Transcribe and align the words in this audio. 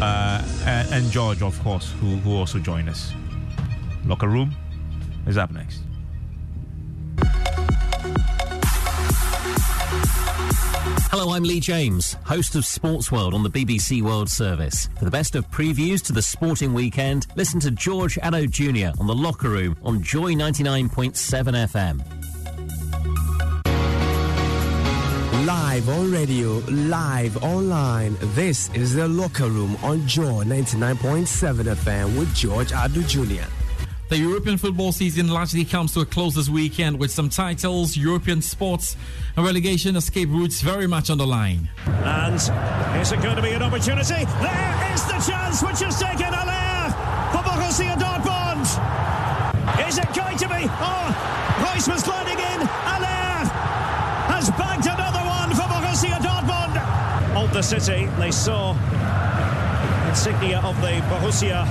Uh, 0.00 0.42
and, 0.66 1.10
George, 1.10 1.42
of 1.42 1.58
course, 1.62 1.92
who, 2.00 2.16
who 2.16 2.36
also 2.36 2.58
joined 2.58 2.88
us. 2.88 3.12
Locker 4.04 4.28
Room 4.28 4.54
is 5.26 5.38
up 5.38 5.50
next. 5.50 5.80
Hello, 11.10 11.32
I'm 11.32 11.44
Lee 11.44 11.60
James, 11.60 12.12
host 12.24 12.54
of 12.56 12.66
Sports 12.66 13.10
World 13.10 13.32
on 13.32 13.42
the 13.42 13.48
BBC 13.48 14.02
World 14.02 14.28
Service. 14.28 14.90
For 14.98 15.06
the 15.06 15.10
best 15.10 15.34
of 15.34 15.50
previews 15.50 16.04
to 16.04 16.12
the 16.12 16.20
sporting 16.20 16.74
weekend, 16.74 17.26
listen 17.36 17.58
to 17.60 17.70
George 17.70 18.16
Addo 18.16 18.50
Jr. 18.50 19.00
on 19.00 19.06
The 19.06 19.14
Locker 19.14 19.48
Room 19.48 19.78
on 19.82 20.02
Joy 20.02 20.34
99.7 20.34 21.14
FM. 21.70 22.25
Live 25.46 25.88
on 25.88 26.10
radio, 26.10 26.58
live 26.66 27.36
online. 27.40 28.16
This 28.34 28.68
is 28.74 28.94
The 28.94 29.06
Locker 29.06 29.48
Room 29.48 29.76
on 29.84 30.04
Joy 30.04 30.42
99.7 30.42 31.72
FM 31.72 32.18
with 32.18 32.34
George 32.34 32.72
Addo 32.72 33.06
Jr. 33.06 33.48
The 34.08 34.18
European 34.18 34.58
football 34.58 34.90
season 34.90 35.28
largely 35.28 35.64
comes 35.64 35.94
to 35.94 36.00
a 36.00 36.04
close 36.04 36.34
this 36.34 36.48
weekend 36.48 36.98
with 36.98 37.12
some 37.12 37.28
titles, 37.28 37.96
European 37.96 38.42
sports, 38.42 38.96
and 39.36 39.46
relegation 39.46 39.94
escape 39.94 40.30
routes 40.30 40.62
very 40.62 40.88
much 40.88 41.10
on 41.10 41.18
the 41.18 41.26
line. 41.28 41.70
And 41.86 42.34
is 43.00 43.12
it 43.12 43.22
going 43.22 43.36
to 43.36 43.42
be 43.42 43.52
an 43.52 43.62
opportunity? 43.62 44.24
There 44.24 44.92
is 44.94 45.04
the 45.04 45.30
chance 45.30 45.62
which 45.62 45.78
has 45.78 45.96
taken 46.00 46.32
Haller 46.32 46.90
for 47.30 47.48
Borussia 47.48 47.94
Dortmund. 47.94 48.66
Is 49.88 49.96
it 49.98 50.12
going 50.12 50.38
to 50.38 50.48
be? 50.48 50.66
Oh, 50.68 51.70
Reus 51.72 51.86
was 51.86 52.02
gliding 52.02 52.36
in. 52.36 52.66
Haller 52.66 53.46
has 54.34 54.50
bagged 54.50 54.86
another 54.86 54.95
the 57.56 57.62
city, 57.62 58.04
they 58.18 58.30
saw 58.30 58.72
insignia 60.10 60.60
of 60.60 60.78
the 60.82 61.00
Borussia 61.08 61.64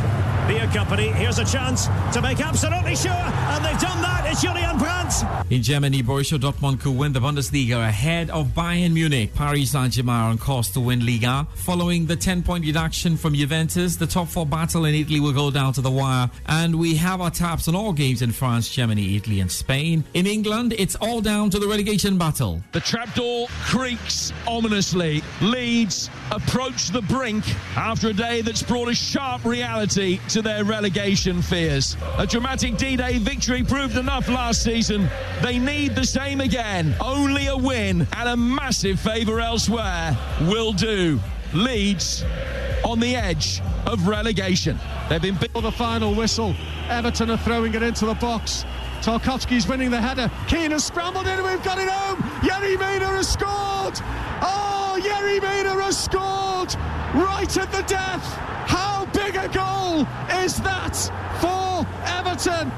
beer 0.47 0.65
company. 0.73 1.09
Here's 1.11 1.37
a 1.37 1.45
chance 1.45 1.85
to 2.11 2.23
make 2.23 2.39
absolutely 2.41 2.95
sure, 2.95 3.11
and 3.11 3.63
they've 3.63 3.79
done 3.79 4.01
that. 4.01 4.24
It's 4.35 4.43
Julian 4.43 4.77
Brandt. 4.77 5.13
In 5.49 5.63
Germany, 5.63 6.03
Borussia 6.03 6.37
Dortmund 6.37 6.81
could 6.81 6.97
win 6.97 7.13
the 7.13 7.21
Bundesliga 7.21 7.87
ahead 7.87 8.29
of 8.31 8.47
Bayern 8.47 8.91
Munich. 8.91 9.33
Paris 9.33 9.71
Saint-Germain 9.71 10.13
are 10.13 10.29
on 10.29 10.37
course 10.37 10.69
to 10.71 10.81
win 10.81 11.05
Liga. 11.05 11.47
Following 11.55 12.05
the 12.05 12.17
10-point 12.17 12.65
deduction 12.65 13.15
from 13.15 13.33
Juventus, 13.33 13.95
the 13.95 14.05
top 14.05 14.27
four 14.27 14.45
battle 14.45 14.83
in 14.83 14.93
Italy 14.93 15.21
will 15.21 15.31
go 15.31 15.51
down 15.51 15.71
to 15.71 15.79
the 15.79 15.89
wire. 15.89 16.29
And 16.47 16.77
we 16.77 16.95
have 16.95 17.21
our 17.21 17.31
taps 17.31 17.69
on 17.69 17.75
all 17.75 17.93
games 17.93 18.21
in 18.21 18.33
France, 18.33 18.67
Germany, 18.67 19.15
Italy, 19.15 19.39
and 19.39 19.49
Spain. 19.49 20.03
In 20.15 20.27
England, 20.27 20.73
it's 20.77 20.95
all 20.95 21.21
down 21.21 21.49
to 21.51 21.57
the 21.57 21.67
relegation 21.67 22.17
battle. 22.17 22.61
The 22.73 22.81
trapdoor 22.81 23.47
creaks 23.63 24.33
ominously. 24.45 25.23
Leeds 25.39 26.09
approach 26.31 26.89
the 26.89 27.03
brink 27.03 27.45
after 27.77 28.09
a 28.09 28.13
day 28.13 28.41
that's 28.41 28.63
brought 28.63 28.89
a 28.89 28.95
sharp 28.95 29.45
reality 29.45 30.19
to 30.27 30.41
their 30.41 30.65
relegation 30.65 31.41
fears. 31.41 31.95
A 32.17 32.27
dramatic 32.27 32.75
D 32.75 32.97
Day 32.97 33.17
victory 33.17 33.63
proved 33.63 33.95
enough 33.95 34.24
last 34.29 34.63
season. 34.63 35.09
They 35.41 35.59
need 35.59 35.95
the 35.95 36.05
same 36.05 36.41
again. 36.41 36.95
Only 36.99 37.47
a 37.47 37.57
win 37.57 38.07
and 38.15 38.29
a 38.29 38.37
massive 38.37 38.99
favour 38.99 39.39
elsewhere 39.39 40.17
will 40.41 40.73
do. 40.73 41.19
Leeds 41.53 42.23
on 42.83 42.99
the 42.99 43.15
edge 43.15 43.61
of 43.85 44.07
relegation. 44.07 44.79
They've 45.09 45.21
been 45.21 45.35
bit 45.35 45.51
for 45.51 45.61
the 45.61 45.71
final 45.71 46.13
whistle. 46.13 46.55
Everton 46.89 47.31
are 47.31 47.37
throwing 47.37 47.73
it 47.73 47.83
into 47.83 48.05
the 48.05 48.13
box. 48.15 48.65
Tarkowski's 49.01 49.67
winning 49.67 49.91
the 49.91 50.01
header. 50.01 50.31
Keane 50.47 50.71
has 50.71 50.85
scrambled 50.85 51.27
in 51.27 51.43
we've 51.43 51.63
got 51.63 51.77
it 51.77 51.89
home. 51.89 52.17
Yerry 52.41 52.79
Mina 52.79 53.05
has 53.05 53.27
scored. 53.27 53.99
Oh, 54.41 54.99
Yerry 55.03 55.41
Mina 55.41 55.81
has 55.83 56.03
scored 56.03 56.73
right 57.13 57.57
at 57.57 57.71
the 57.71 57.83
death. 57.83 58.23
How 58.67 59.05
big 59.13 59.35
a 59.35 59.47
goal 59.49 60.07
is 60.43 60.57
that 60.61 60.95
for 61.39 61.85
Everton? 62.07 62.71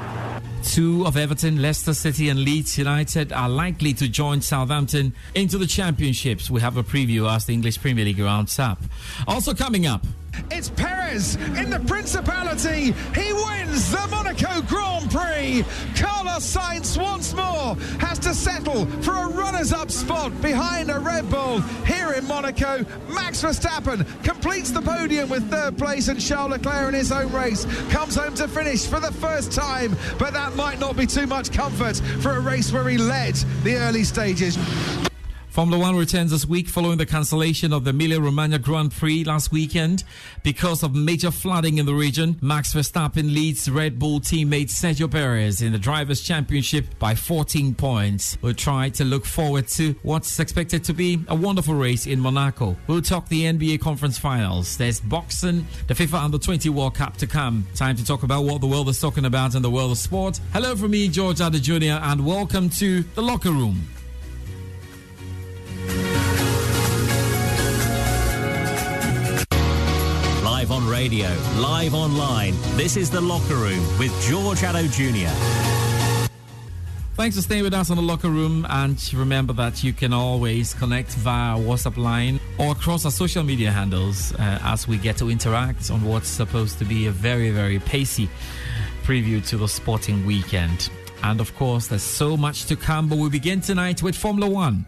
Two 0.78 1.08
of 1.08 1.18
Everton, 1.18 1.60
Leicester 1.60 1.96
City, 1.96 2.30
and 2.30 2.40
Leeds 2.42 2.78
United 2.78 3.34
are 3.34 3.50
likely 3.50 3.96
to 3.96 4.08
join 4.08 4.42
Southampton 4.42 5.12
into 5.34 5.58
the 5.58 5.66
championships. 5.66 6.52
We 6.52 6.62
have 6.62 6.78
a 6.78 6.84
preview 6.84 7.28
as 7.28 7.46
the 7.46 7.54
English 7.54 7.82
Premier 7.82 8.06
League 8.06 8.20
rounds 8.20 8.60
up. 8.60 8.80
Also 9.28 9.56
coming 9.56 9.88
up. 9.88 10.06
It's 10.52 10.70
Perez 10.70 11.36
in 11.36 11.70
the 11.70 11.80
Principality. 11.88 12.94
He 13.16 13.34
wins 13.34 13.92
the 13.92 14.08
Monaco 14.10 14.62
Grand 14.62 15.12
Prix. 15.12 15.64
Carlos 15.96 16.56
Sainz 16.56 17.02
once 17.02 17.34
more 17.34 17.76
has 18.00 18.20
to 18.20 18.34
settle 18.34 18.86
for 19.02 19.12
a 19.12 19.28
runners 19.28 19.74
up 19.74 19.92
spot 19.92 20.40
behind 20.42 20.90
a 20.90 21.00
Red 21.00 21.30
Bull 21.30 21.62
here 21.86 22.14
in 22.14 22.26
Monaco. 22.28 22.86
Max 23.10 23.42
Verstappen 23.42 24.06
completes 24.24 24.72
the 24.72 24.82
podium 24.82 25.30
with 25.30 25.50
third 25.50 25.78
place, 25.78 26.08
and 26.08 26.20
Charles 26.20 26.52
Leclerc 26.52 26.90
in 26.90 26.94
his 26.94 27.12
own 27.12 27.32
race 27.32 27.66
comes 27.90 28.16
home 28.16 28.34
to 28.36 28.48
finish 28.48 28.86
for 28.86 29.00
the 29.00 29.12
first 29.14 29.52
time. 29.52 29.96
But 30.18 30.34
that 30.34 30.56
might 30.56 30.80
not 30.80 30.96
be 30.96 31.06
too 31.06 31.28
much 31.28 31.52
comfort 31.52 31.98
for 32.22 32.32
a 32.32 32.40
race 32.40 32.72
where 32.72 32.88
he 32.88 32.98
led 32.98 33.36
the 33.64 33.76
early 33.76 34.04
stages. 34.04 34.58
Formula 35.58 35.82
One 35.82 35.96
returns 35.96 36.30
this 36.30 36.46
week 36.46 36.70
following 36.70 37.00
the 37.00 37.06
cancellation 37.08 37.74
of 37.74 37.84
the 37.84 37.90
Emilia 37.90 38.22
Romagna 38.22 38.60
Grand 38.60 38.92
Prix 38.92 39.24
last 39.24 39.52
weekend 39.52 40.04
because 40.44 40.84
of 40.84 40.94
major 40.94 41.32
flooding 41.32 41.80
in 41.80 41.88
the 41.88 41.96
region. 41.96 42.38
Max 42.44 42.76
Verstappen 42.76 43.34
leads 43.34 43.68
Red 43.68 43.98
Bull 43.98 44.20
teammate 44.20 44.70
Sergio 44.70 45.10
Perez 45.10 45.64
in 45.64 45.72
the 45.72 45.80
Drivers' 45.80 46.22
Championship 46.22 46.86
by 47.00 47.16
14 47.16 47.74
points. 47.74 48.38
We'll 48.44 48.54
try 48.54 48.90
to 48.90 49.04
look 49.04 49.26
forward 49.26 49.68
to 49.70 49.96
what's 50.04 50.40
expected 50.40 50.84
to 50.84 50.94
be 50.94 51.26
a 51.28 51.34
wonderful 51.34 51.74
race 51.74 52.06
in 52.06 52.20
Monaco. 52.20 52.78
We'll 52.86 53.02
talk 53.02 53.28
the 53.28 53.46
NBA 53.46 53.82
Conference 53.82 54.20
Finals. 54.20 54.78
There's 54.78 55.00
boxing, 55.00 55.66
the 55.88 55.96
FIFA 55.96 56.26
Under 56.26 56.38
20 56.38 56.70
World 56.70 56.94
Cup 56.94 57.18
to 57.18 57.26
come. 57.26 57.66
Time 57.74 57.96
to 57.96 58.06
talk 58.06 58.22
about 58.22 58.44
what 58.44 58.62
the 58.62 58.68
world 58.68 58.90
is 58.90 59.02
talking 59.02 59.26
about 59.26 59.56
in 59.56 59.64
the 59.64 59.72
world 59.72 59.90
of 59.90 59.98
sport. 59.98 60.40
Hello 60.54 60.76
from 60.76 60.92
me, 60.92 61.08
George 61.08 61.38
Addo 61.38 61.60
Jr., 61.60 62.00
and 62.06 62.24
welcome 62.24 62.70
to 62.70 63.02
the 63.02 63.24
Locker 63.24 63.50
Room. 63.50 63.97
On 70.78 70.88
radio, 70.88 71.28
live 71.56 71.96
online. 71.96 72.54
This 72.76 72.98
is 72.98 73.10
The 73.10 73.20
Locker 73.20 73.56
Room 73.56 73.84
with 73.98 74.12
George 74.30 74.60
Addo 74.60 74.86
Jr. 74.92 75.34
Thanks 77.16 77.36
for 77.36 77.42
staying 77.42 77.64
with 77.64 77.74
us 77.74 77.90
on 77.90 77.98
the 77.98 78.04
locker 78.04 78.30
room. 78.30 78.64
And 78.70 79.02
remember 79.12 79.54
that 79.54 79.84
you 79.84 79.92
can 79.92 80.14
always 80.14 80.76
connect 80.76 81.14
via 81.14 81.58
WhatsApp 81.58 81.98
line 81.98 82.40
or 82.60 82.74
across 82.74 83.06
our 83.06 83.12
social 83.12 83.42
media 83.42 83.72
handles 83.72 84.36
uh, 84.36 84.60
as 84.62 84.88
we 84.88 84.98
get 84.98 85.18
to 85.18 85.32
interact 85.32 85.90
on 85.90 86.04
what's 86.04 86.28
supposed 86.28 86.78
to 86.78 86.86
be 86.86 87.08
a 87.08 87.12
very, 87.12 87.50
very 87.50 87.80
pacey 87.80 88.30
preview 89.02 89.44
to 89.48 89.58
the 89.58 89.68
sporting 89.68 90.28
weekend. 90.28 90.92
And 91.24 91.42
of 91.42 91.56
course, 91.56 91.88
there's 91.88 92.04
so 92.04 92.38
much 92.38 92.66
to 92.66 92.76
come, 92.76 93.10
but 93.10 93.18
we 93.18 93.32
begin 93.32 93.62
tonight 93.62 94.04
with 94.04 94.16
Formula 94.16 94.48
One. 94.48 94.86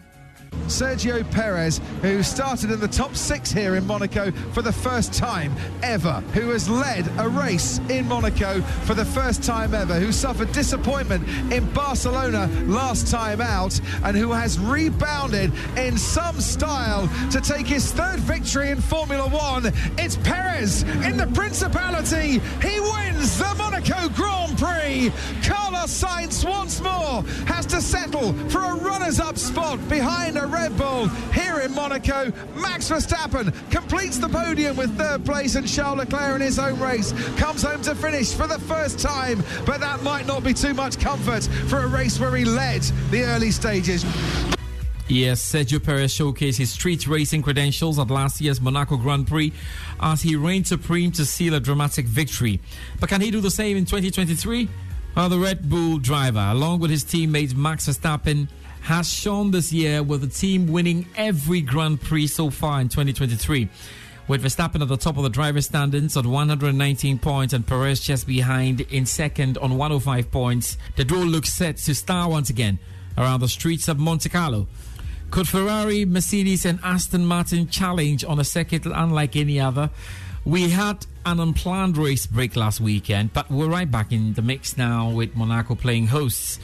Sergio 0.70 1.28
Perez, 1.32 1.80
who 2.00 2.22
started 2.22 2.70
in 2.70 2.80
the 2.80 2.88
top 2.88 3.16
six 3.16 3.50
here 3.50 3.74
in 3.74 3.86
Monaco 3.86 4.30
for 4.52 4.62
the 4.62 4.72
first 4.72 5.12
time 5.12 5.52
ever, 5.82 6.22
who 6.32 6.50
has 6.50 6.68
led 6.68 7.06
a 7.18 7.28
race 7.28 7.78
in 7.88 8.06
Monaco 8.06 8.60
for 8.84 8.94
the 8.94 9.04
first 9.04 9.42
time 9.42 9.74
ever, 9.74 9.98
who 9.98 10.12
suffered 10.12 10.52
disappointment 10.52 11.28
in 11.52 11.68
Barcelona 11.72 12.48
last 12.66 13.08
time 13.08 13.40
out, 13.40 13.78
and 14.04 14.16
who 14.16 14.32
has 14.32 14.58
rebounded 14.58 15.52
in 15.76 15.98
some 15.98 16.40
style 16.40 17.08
to 17.30 17.40
take 17.40 17.66
his 17.66 17.90
third 17.92 18.20
victory 18.20 18.70
in 18.70 18.80
Formula 18.80 19.28
One. 19.28 19.72
It's 19.98 20.16
Perez 20.16 20.82
in 20.82 21.16
the 21.16 21.26
Principality. 21.34 22.38
He 22.62 22.80
wins 22.80 23.38
the 23.38 23.54
Monaco 23.58 24.08
Grand 24.10 24.56
Prix. 24.56 25.12
Carlos 25.42 26.02
Sainz 26.02 26.48
once 26.48 26.80
more 26.80 27.22
has 27.46 27.66
to 27.66 27.80
settle 27.80 28.32
for 28.48 28.60
a 28.60 28.74
runners 28.76 29.18
up 29.20 29.36
spot 29.36 29.78
behind 29.88 30.36
Red 30.46 30.76
Bull 30.76 31.08
here 31.32 31.60
in 31.60 31.74
Monaco. 31.74 32.32
Max 32.56 32.88
Verstappen 32.88 33.52
completes 33.70 34.18
the 34.18 34.28
podium 34.28 34.76
with 34.76 34.96
third 34.96 35.24
place, 35.24 35.54
and 35.54 35.66
Charles 35.66 35.98
Leclerc 35.98 36.36
in 36.36 36.40
his 36.40 36.58
own 36.58 36.78
race 36.78 37.12
comes 37.36 37.62
home 37.62 37.82
to 37.82 37.94
finish 37.94 38.34
for 38.34 38.46
the 38.46 38.58
first 38.60 38.98
time. 38.98 39.42
But 39.64 39.80
that 39.80 40.02
might 40.02 40.26
not 40.26 40.44
be 40.44 40.54
too 40.54 40.74
much 40.74 40.98
comfort 40.98 41.44
for 41.68 41.78
a 41.78 41.86
race 41.86 42.18
where 42.18 42.34
he 42.36 42.44
led 42.44 42.82
the 43.10 43.24
early 43.24 43.50
stages. 43.50 44.04
Yes, 45.08 45.42
Sergio 45.42 45.82
Perez 45.82 46.14
showcased 46.14 46.58
his 46.58 46.70
street 46.70 47.08
racing 47.08 47.42
credentials 47.42 47.98
at 47.98 48.10
last 48.10 48.40
year's 48.40 48.60
Monaco 48.60 48.96
Grand 48.96 49.26
Prix 49.26 49.52
as 49.98 50.22
he 50.22 50.36
reigned 50.36 50.68
supreme 50.68 51.10
to 51.12 51.24
seal 51.24 51.54
a 51.54 51.60
dramatic 51.60 52.06
victory. 52.06 52.60
But 53.00 53.08
can 53.08 53.20
he 53.20 53.32
do 53.32 53.40
the 53.40 53.50
same 53.50 53.76
in 53.76 53.86
2023? 53.86 54.68
Well, 55.16 55.28
the 55.28 55.38
Red 55.40 55.68
Bull 55.68 55.98
driver, 55.98 56.48
along 56.52 56.78
with 56.78 56.92
his 56.92 57.02
teammate 57.02 57.56
Max 57.56 57.88
Verstappen, 57.88 58.48
has 58.82 59.12
shown 59.12 59.50
this 59.50 59.72
year 59.72 60.02
with 60.02 60.20
the 60.20 60.26
team 60.26 60.66
winning 60.66 61.06
every 61.16 61.60
Grand 61.60 62.00
Prix 62.00 62.28
so 62.28 62.50
far 62.50 62.80
in 62.80 62.88
2023. 62.88 63.68
With 64.28 64.44
Verstappen 64.44 64.80
at 64.80 64.88
the 64.88 64.96
top 64.96 65.16
of 65.16 65.24
the 65.24 65.28
driver 65.28 65.60
standings 65.60 66.16
on 66.16 66.30
119 66.30 67.18
points 67.18 67.52
and 67.52 67.66
Perez 67.66 68.00
just 68.00 68.26
behind 68.26 68.80
in 68.82 69.04
second 69.04 69.58
on 69.58 69.76
105 69.76 70.30
points, 70.30 70.78
the 70.96 71.04
duel 71.04 71.26
looks 71.26 71.52
set 71.52 71.78
to 71.78 71.94
start 71.94 72.30
once 72.30 72.48
again 72.48 72.78
around 73.18 73.40
the 73.40 73.48
streets 73.48 73.88
of 73.88 73.98
Monte 73.98 74.28
Carlo. 74.28 74.68
Could 75.30 75.48
Ferrari, 75.48 76.04
Mercedes, 76.04 76.64
and 76.64 76.80
Aston 76.82 77.26
Martin 77.26 77.68
challenge 77.68 78.24
on 78.24 78.40
a 78.40 78.44
circuit 78.44 78.86
unlike 78.86 79.36
any 79.36 79.60
other? 79.60 79.90
We 80.44 80.70
had 80.70 81.06
an 81.26 81.38
unplanned 81.38 81.96
race 81.96 82.26
break 82.26 82.56
last 82.56 82.80
weekend, 82.80 83.32
but 83.32 83.50
we're 83.50 83.68
right 83.68 83.90
back 83.90 84.10
in 84.10 84.34
the 84.34 84.42
mix 84.42 84.76
now 84.76 85.10
with 85.10 85.36
Monaco 85.36 85.74
playing 85.74 86.06
hosts. 86.06 86.58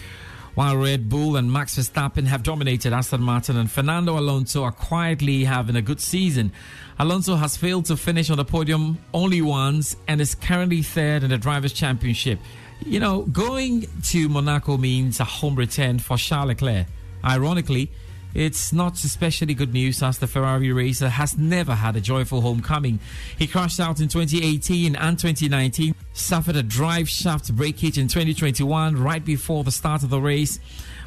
While 0.56 0.79
Red 0.79 1.11
Bull 1.11 1.37
and 1.37 1.53
Max 1.53 1.76
Verstappen 1.76 2.25
have 2.25 2.43
dominated 2.43 2.94
Aston 2.94 3.20
Martin 3.20 3.58
and 3.58 3.70
Fernando 3.70 4.19
Alonso 4.19 4.64
are 4.64 4.73
quietly 4.73 5.44
having 5.44 5.76
a 5.76 5.82
good 5.82 6.00
season. 6.00 6.50
Alonso 6.99 7.35
has 7.35 7.58
failed 7.58 7.85
to 7.85 7.97
finish 7.99 8.31
on 8.31 8.38
the 8.38 8.44
podium 8.47 8.97
only 9.12 9.43
once 9.43 9.97
and 10.08 10.19
is 10.19 10.35
currently 10.35 10.81
third 10.81 11.23
in 11.23 11.29
the 11.29 11.37
Drivers' 11.37 11.75
Championship. 11.75 12.38
You 12.87 13.00
know, 13.00 13.25
going 13.25 13.87
to 14.05 14.31
Monaco 14.31 14.79
means 14.79 15.20
a 15.20 15.25
home 15.25 15.56
return 15.56 15.99
for 15.99 16.17
Charles 16.17 16.49
Leclerc. 16.49 16.87
Ironically, 17.23 17.91
it's 18.32 18.73
not 18.73 19.02
especially 19.02 19.55
good 19.55 19.73
news 19.73 20.02
as 20.02 20.19
the 20.19 20.26
Ferrari 20.26 20.70
racer 20.70 21.09
has 21.09 21.38
never 21.38 21.75
had 21.75 21.97
a 21.97 22.00
joyful 22.00 22.41
homecoming. 22.41 22.99
He 23.38 23.47
crashed 23.47 23.81
out 23.81 24.00
in 24.00 24.09
2018 24.09 24.94
and 24.94 25.19
2019, 25.19 25.94
suffered 26.16 26.56
a 26.56 26.62
drive 26.62 27.08
shaft 27.08 27.54
breakage 27.54 27.98
in 27.98 28.08
2021 28.08 28.96
right 28.96 29.24
before 29.24 29.64
the 29.64 29.70
start 29.70 30.02
of 30.02 30.10
the 30.10 30.20
race, 30.20 30.58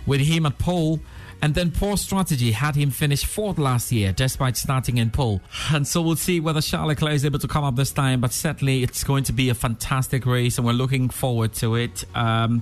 with 0.05 0.21
him 0.21 0.45
at 0.45 0.57
pole. 0.59 0.99
And 1.41 1.55
then 1.55 1.71
poor 1.71 1.95
strategy 1.95 2.51
had 2.51 2.75
him 2.75 2.91
finish 2.91 3.23
fourth 3.23 3.57
last 3.57 3.93
year, 3.93 4.11
despite 4.11 4.57
starting 4.57 4.97
in 4.97 5.09
pole. 5.09 5.39
And 5.71 5.87
so 5.87 6.01
we'll 6.01 6.17
see 6.17 6.41
whether 6.41 6.59
Charles 6.61 6.89
Leclerc 6.89 7.13
is 7.13 7.23
able 7.23 7.39
to 7.39 7.47
come 7.47 7.63
up 7.63 7.77
this 7.77 7.93
time. 7.93 8.19
But 8.19 8.33
certainly, 8.33 8.83
it's 8.83 9.05
going 9.05 9.23
to 9.25 9.33
be 9.33 9.49
a 9.49 9.53
fantastic 9.53 10.25
race, 10.25 10.57
and 10.57 10.67
we're 10.67 10.73
looking 10.73 11.09
forward 11.09 11.53
to 11.53 11.75
it. 11.75 12.03
Um, 12.13 12.61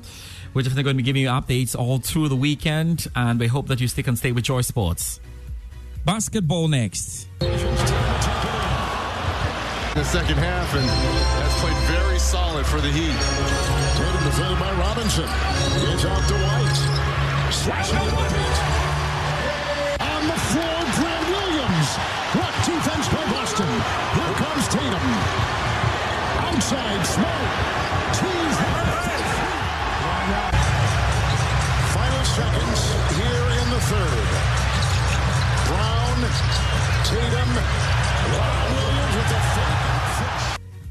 we're 0.53 0.61
definitely 0.61 0.83
going 0.83 0.95
to 0.95 1.03
be 1.03 1.05
giving 1.05 1.23
you 1.23 1.29
updates 1.29 1.75
all 1.77 1.97
through 1.97 2.29
the 2.29 2.35
weekend, 2.35 3.07
and 3.15 3.39
we 3.39 3.47
hope 3.47 3.67
that 3.67 3.81
you 3.81 3.87
stick 3.87 4.07
and 4.07 4.17
stay 4.17 4.31
with 4.31 4.43
Joy 4.43 4.61
Sports. 4.61 5.19
Basketball 6.05 6.67
next. 6.67 7.27
The 9.97 10.03
second 10.03 10.37
half, 10.37 10.75
and 10.75 10.85
has 10.85 11.59
played 11.59 11.75
very 11.97 12.16
solid 12.27 12.65
for 12.65 12.81
the 12.81 12.91
Heat. 12.91 13.15
Tatum 13.95 14.23
defended 14.25 14.59
by 14.59 14.73
Robinson. 14.73 15.23
Gives 15.79 16.03
out 16.03 16.27
to 16.27 16.35
White. 16.43 16.79
Slashing 17.53 18.03
it 18.03 18.11
On 20.03 20.27
the 20.27 20.35
floor, 20.51 20.66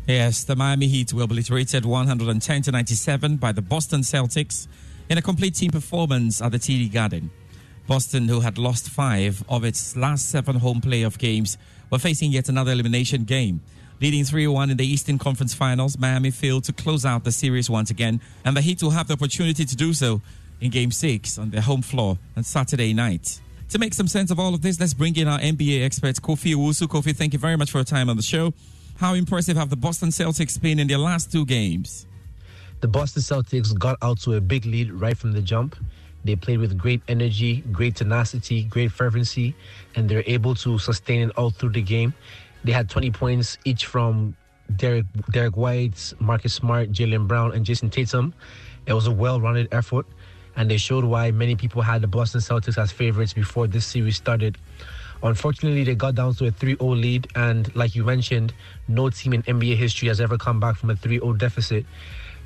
Yes, 0.06 0.44
the 0.44 0.54
Miami 0.54 0.86
Heat 0.86 1.12
were 1.12 1.24
obliterated 1.24 1.84
110 1.84 2.62
to 2.62 2.70
97 2.70 3.38
by 3.38 3.50
the 3.50 3.60
Boston 3.60 4.02
Celtics 4.02 4.68
in 5.08 5.18
a 5.18 5.22
complete 5.22 5.56
team 5.56 5.72
performance 5.72 6.40
at 6.40 6.52
the 6.52 6.58
TD 6.58 6.92
Garden. 6.92 7.28
Boston, 7.88 8.28
who 8.28 8.38
had 8.38 8.56
lost 8.56 8.88
five 8.88 9.42
of 9.48 9.64
its 9.64 9.96
last 9.96 10.30
seven 10.30 10.56
home 10.56 10.80
playoff 10.80 11.18
games, 11.18 11.58
were 11.90 11.98
facing 11.98 12.30
yet 12.30 12.48
another 12.48 12.70
elimination 12.70 13.24
game. 13.24 13.60
Leading 14.00 14.24
3 14.24 14.46
1 14.46 14.70
in 14.70 14.76
the 14.76 14.86
Eastern 14.86 15.18
Conference 15.18 15.54
Finals, 15.54 15.98
Miami 15.98 16.30
failed 16.30 16.62
to 16.64 16.72
close 16.72 17.04
out 17.04 17.24
the 17.24 17.32
series 17.32 17.68
once 17.68 17.90
again, 17.90 18.20
and 18.44 18.56
the 18.56 18.60
Heat 18.60 18.84
will 18.84 18.90
have 18.90 19.08
the 19.08 19.14
opportunity 19.14 19.64
to 19.64 19.74
do 19.74 19.92
so 19.92 20.22
in 20.60 20.70
Game 20.70 20.92
6 20.92 21.36
on 21.36 21.50
their 21.50 21.62
home 21.62 21.82
floor 21.82 22.16
on 22.36 22.44
Saturday 22.44 22.94
night. 22.94 23.40
To 23.70 23.78
make 23.80 23.92
some 23.92 24.06
sense 24.06 24.30
of 24.30 24.38
all 24.38 24.54
of 24.54 24.62
this, 24.62 24.78
let's 24.78 24.94
bring 24.94 25.16
in 25.16 25.26
our 25.26 25.40
NBA 25.40 25.84
expert, 25.84 26.14
Kofi 26.22 26.54
Owusu. 26.54 26.86
Kofi, 26.86 27.16
thank 27.16 27.32
you 27.32 27.40
very 27.40 27.56
much 27.56 27.72
for 27.72 27.78
your 27.78 27.84
time 27.84 28.08
on 28.08 28.16
the 28.16 28.22
show. 28.22 28.54
How 28.96 29.12
impressive 29.12 29.58
have 29.58 29.69
the 29.69 29.76
Boston 29.76 30.08
Celtics 30.08 30.58
been 30.58 30.78
in 30.78 30.87
their 30.87 30.96
last 30.96 31.31
two 31.31 31.44
games? 31.44 32.06
The 32.81 32.88
Boston 32.88 33.20
Celtics 33.20 33.78
got 33.78 33.98
out 34.00 34.19
to 34.20 34.34
a 34.34 34.40
big 34.40 34.64
lead 34.64 34.90
right 34.90 35.16
from 35.16 35.32
the 35.32 35.43
jump. 35.43 35.76
They 36.25 36.34
played 36.34 36.60
with 36.60 36.78
great 36.78 37.02
energy, 37.06 37.62
great 37.72 37.94
tenacity, 37.96 38.62
great 38.64 38.90
fervency, 38.90 39.54
and 39.96 40.08
they're 40.08 40.25
able 40.26 40.54
to 40.56 40.78
sustain 40.78 41.28
it 41.28 41.37
all 41.37 41.50
through 41.50 41.72
the 41.72 41.82
game. 41.82 42.14
They 42.64 42.72
had 42.72 42.88
20 42.88 43.10
points 43.10 43.58
each 43.66 43.84
from 43.84 44.34
Derek 44.76 45.04
Derek 45.31 45.58
White, 45.58 46.14
Marcus 46.19 46.54
Smart, 46.54 46.90
Jaylen 46.90 47.28
Brown, 47.28 47.52
and 47.52 47.66
Jayson 47.66 47.90
Tatum. 47.90 48.32
It 48.87 48.94
was 48.94 49.06
a 49.06 49.12
well-rounded 49.12 49.69
effort, 49.72 50.06
and 50.56 50.70
they 50.70 50.78
showed 50.78 51.04
why 51.04 51.31
many 51.32 51.54
people 51.54 51.82
had 51.82 52.00
the 52.00 52.06
Boston 52.06 52.40
Celtics 52.40 52.78
as 52.78 52.92
favorites 52.92 53.34
before 53.34 53.66
this 53.66 53.84
series 53.84 54.16
started. 54.16 54.56
Unfortunately, 55.22 55.84
they 55.84 55.94
got 55.94 56.14
down 56.14 56.34
to 56.34 56.46
a 56.46 56.50
3 56.50 56.76
0 56.76 56.94
lead, 56.94 57.28
and 57.34 57.74
like 57.74 57.94
you 57.94 58.04
mentioned, 58.04 58.52
no 58.88 59.10
team 59.10 59.32
in 59.32 59.42
NBA 59.44 59.76
history 59.76 60.08
has 60.08 60.20
ever 60.20 60.36
come 60.36 60.60
back 60.60 60.76
from 60.76 60.90
a 60.90 60.96
3 60.96 61.18
0 61.18 61.32
deficit. 61.34 61.86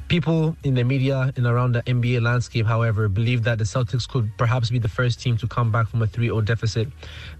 People 0.09 0.57
in 0.65 0.75
the 0.75 0.83
media 0.83 1.33
and 1.37 1.47
around 1.47 1.73
the 1.73 1.83
NBA 1.83 2.21
landscape, 2.21 2.67
however, 2.67 3.09
believe 3.09 3.45
that 3.45 3.59
the 3.59 3.65
Celtics 3.65 4.09
could 4.09 4.31
perhaps 4.37 4.71
be 4.71 4.79
the 4.79 4.89
first 4.89 5.21
team 5.21 5.37
to 5.37 5.47
come 5.47 5.71
back 5.71 5.89
from 5.89 6.03
a 6.03 6.07
3 6.07 6.27
0 6.27 6.41
deficit. 6.41 6.89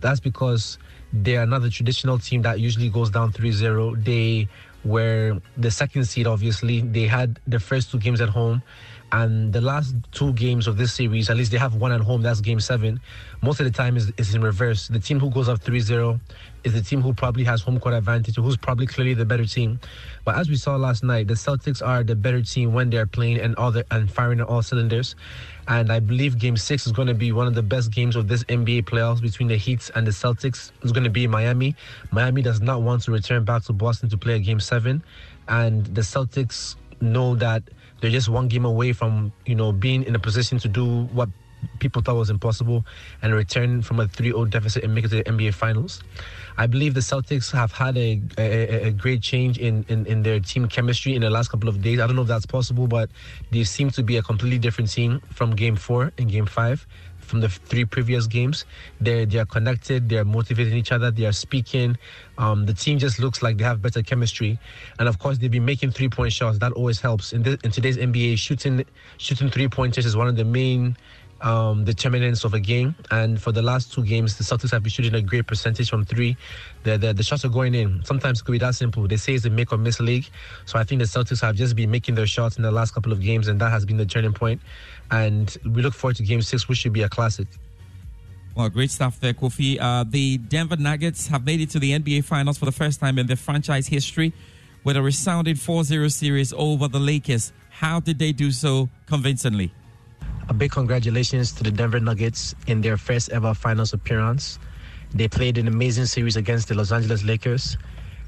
That's 0.01 0.21
because 0.21 0.79
they're 1.13 1.43
another 1.43 1.69
traditional 1.69 2.19
team 2.19 2.43
that 2.43 2.61
usually 2.61 2.89
goes 2.89 3.11
down 3.11 3.33
3 3.33 3.51
0. 3.51 3.97
They 3.97 4.49
were 4.85 5.41
the 5.57 5.71
second 5.71 6.05
seed, 6.05 6.27
obviously. 6.27 6.81
They 6.81 7.07
had 7.07 7.41
the 7.47 7.61
first 7.61 7.91
two 7.91 7.99
games 7.99 8.21
at 8.21 8.29
home. 8.29 8.63
And 9.13 9.53
the 9.53 9.61
last 9.61 9.95
two 10.13 10.33
games 10.35 10.69
of 10.69 10.77
this 10.77 10.93
series, 10.93 11.31
at 11.31 11.37
least 11.37 11.51
they 11.51 11.59
have 11.59 11.75
one 11.75 11.91
at 11.91 12.01
home, 12.01 12.23
that's 12.23 12.41
game 12.41 12.61
seven. 12.61 13.01
Most 13.43 13.59
of 13.59 13.67
the 13.67 13.73
time 13.73 13.97
is, 13.97 14.13
is 14.17 14.35
in 14.35 14.43
reverse. 14.43 14.87
The 14.87 15.01
team 15.01 15.19
who 15.19 15.31
goes 15.31 15.49
up 15.49 15.61
3 15.61 15.81
0 15.81 16.21
is 16.63 16.75
the 16.75 16.83
team 16.83 17.03
who 17.03 17.13
probably 17.13 17.43
has 17.45 17.61
home 17.61 17.81
court 17.81 17.95
advantage, 17.95 18.37
who's 18.37 18.57
probably 18.57 18.87
clearly 18.87 19.15
the 19.15 19.25
better 19.25 19.45
team. 19.45 19.81
But 20.25 20.37
as 20.37 20.49
we 20.49 20.55
saw 20.57 20.77
last 20.77 21.03
night, 21.03 21.27
the 21.27 21.35
Celtics 21.35 21.85
are 21.85 22.05
the 22.05 22.15
better 22.15 22.43
team 22.43 22.73
when 22.73 22.91
they're 22.91 23.07
playing 23.07 23.41
and 23.41 23.57
all 23.57 23.73
the, 23.73 23.85
and 23.91 24.11
firing 24.11 24.41
on 24.41 24.47
all 24.47 24.63
cylinders. 24.63 25.17
And 25.67 25.91
I 25.91 25.99
believe 25.99 26.39
game 26.39 26.57
six 26.57 26.87
is 26.87 26.93
going 26.93 27.09
to 27.09 27.15
be 27.15 27.33
one 27.33 27.47
of 27.49 27.55
the 27.55 27.63
best 27.63 27.91
games 27.91 28.15
of 28.15 28.29
this 28.29 28.45
NBA 28.45 28.85
playoffs 28.85 29.21
between 29.21 29.49
the 29.49 29.57
Heat 29.57 29.91
and 29.95 30.07
the 30.07 30.13
Celtics. 30.13 30.71
It's 30.83 30.93
going 30.93 31.05
to 31.05 31.11
be 31.11 31.27
Miami. 31.27 31.75
Miami 32.13 32.43
does 32.43 32.61
not 32.61 32.83
want 32.83 33.03
to 33.03 33.11
return 33.11 33.45
back 33.45 33.65
to 33.65 33.73
Boston 33.73 34.09
to 34.11 34.17
play 34.17 34.35
a 34.35 34.39
game 34.39 34.61
seven. 34.61 35.03
And 35.49 35.85
the 35.87 36.03
Celtics 36.03 36.77
know 37.01 37.35
that 37.37 37.63
they're 38.01 38.11
just 38.11 38.29
one 38.29 38.49
game 38.49 38.65
away 38.65 38.93
from, 38.93 39.33
you 39.47 39.55
know, 39.55 39.73
being 39.73 40.03
in 40.05 40.15
a 40.15 40.19
position 40.19 40.59
to 40.59 40.69
do 40.69 41.05
what 41.13 41.29
people 41.79 42.03
thought 42.03 42.17
was 42.17 42.31
impossible 42.31 42.85
and 43.23 43.35
return 43.35 43.83
from 43.83 44.01
a 44.01 44.07
3-0 44.07 44.49
deficit 44.51 44.85
and 44.85 44.95
make 44.95 45.05
it 45.05 45.09
to 45.09 45.17
the 45.17 45.25
NBA 45.25 45.55
Finals. 45.55 46.03
I 46.57 46.67
believe 46.67 46.95
the 46.95 47.01
Celtics 47.01 47.53
have 47.53 47.73
had 47.73 47.97
a, 47.97 48.21
a, 48.39 48.89
a 48.89 48.91
great 48.91 49.23
change 49.23 49.59
in, 49.59 49.85
in, 49.89 50.07
in, 50.07 50.23
their 50.23 50.41
team 50.41 50.69
chemistry 50.69 51.15
in 51.15 51.23
the 51.23 51.31
last 51.31 51.49
couple 51.49 51.69
of 51.69 51.81
days. 51.81 52.01
I 52.01 52.07
don't 52.07 52.17
know 52.17 52.23
if 52.23 52.29
that's 52.29 52.47
possible, 52.47 52.87
but 52.87 53.11
they 53.51 53.65
seem 53.65 53.91
to 53.93 54.03
be 54.03 54.17
a 54.17 54.23
completely 54.23 54.59
different 54.59 54.91
team 54.91 55.21
from 55.33 55.53
game 55.53 55.77
four 55.77 56.13
and 56.19 56.31
game 56.31 56.47
five 56.47 56.87
from 57.31 57.41
the 57.41 57.49
three 57.49 57.85
previous 57.85 58.27
games. 58.27 58.67
They're 59.01 59.25
they're 59.25 59.47
connected. 59.47 60.09
They're 60.09 60.25
motivating 60.25 60.77
each 60.77 60.93
other. 60.93 61.11
They 61.11 61.25
are 61.25 61.33
speaking. 61.33 61.97
Um, 62.37 62.67
the 62.67 62.75
team 62.75 62.99
just 62.99 63.19
looks 63.19 63.43
like 63.43 63.57
they 63.57 63.65
have 63.65 63.81
better 63.81 64.03
chemistry, 64.03 64.59
and 64.99 65.09
of 65.09 65.19
course 65.19 65.39
they've 65.39 65.51
been 65.51 65.65
making 65.65 65.93
three 65.93 66.09
point 66.09 66.33
shots. 66.33 66.59
That 66.59 66.73
always 66.73 67.01
helps 67.01 67.33
in, 67.33 67.47
in 67.47 67.71
today's 67.71 67.97
NBA. 67.97 68.39
Shooting 68.39 68.85
shooting 69.17 69.51
three 69.51 69.69
pointers 69.69 70.05
is 70.05 70.17
one 70.17 70.29
of 70.29 70.37
the 70.37 70.45
main 70.45 70.97
um, 71.43 71.85
determinants 71.85 72.45
of 72.45 72.55
a 72.55 72.61
game. 72.61 72.95
And 73.11 73.41
for 73.41 73.53
the 73.53 73.63
last 73.63 73.93
two 73.93 74.05
games, 74.05 74.37
the 74.37 74.45
Celtics 74.45 74.71
have 74.73 74.83
been 74.83 74.91
shooting 74.91 75.15
a 75.15 75.23
great 75.23 75.47
percentage 75.47 75.91
from 75.91 76.05
three. 76.05 76.37
The, 76.85 76.99
the, 76.99 77.13
the 77.13 77.23
shots 77.23 77.45
are 77.45 77.49
going 77.49 77.75
in. 77.75 78.03
Sometimes 78.05 78.41
it 78.41 78.45
could 78.45 78.53
be 78.53 78.59
that 78.59 78.75
simple. 78.75 79.07
They 79.07 79.17
say 79.17 79.35
it's 79.35 79.45
a 79.45 79.51
make 79.51 79.73
or 79.73 79.79
miss 79.79 80.01
league. 80.01 80.27
So 80.67 80.79
I 80.79 80.85
think 80.85 81.01
the 81.01 81.07
Celtics 81.07 81.41
have 81.41 81.57
just 81.57 81.77
been 81.77 81.91
making 81.91 82.15
their 82.15 82.27
shots 82.27 82.57
in 82.57 82.63
the 82.63 82.71
last 82.71 82.95
couple 82.95 83.13
of 83.13 83.21
games, 83.21 83.49
and 83.49 83.61
that 83.61 83.71
has 83.71 83.85
been 83.85 83.97
the 83.97 84.07
turning 84.07 84.33
point. 84.33 84.61
And 85.11 85.57
we 85.65 85.83
look 85.83 85.95
forward 85.95 86.17
to 86.17 86.23
game 86.23 86.43
six, 86.43 86.69
which 86.69 86.79
should 86.79 86.93
be 86.93 87.03
a 87.03 87.09
classic. 87.09 87.49
Well, 88.55 88.69
great 88.69 88.91
stuff 88.91 89.21
there, 89.21 89.33
Kofi. 89.33 89.81
Uh, 89.81 90.05
the 90.07 90.39
Denver 90.39 90.77
Nuggets 90.77 91.29
have 91.29 91.45
made 91.45 91.61
it 91.61 91.71
to 91.71 91.79
the 91.79 91.99
NBA 91.99 92.25
Finals 92.25 92.59
for 92.59 92.65
the 92.65 92.73
first 92.73 93.01
time 93.01 93.19
in 93.19 93.27
their 93.27 93.37
franchise 93.37 93.87
history 93.87 94.33
with 94.85 94.97
a 94.97 95.03
resounding 95.03 95.55
4 95.55 95.85
0 95.85 96.09
series 96.09 96.53
over 96.53 96.89
the 96.89 96.99
Lakers. 96.99 97.53
How 97.71 98.01
did 98.01 98.19
they 98.19 98.33
do 98.33 98.51
so 98.51 98.89
convincingly? 99.07 99.73
A 100.51 100.53
big 100.53 100.73
congratulations 100.73 101.53
to 101.53 101.63
the 101.63 101.71
Denver 101.71 102.01
Nuggets 102.01 102.57
in 102.67 102.81
their 102.81 102.97
first 102.97 103.31
ever 103.31 103.55
finals 103.55 103.93
appearance. 103.93 104.59
They 105.15 105.29
played 105.29 105.57
an 105.59 105.69
amazing 105.69 106.07
series 106.07 106.35
against 106.35 106.67
the 106.67 106.75
Los 106.75 106.91
Angeles 106.91 107.23
Lakers. 107.23 107.79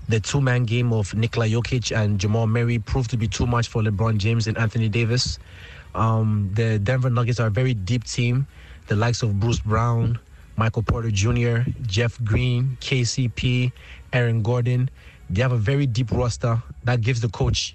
The 0.09 0.21
two 0.21 0.41
man 0.41 0.63
game 0.63 0.93
of 0.93 1.13
Nikola 1.17 1.47
Jokic 1.47 1.95
and 1.97 2.21
Jamal 2.21 2.47
Murray 2.47 2.79
proved 2.79 3.11
to 3.11 3.17
be 3.17 3.27
too 3.27 3.45
much 3.45 3.67
for 3.67 3.83
LeBron 3.83 4.19
James 4.19 4.47
and 4.47 4.57
Anthony 4.57 4.89
Davis. 4.89 5.41
Um, 5.97 6.49
the 6.55 6.79
Denver 6.79 7.11
Nuggets 7.11 7.41
are 7.41 7.49
a 7.49 7.51
very 7.51 7.75
deep 7.75 8.05
team. 8.05 8.47
The 8.87 8.95
likes 8.95 9.25
of 9.25 9.41
Bruce 9.41 9.59
Brown, 9.59 10.17
Michael 10.57 10.85
Porter 10.85 11.11
Jr., 11.11 11.69
Jeff 11.83 12.23
Green, 12.23 12.79
KCP, 12.81 13.73
Aaron 14.13 14.43
Gordon. 14.43 14.91
They 15.29 15.43
have 15.43 15.53
a 15.53 15.59
very 15.59 15.87
deep 15.87 16.13
roster 16.13 16.63
that 16.85 17.01
gives 17.01 17.21
the 17.21 17.31
coach 17.31 17.75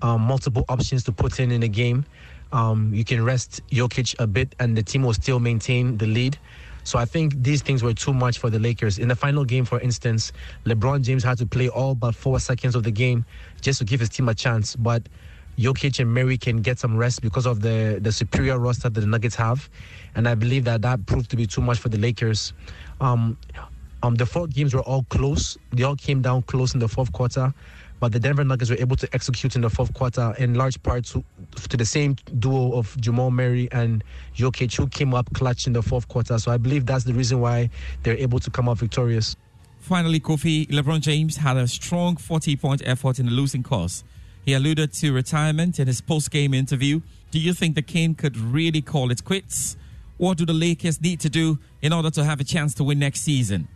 um, 0.00 0.22
multiple 0.22 0.64
options 0.70 1.04
to 1.04 1.12
put 1.12 1.38
in 1.38 1.50
in 1.50 1.62
a 1.62 1.68
game. 1.68 2.06
Um, 2.54 2.94
you 2.94 3.04
can 3.04 3.24
rest 3.24 3.60
Jokic 3.70 4.14
a 4.20 4.28
bit, 4.28 4.54
and 4.60 4.76
the 4.76 4.82
team 4.82 5.02
will 5.02 5.12
still 5.12 5.40
maintain 5.40 5.98
the 5.98 6.06
lead. 6.06 6.38
So 6.84 6.98
I 7.00 7.04
think 7.04 7.42
these 7.42 7.62
things 7.62 7.82
were 7.82 7.94
too 7.94 8.14
much 8.14 8.38
for 8.38 8.48
the 8.48 8.60
Lakers. 8.60 8.98
In 8.98 9.08
the 9.08 9.16
final 9.16 9.44
game, 9.44 9.64
for 9.64 9.80
instance, 9.80 10.32
LeBron 10.64 11.02
James 11.02 11.24
had 11.24 11.38
to 11.38 11.46
play 11.46 11.68
all 11.68 11.94
but 11.96 12.14
four 12.14 12.38
seconds 12.38 12.76
of 12.76 12.84
the 12.84 12.92
game 12.92 13.24
just 13.60 13.80
to 13.80 13.84
give 13.84 13.98
his 13.98 14.08
team 14.08 14.28
a 14.28 14.34
chance. 14.34 14.76
But 14.76 15.02
Jokic 15.58 15.98
and 15.98 16.12
Murray 16.12 16.36
can 16.36 16.58
get 16.58 16.78
some 16.78 16.96
rest 16.96 17.22
because 17.22 17.46
of 17.46 17.60
the, 17.60 17.98
the 18.00 18.12
superior 18.12 18.58
roster 18.58 18.88
that 18.88 19.00
the 19.00 19.06
Nuggets 19.06 19.34
have. 19.34 19.68
And 20.14 20.28
I 20.28 20.36
believe 20.36 20.64
that 20.64 20.82
that 20.82 21.06
proved 21.06 21.30
to 21.30 21.36
be 21.36 21.46
too 21.46 21.62
much 21.62 21.78
for 21.78 21.88
the 21.88 21.98
Lakers. 21.98 22.52
Um, 23.00 23.36
um, 24.04 24.14
the 24.14 24.26
four 24.26 24.46
games 24.46 24.74
were 24.74 24.82
all 24.82 25.04
close. 25.08 25.56
They 25.72 25.82
all 25.82 25.96
came 25.96 26.20
down 26.20 26.42
close 26.42 26.74
in 26.74 26.80
the 26.80 26.88
fourth 26.88 27.10
quarter. 27.12 27.52
But 28.00 28.12
the 28.12 28.20
Denver 28.20 28.44
Nuggets 28.44 28.70
were 28.70 28.76
able 28.76 28.96
to 28.96 29.08
execute 29.14 29.56
in 29.56 29.62
the 29.62 29.70
fourth 29.70 29.94
quarter 29.94 30.34
in 30.38 30.54
large 30.54 30.82
part 30.82 31.04
to, 31.06 31.24
to 31.68 31.76
the 31.76 31.84
same 31.84 32.16
duo 32.38 32.72
of 32.72 32.94
Jamal 33.00 33.30
Murray 33.30 33.68
and 33.72 34.04
Jokic, 34.36 34.76
who 34.76 34.88
came 34.88 35.14
up 35.14 35.32
clutch 35.32 35.66
in 35.66 35.72
the 35.72 35.82
fourth 35.82 36.08
quarter. 36.08 36.38
So 36.38 36.50
I 36.50 36.56
believe 36.56 36.86
that's 36.86 37.04
the 37.04 37.14
reason 37.14 37.40
why 37.40 37.70
they're 38.02 38.18
able 38.18 38.40
to 38.40 38.50
come 38.50 38.68
out 38.68 38.78
victorious. 38.78 39.36
Finally, 39.78 40.20
Kofi, 40.20 40.66
LeBron 40.68 41.00
James 41.00 41.36
had 41.36 41.56
a 41.56 41.68
strong 41.68 42.16
40 42.16 42.56
point 42.56 42.82
effort 42.84 43.18
in 43.18 43.26
the 43.26 43.32
losing 43.32 43.62
cause. 43.62 44.02
He 44.44 44.52
alluded 44.52 44.92
to 44.94 45.12
retirement 45.12 45.78
in 45.78 45.86
his 45.86 46.00
post 46.00 46.30
game 46.30 46.52
interview. 46.52 47.00
Do 47.30 47.38
you 47.38 47.54
think 47.54 47.74
the 47.74 47.82
King 47.82 48.14
could 48.14 48.36
really 48.36 48.82
call 48.82 49.10
it 49.10 49.24
quits? 49.24 49.76
What 50.16 50.38
do 50.38 50.46
the 50.46 50.52
Lakers 50.52 51.00
need 51.00 51.20
to 51.20 51.28
do 51.28 51.58
in 51.82 51.92
order 51.92 52.10
to 52.10 52.24
have 52.24 52.40
a 52.40 52.44
chance 52.44 52.74
to 52.74 52.84
win 52.84 52.98
next 52.98 53.22
season? 53.22 53.68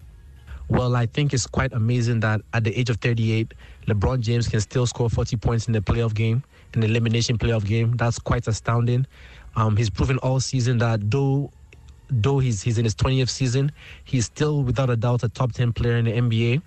Well, 0.68 0.94
I 0.94 1.06
think 1.06 1.32
it's 1.32 1.46
quite 1.46 1.72
amazing 1.72 2.20
that 2.20 2.42
at 2.52 2.64
the 2.64 2.78
age 2.78 2.90
of 2.90 2.98
38, 2.98 3.54
LeBron 3.88 4.20
James 4.20 4.48
can 4.48 4.60
still 4.60 4.86
score 4.86 5.08
40 5.08 5.36
points 5.36 5.66
in 5.66 5.72
the 5.72 5.80
playoff 5.80 6.14
game, 6.14 6.42
in 6.74 6.80
the 6.80 6.86
elimination 6.86 7.38
playoff 7.38 7.64
game. 7.64 7.96
That's 7.96 8.18
quite 8.18 8.46
astounding. 8.46 9.06
Um, 9.56 9.76
he's 9.76 9.90
proven 9.90 10.18
all 10.18 10.40
season 10.40 10.78
that 10.78 11.10
though 11.10 11.50
though 12.10 12.38
he's 12.38 12.62
he's 12.62 12.78
in 12.78 12.84
his 12.84 12.94
20th 12.94 13.28
season, 13.28 13.72
he's 14.04 14.26
still 14.26 14.62
without 14.62 14.90
a 14.90 14.96
doubt 14.96 15.22
a 15.22 15.28
top 15.28 15.52
10 15.52 15.72
player 15.72 15.96
in 15.96 16.04
the 16.04 16.12
NBA, 16.12 16.62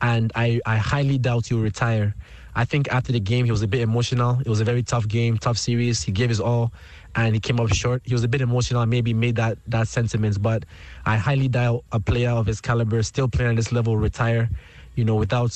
and 0.00 0.32
I 0.34 0.60
I 0.66 0.76
highly 0.76 1.18
doubt 1.18 1.46
he'll 1.46 1.60
retire. 1.60 2.14
I 2.54 2.64
think 2.64 2.88
after 2.88 3.12
the 3.12 3.20
game 3.20 3.46
he 3.46 3.50
was 3.50 3.62
a 3.62 3.66
bit 3.66 3.80
emotional. 3.80 4.38
It 4.40 4.48
was 4.48 4.60
a 4.60 4.64
very 4.64 4.82
tough 4.82 5.08
game, 5.08 5.38
tough 5.38 5.56
series. 5.56 6.02
He 6.02 6.12
gave 6.12 6.28
his 6.28 6.40
all, 6.40 6.72
and 7.14 7.34
he 7.34 7.40
came 7.40 7.58
up 7.58 7.72
short. 7.72 8.02
He 8.04 8.12
was 8.12 8.24
a 8.24 8.28
bit 8.28 8.42
emotional, 8.42 8.84
maybe 8.86 9.14
made 9.14 9.36
that 9.36 9.58
that 9.68 9.88
sentiment. 9.88 10.40
But 10.42 10.64
I 11.06 11.16
highly 11.16 11.48
doubt 11.48 11.84
a 11.92 12.00
player 12.00 12.30
of 12.30 12.46
his 12.46 12.60
caliber, 12.60 13.02
still 13.02 13.28
playing 13.28 13.50
at 13.52 13.56
this 13.56 13.72
level, 13.72 13.96
retire, 13.96 14.50
you 14.96 15.04
know, 15.04 15.14
without 15.14 15.52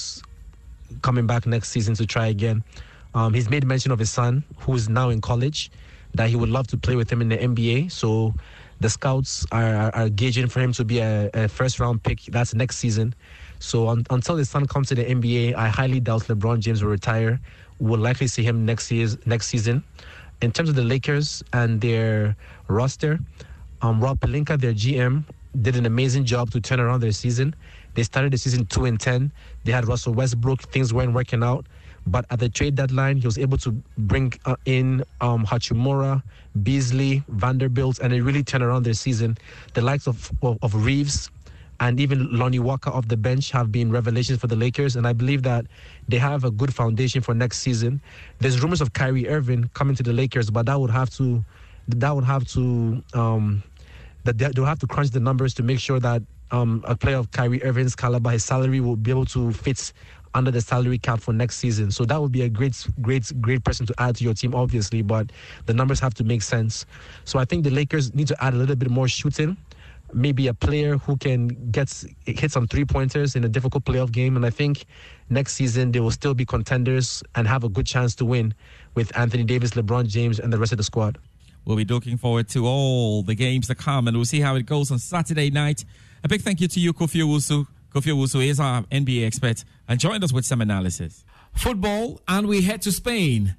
coming 1.03 1.27
back 1.27 1.47
next 1.47 1.71
season 1.71 1.95
to 1.95 2.07
try 2.07 2.27
again. 2.27 2.63
Um, 3.15 3.33
he's 3.33 3.49
made 3.49 3.65
mention 3.65 3.93
of 3.93 3.99
his 3.99 4.11
son, 4.11 4.45
who's 4.59 4.89
now 4.89 5.09
in 5.09 5.21
college, 5.21 5.71
that 6.15 6.29
he 6.29 6.37
would 6.37 6.51
love 6.51 6.67
to 6.69 6.77
play 6.77 6.97
with 6.97 7.11
him 7.11 7.21
in 7.21 7.29
the 7.29 7.39
NBA. 7.39 7.91
So 7.91 8.35
the 8.81 8.91
scouts 8.91 9.47
are, 9.53 9.75
are, 9.75 9.95
are 9.95 10.09
gauging 10.09 10.49
for 10.49 10.61
him 10.61 10.73
to 10.73 10.85
be 10.85 10.99
a, 10.99 11.31
a, 11.33 11.49
first 11.49 11.81
round 11.81 12.03
pick. 12.03 12.21
That's 12.25 12.55
next 12.55 12.77
season. 12.77 13.15
So 13.59 13.89
un, 13.89 14.05
until 14.11 14.37
his 14.37 14.51
son 14.51 14.67
comes 14.67 14.89
to 14.89 14.95
the 14.95 15.05
NBA, 15.05 15.55
I 15.55 15.69
highly 15.69 16.01
doubt 16.01 16.23
LeBron 16.23 16.61
James 16.61 16.83
will 16.83 16.91
retire. 16.91 17.41
We'll 17.79 18.01
likely 18.01 18.27
see 18.27 18.43
him 18.43 18.67
next 18.67 18.91
year, 18.91 19.09
next 19.25 19.47
season. 19.49 19.83
In 20.43 20.53
terms 20.53 20.69
of 20.69 20.75
the 20.75 20.85
Lakers 20.85 21.43
and 21.53 21.81
their 21.81 22.37
roster, 22.69 23.19
um, 23.81 24.01
Rob 24.01 24.21
Pelinka, 24.21 24.61
their 24.61 24.75
GM, 24.75 25.25
did 25.63 25.77
an 25.77 25.87
amazing 25.87 26.25
job 26.25 26.51
to 26.51 26.61
turn 26.61 26.81
around 26.81 27.01
their 27.01 27.13
season. 27.13 27.55
They 27.95 28.03
started 28.03 28.33
the 28.33 28.39
season 28.39 28.67
two 28.67 28.85
and 28.85 29.01
ten. 29.01 29.33
They 29.67 29.73
had 29.73 29.89
Russell 29.89 30.15
Westbrook. 30.15 30.63
Things 30.63 30.95
weren't 30.95 31.13
working 31.13 31.43
out, 31.43 31.67
but 32.07 32.25
at 32.31 32.39
the 32.39 32.49
trade 32.49 32.77
deadline, 32.77 33.17
he 33.17 33.27
was 33.27 33.37
able 33.37 33.59
to 33.59 33.73
bring 33.99 34.33
uh, 34.45 34.55
in 34.65 35.03
um, 35.21 35.45
Hachimura, 35.45 36.23
Beasley, 36.63 37.25
Vanderbilt, 37.29 37.99
and 37.99 38.13
it 38.13 38.23
really 38.23 38.45
turned 38.45 38.63
around 38.63 38.85
their 38.85 38.95
season. 38.95 39.37
The 39.75 39.83
likes 39.83 40.07
of, 40.07 40.31
of, 40.43 40.59
of 40.63 40.87
Reaves 40.87 41.31
and 41.81 41.99
even 41.99 42.33
Lonnie 42.39 42.61
Walker 42.61 42.91
off 42.91 43.09
the 43.09 43.17
bench 43.17 43.51
have 43.51 43.73
been 43.73 43.91
revelations 43.91 44.39
for 44.39 44.47
the 44.47 44.55
Lakers, 44.55 44.95
and 44.95 45.05
I 45.05 45.13
believe 45.13 45.43
that 45.43 45.67
they 46.09 46.19
have 46.19 46.45
a 46.45 46.51
good 46.51 46.73
foundation 46.73 47.21
for 47.21 47.35
next 47.35 47.59
season. 47.59 48.01
There's 48.39 48.63
rumors 48.63 48.81
of 48.81 48.93
Kyrie 48.93 49.29
Irving 49.29 49.69
coming 49.75 49.97
to 49.97 50.03
the 50.05 50.13
Lakers, 50.13 50.49
but 50.49 50.67
that 50.67 50.81
would 50.81 50.91
have 50.91 51.11
to 51.17 51.45
that 51.89 52.15
would 52.15 52.25
have 52.25 52.47
to 52.53 53.03
um, 53.15 53.65
that 54.25 54.39
they'll 54.39 54.65
have 54.65 54.79
to 54.79 54.87
crunch 54.87 55.11
the 55.11 55.21
numbers 55.21 55.55
to 55.55 55.63
make 55.63 55.81
sure 55.81 56.01
that 56.01 56.23
um, 56.51 56.85
a 56.87 56.97
player 56.97 57.17
of 57.17 57.31
Kyrie 57.31 57.63
Irving's 57.63 57.97
caliber, 57.97 58.31
his 58.31 58.45
salary 58.45 58.81
will 58.81 58.97
be 58.97 59.11
able 59.11 59.27
to 59.27 59.53
fit 59.53 59.93
under 60.35 60.51
the 60.51 60.61
salary 60.61 60.99
cap 60.99 61.19
for 61.21 61.33
next 61.33 61.57
season. 61.57 61.91
So 61.91 62.05
that 62.05 62.21
would 62.21 62.31
be 62.31 62.43
a 62.43 62.49
great, 62.49 62.87
great, 63.01 63.33
great 63.41 63.65
person 63.65 63.87
to 63.87 63.95
add 63.99 64.17
to 64.17 64.25
your 64.25 64.35
team, 64.35 64.55
obviously, 64.55 65.03
but 65.03 65.33
the 65.65 65.73
numbers 65.73 65.99
have 66.01 66.15
to 66.15 66.25
make 66.25 66.43
sense. 66.43 66.85
So 67.25 67.39
I 67.39 67.47
think 67.47 67.65
the 67.65 67.71
Lakers 67.71 68.15
need 68.15 68.29
to 68.29 68.45
add 68.45 68.53
a 68.53 68.57
little 68.57 68.77
bit 68.77 68.91
more 68.91 69.09
shooting. 69.09 69.57
Maybe 70.13 70.47
a 70.47 70.55
player 70.55 70.99
who 70.99 71.17
can 71.17 71.49
get 71.73 71.93
hit 72.27 72.53
some 72.53 72.69
three 72.69 72.85
pointers 72.85 73.35
in 73.35 73.45
a 73.45 73.49
difficult 73.49 73.85
playoff 73.85 74.13
game. 74.13 74.37
And 74.37 74.47
I 74.47 74.51
think 74.51 74.85
next 75.31 75.55
season 75.55 75.91
they 75.91 76.01
will 76.01 76.13
still 76.13 76.35
be 76.35 76.45
contenders 76.45 77.23
and 77.35 77.49
have 77.49 77.65
a 77.65 77.69
good 77.69 77.87
chance 77.87 78.15
to 78.17 78.25
win 78.25 78.55
with 78.95 79.17
Anthony 79.17 79.43
Davis, 79.43 79.73
LeBron 79.73 80.07
James, 80.07 80.39
and 80.39 80.53
the 80.53 80.59
rest 80.59 80.71
of 80.71 80.79
the 80.79 80.85
squad. 80.85 81.19
We'll 81.67 81.77
be 81.77 81.85
looking 81.85 82.17
forward 82.17 82.49
to 82.51 82.65
all 82.65 83.23
the 83.23 83.35
games 83.35 83.67
to 83.67 83.75
come, 83.75 84.07
and 84.07 84.17
we'll 84.17 84.25
see 84.25 84.41
how 84.41 84.55
it 84.55 84.67
goes 84.67 84.93
on 84.93 85.01
Saturday 85.01 85.51
night. 85.51 85.85
A 86.23 86.29
big 86.29 86.43
thank 86.43 86.61
you 86.61 86.69
to 86.69 86.81
you, 86.81 86.93
Kofi 86.93 87.21
Owusu. 87.23 87.67
Kofi 87.93 88.13
Owusu 88.13 88.47
is 88.47 88.61
our 88.61 88.83
NBA 88.85 89.27
expert 89.27 89.65
and 89.89 89.99
joined 89.99 90.23
us 90.23 90.33
with 90.33 90.47
some 90.47 90.61
analysis. 90.61 91.25
Football, 91.55 92.21
and 92.29 92.47
we 92.47 92.63
head 92.63 92.83
to 92.83 92.93
Spain. 92.93 93.57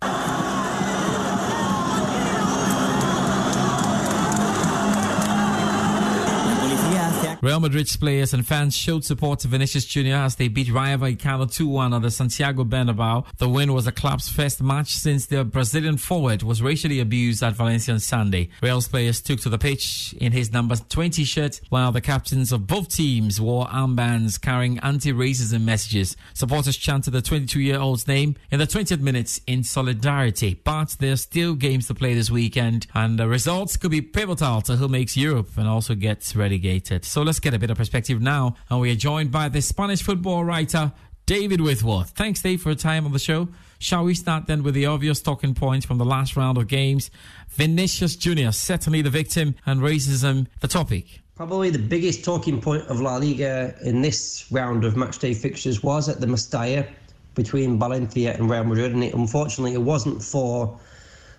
Real 7.44 7.60
Madrid's 7.60 7.96
players 7.96 8.34
and 8.34 8.48
fans 8.48 8.76
showed 8.76 9.06
support 9.06 9.40
to 9.40 9.48
Vinicius 9.48 9.86
Jr. 9.86 10.14
as 10.14 10.36
they 10.38 10.48
beat 10.48 10.72
Rayo 10.72 10.98
Vallecano 10.98 11.46
2-1 11.46 11.96
at 11.96 12.02
the 12.02 12.10
Santiago 12.10 12.64
Bernabeu. 12.64 13.28
The 13.38 13.48
win 13.48 13.74
was 13.74 13.86
the 13.86 13.92
club's 13.92 14.28
first 14.28 14.62
match 14.64 14.96
since 14.96 15.28
the 15.28 15.46
Brazilian 15.46 15.98
forward 15.98 16.42
was 16.42 16.64
racially 16.64 17.00
abused 17.00 17.44
at 17.44 17.54
Valencia 17.54 17.94
on 17.94 18.00
Sunday. 18.00 18.50
Real's 18.64 18.88
players 18.88 19.22
took 19.22 19.40
to 19.42 19.50
the 19.50 19.60
pitch 19.60 20.16
in 20.20 20.32
his 20.32 20.52
number 20.52 20.76
20 20.78 21.24
shirt, 21.26 21.62
while 21.70 21.92
the 21.92 22.02
captains 22.02 22.52
of 22.52 22.66
both 22.66 22.90
teams 22.90 23.40
wore 23.40 23.68
armbands 23.68 24.42
carrying 24.42 24.80
anti-racism 24.80 25.62
messages. 25.62 26.18
Supporters 26.34 26.76
chanted 26.76 27.12
the 27.12 27.22
22-year-old's 27.22 28.08
name 28.08 28.36
in 28.50 28.58
the 28.58 28.66
20th 28.66 29.02
minutes 29.02 29.42
in 29.46 29.64
solidarity. 29.64 30.60
But 30.64 30.96
there's 31.00 31.22
still 31.22 31.54
games 31.54 31.86
to 31.88 31.94
play 31.94 32.16
this 32.16 32.32
weekend, 32.32 32.88
and 32.96 33.20
the 33.20 33.28
results 33.28 33.78
could 33.78 33.92
be 33.92 34.02
pivotal 34.02 34.62
to 34.62 34.76
who 34.78 34.88
makes 34.88 35.16
Europe 35.16 35.50
and 35.56 35.68
also 35.68 35.94
gets 35.94 36.36
relegated. 36.36 37.06
So 37.06 37.27
let's 37.28 37.42
get 37.42 37.54
a 37.54 37.60
bit 37.60 37.70
of 37.70 37.78
perspective 37.78 38.22
now. 38.22 38.56
And 38.70 38.80
we 38.80 38.90
are 38.90 38.96
joined 38.96 39.32
by 39.32 39.50
the 39.50 39.62
Spanish 39.62 40.02
football 40.02 40.46
writer, 40.46 40.94
David 41.26 41.60
Whitworth. 41.60 42.12
Thanks, 42.12 42.42
Dave, 42.42 42.62
for 42.62 42.70
your 42.70 42.78
time 42.78 43.06
on 43.06 43.12
the 43.12 43.20
show. 43.20 43.50
Shall 43.80 44.06
we 44.06 44.14
start 44.14 44.48
then 44.48 44.64
with 44.64 44.74
the 44.74 44.86
obvious 44.86 45.22
talking 45.22 45.54
points 45.54 45.86
from 45.86 45.98
the 45.98 46.06
last 46.06 46.38
round 46.38 46.58
of 46.58 46.70
games? 46.70 47.12
Vinicius 47.50 48.16
Jr., 48.16 48.52
certainly 48.52 49.02
the 49.02 49.10
victim, 49.10 49.56
and 49.66 49.82
racism, 49.82 50.48
the 50.62 50.70
topic. 50.70 51.22
Probably 51.36 51.70
the 51.70 51.80
biggest 51.80 52.24
talking 52.24 52.62
point 52.62 52.84
of 52.88 53.02
La 53.02 53.18
Liga 53.18 53.76
in 53.84 54.02
this 54.02 54.50
round 54.50 54.86
of 54.86 54.94
matchday 54.94 55.36
fixtures 55.36 55.84
was 55.84 56.08
at 56.08 56.22
the 56.22 56.28
Mestalla 56.28 56.88
between 57.36 57.78
Valencia 57.78 58.36
and 58.36 58.50
Real 58.50 58.64
Madrid, 58.64 58.94
and 58.94 59.04
it, 59.04 59.14
unfortunately 59.14 59.74
it 59.74 59.82
wasn't 59.82 60.24
for 60.24 60.80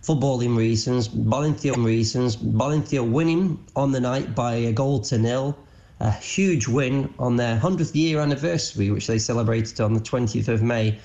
footballing 0.03 0.55
reasons, 0.55 1.07
Valencia 1.07 1.73
reasons. 1.73 2.35
Valencia 2.35 3.03
winning 3.03 3.59
on 3.75 3.91
the 3.91 4.01
night 4.01 4.35
by 4.35 4.55
a 4.55 4.73
goal 4.73 5.01
to 5.01 5.17
nil 5.17 5.57
a 6.01 6.11
huge 6.13 6.69
win 6.69 7.13
on 7.19 7.37
their 7.37 7.59
100th 7.59 7.95
year 7.95 8.21
anniversary, 8.21 8.91
which 8.91 9.07
they 9.07 9.19
celebrated 9.19 9.81
on 9.81 9.95
the 9.95 10.01
20th 10.01 10.49
of 10.49 10.63
May, 10.63 10.99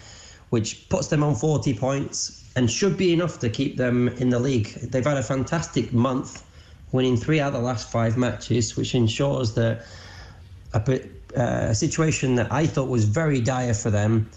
which 0.49 0.87
puts 0.89 1.07
them 1.07 1.23
on 1.23 1.35
40 1.35 1.73
points 1.73 2.43
and 2.55 2.69
should 2.69 2.97
be 2.97 3.11
enough 3.13 3.39
to 3.39 3.49
keep 3.49 3.77
them 3.77 4.07
in 4.09 4.29
the 4.29 4.39
league. 4.39 4.67
They've 4.75 5.05
had 5.05 5.17
a 5.17 5.23
fantastic 5.23 5.91
month, 5.93 6.45
winning 6.91 7.17
three 7.17 7.39
out 7.39 7.47
of 7.47 7.53
the 7.53 7.59
last 7.65 7.91
five 7.91 8.17
matches, 8.17 8.77
which 8.77 8.93
ensures 8.93 9.55
that 9.55 9.85
a, 10.73 11.01
uh, 11.35 11.69
a 11.69 11.75
situation 11.75 12.35
that 12.35 12.51
I 12.51 12.67
thought 12.67 12.89
was 12.89 13.05
very 13.05 13.41
dire 13.41 13.73
for 13.73 13.89
them, 13.89 14.29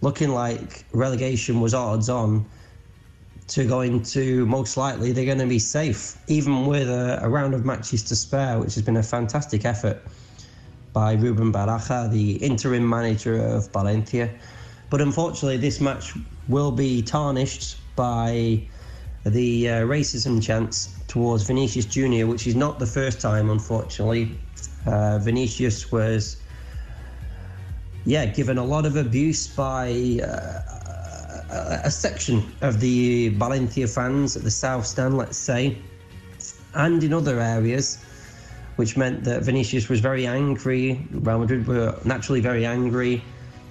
looking 0.00 0.30
like 0.30 0.84
relegation 0.92 1.60
was 1.60 1.74
odds 1.74 2.08
on, 2.08 2.46
to 3.46 3.66
go 3.66 3.82
into 3.82 4.46
most 4.46 4.76
likely 4.76 5.12
they're 5.12 5.26
going 5.26 5.38
to 5.38 5.46
be 5.46 5.58
safe, 5.58 6.16
even 6.28 6.66
with 6.66 6.88
a, 6.88 7.20
a, 7.22 7.28
round 7.28 7.54
of 7.54 7.64
matches 7.64 8.02
to 8.04 8.16
spare, 8.16 8.58
which 8.58 8.74
has 8.74 8.82
been 8.82 8.96
a 8.96 9.02
fantastic 9.02 9.64
effort 9.64 10.02
by 10.92 11.12
Ruben 11.12 11.52
Baraja, 11.52 12.10
the 12.10 12.36
interim 12.36 12.88
manager 12.88 13.36
of 13.36 13.70
Valencia. 13.72 14.30
But 14.88 15.00
unfortunately, 15.00 15.58
this 15.58 15.80
match 15.80 16.14
will 16.48 16.70
be 16.70 17.02
tarnished 17.02 17.76
by 17.96 18.62
the 19.26 19.68
uh, 19.68 19.72
racism 19.82 20.42
chants 20.42 20.94
towards 21.08 21.44
Vinicius 21.44 21.86
Junior, 21.86 22.26
which 22.26 22.46
is 22.46 22.54
not 22.54 22.78
the 22.78 22.86
first 22.86 23.20
time, 23.20 23.50
unfortunately. 23.50 24.38
Uh, 24.86 25.18
Vinicius 25.18 25.90
was, 25.90 26.36
yeah, 28.04 28.26
given 28.26 28.58
a 28.58 28.64
lot 28.64 28.86
of 28.86 28.96
abuse 28.96 29.46
by 29.46 30.20
uh, 30.22 30.83
a 31.54 31.90
section 31.90 32.42
of 32.62 32.80
the 32.80 33.28
Valencia 33.30 33.86
fans 33.86 34.36
at 34.36 34.42
the 34.42 34.50
South 34.50 34.86
Stand, 34.86 35.16
let's 35.16 35.36
say, 35.36 35.78
and 36.74 37.02
in 37.02 37.12
other 37.12 37.40
areas, 37.40 38.04
which 38.76 38.96
meant 38.96 39.24
that 39.24 39.42
Vinicius 39.42 39.88
was 39.88 40.00
very 40.00 40.26
angry. 40.26 41.06
Real 41.12 41.38
Madrid 41.38 41.66
were 41.66 41.98
naturally 42.04 42.40
very 42.40 42.66
angry. 42.66 43.22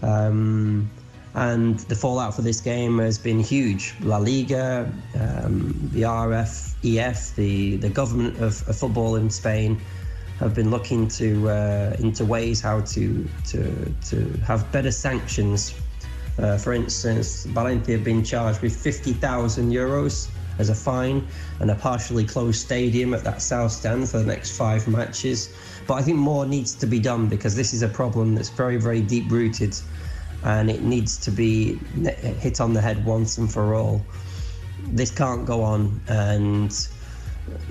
Um, 0.02 0.90
and 1.36 1.80
the 1.80 1.96
fallout 1.96 2.36
for 2.36 2.44
this 2.44 2.62
game 2.62 3.00
has 3.00 3.18
been 3.18 3.40
huge. 3.40 3.96
La 4.02 4.18
Liga, 4.18 4.92
um, 5.20 5.90
the 5.92 6.04
RFEF, 6.04 7.36
the, 7.36 7.78
the 7.78 7.90
government 7.90 8.38
of, 8.38 8.68
of, 8.70 8.76
football 8.78 9.16
in 9.16 9.30
Spain 9.32 9.82
have 10.40 10.54
been 10.54 10.70
looking 10.70 11.08
to 11.08 11.50
uh, 11.50 11.96
into 12.00 12.24
ways 12.24 12.62
how 12.62 12.82
to, 12.82 13.28
to 13.48 13.96
to 14.06 14.30
have 14.46 14.72
better 14.72 14.92
sanctions. 14.92 15.74
Uh, 16.38 16.58
for 16.58 16.74
instance, 16.74 17.46
Valencia 17.46 17.96
have 17.96 18.04
been 18.04 18.24
charged 18.24 18.62
with 18.62 18.76
50,000 18.76 19.72
euros 19.72 20.30
as 20.60 20.70
a 20.70 20.76
fine 20.76 21.28
and 21.60 21.72
a 21.72 21.76
partially 21.76 22.26
closed 22.26 22.62
stadium 22.62 23.14
at 23.14 23.24
that 23.24 23.42
south 23.42 23.72
stand 23.72 24.10
for 24.10 24.20
the 24.20 24.26
next 24.26 24.56
five 24.58 24.88
matches. 24.88 25.50
But 25.88 25.96
I 25.96 26.02
think 26.02 26.18
more 26.18 26.46
needs 26.46 26.74
to 26.76 26.88
be 26.88 27.00
done 27.00 27.28
because 27.28 27.56
this 27.56 27.74
is 27.74 27.82
a 27.82 27.88
problem 27.88 28.36
that's 28.36 28.50
very, 28.50 28.78
very 28.78 29.02
deep 29.02 29.32
rooted 29.32 29.76
and 30.44 30.70
it 30.70 30.84
needs 30.84 31.18
to 31.18 31.32
be 31.32 31.80
hit 32.40 32.60
on 32.60 32.74
the 32.74 32.82
head 32.82 33.06
once 33.06 33.38
and 33.38 33.52
for 33.52 33.76
all. 33.76 34.06
This 34.92 35.12
can't 35.12 35.46
go 35.46 35.64
on, 35.64 36.02
and 36.10 36.76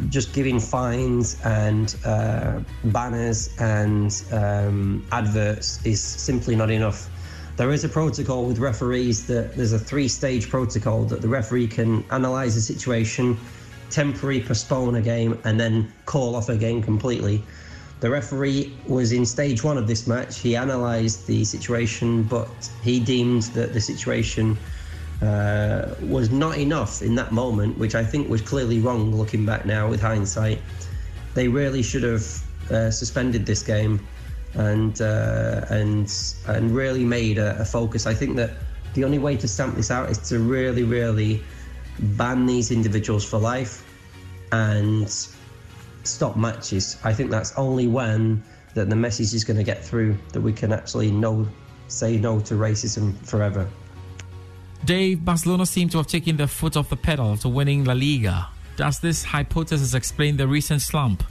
just 0.08 0.32
giving 0.32 0.58
fines 0.58 1.40
and 1.44 1.94
uh, 2.04 2.60
banners 2.84 3.54
and 3.58 4.22
um, 4.32 5.06
adverts 5.12 5.84
is 5.84 6.02
simply 6.02 6.56
not 6.56 6.70
enough. 6.70 7.08
There 7.56 7.70
is 7.70 7.84
a 7.84 7.88
protocol 7.88 8.46
with 8.46 8.58
referees 8.58 9.26
that 9.26 9.56
there's 9.56 9.72
a 9.72 9.78
three 9.78 10.08
stage 10.08 10.48
protocol 10.48 11.04
that 11.04 11.20
the 11.20 11.28
referee 11.28 11.68
can 11.68 12.02
analyse 12.10 12.54
the 12.54 12.62
situation, 12.62 13.36
temporarily 13.90 14.42
postpone 14.42 14.94
a 14.94 15.02
game, 15.02 15.38
and 15.44 15.60
then 15.60 15.92
call 16.06 16.34
off 16.34 16.48
a 16.48 16.56
game 16.56 16.82
completely. 16.82 17.42
The 18.00 18.10
referee 18.10 18.74
was 18.86 19.12
in 19.12 19.26
stage 19.26 19.62
one 19.62 19.76
of 19.76 19.86
this 19.86 20.06
match. 20.06 20.38
He 20.38 20.54
analysed 20.54 21.26
the 21.26 21.44
situation, 21.44 22.22
but 22.24 22.48
he 22.82 22.98
deemed 22.98 23.42
that 23.54 23.74
the 23.74 23.80
situation 23.80 24.56
uh, 25.20 25.94
was 26.00 26.30
not 26.30 26.56
enough 26.56 27.02
in 27.02 27.14
that 27.16 27.32
moment, 27.32 27.78
which 27.78 27.94
I 27.94 28.02
think 28.02 28.28
was 28.28 28.40
clearly 28.40 28.80
wrong 28.80 29.14
looking 29.14 29.44
back 29.44 29.66
now 29.66 29.88
with 29.88 30.00
hindsight. 30.00 30.58
They 31.34 31.48
really 31.48 31.82
should 31.82 32.02
have 32.02 32.42
uh, 32.70 32.90
suspended 32.90 33.44
this 33.44 33.62
game 33.62 34.00
and 34.54 35.00
uh, 35.00 35.64
and 35.70 36.12
and 36.46 36.70
really 36.74 37.04
made 37.04 37.38
a, 37.38 37.58
a 37.60 37.64
focus. 37.64 38.06
I 38.06 38.14
think 38.14 38.36
that 38.36 38.50
the 38.94 39.04
only 39.04 39.18
way 39.18 39.36
to 39.36 39.48
stamp 39.48 39.76
this 39.76 39.90
out 39.90 40.10
is 40.10 40.18
to 40.28 40.38
really, 40.38 40.82
really 40.82 41.42
ban 41.98 42.46
these 42.46 42.70
individuals 42.70 43.24
for 43.24 43.38
life 43.38 43.88
and 44.52 45.10
stop 46.04 46.36
matches. 46.36 46.98
I 47.04 47.12
think 47.12 47.30
that's 47.30 47.52
only 47.56 47.86
when 47.86 48.42
that 48.74 48.90
the 48.90 48.96
message 48.96 49.34
is 49.34 49.44
going 49.44 49.56
to 49.56 49.62
get 49.62 49.84
through 49.84 50.16
that 50.32 50.40
we 50.40 50.52
can 50.52 50.72
actually 50.72 51.10
no 51.10 51.46
say 51.88 52.16
no 52.16 52.40
to 52.40 52.54
racism 52.54 53.14
forever. 53.26 53.68
Dave, 54.84 55.24
Barcelona 55.24 55.64
seem 55.66 55.88
to 55.90 55.98
have 55.98 56.06
taken 56.06 56.36
their 56.36 56.46
foot 56.46 56.76
off 56.76 56.88
the 56.88 56.96
pedal 56.96 57.36
to 57.38 57.48
winning 57.48 57.84
La 57.84 57.92
Liga. 57.92 58.48
Does 58.76 58.98
this 58.98 59.22
hypothesis 59.22 59.94
explain 59.94 60.36
the 60.36 60.48
recent 60.48 60.82
slump? 60.82 61.22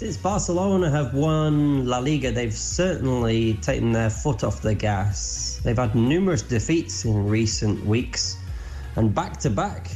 Since 0.00 0.16
Barcelona 0.16 0.90
have 0.90 1.12
won 1.12 1.84
La 1.84 1.98
Liga, 1.98 2.32
they've 2.32 2.54
certainly 2.54 3.52
taken 3.60 3.92
their 3.92 4.08
foot 4.08 4.44
off 4.44 4.62
the 4.62 4.74
gas. 4.74 5.60
They've 5.62 5.76
had 5.76 5.94
numerous 5.94 6.40
defeats 6.40 7.04
in 7.04 7.28
recent 7.28 7.84
weeks 7.84 8.38
and 8.96 9.14
back 9.14 9.36
to 9.40 9.50
back 9.50 9.90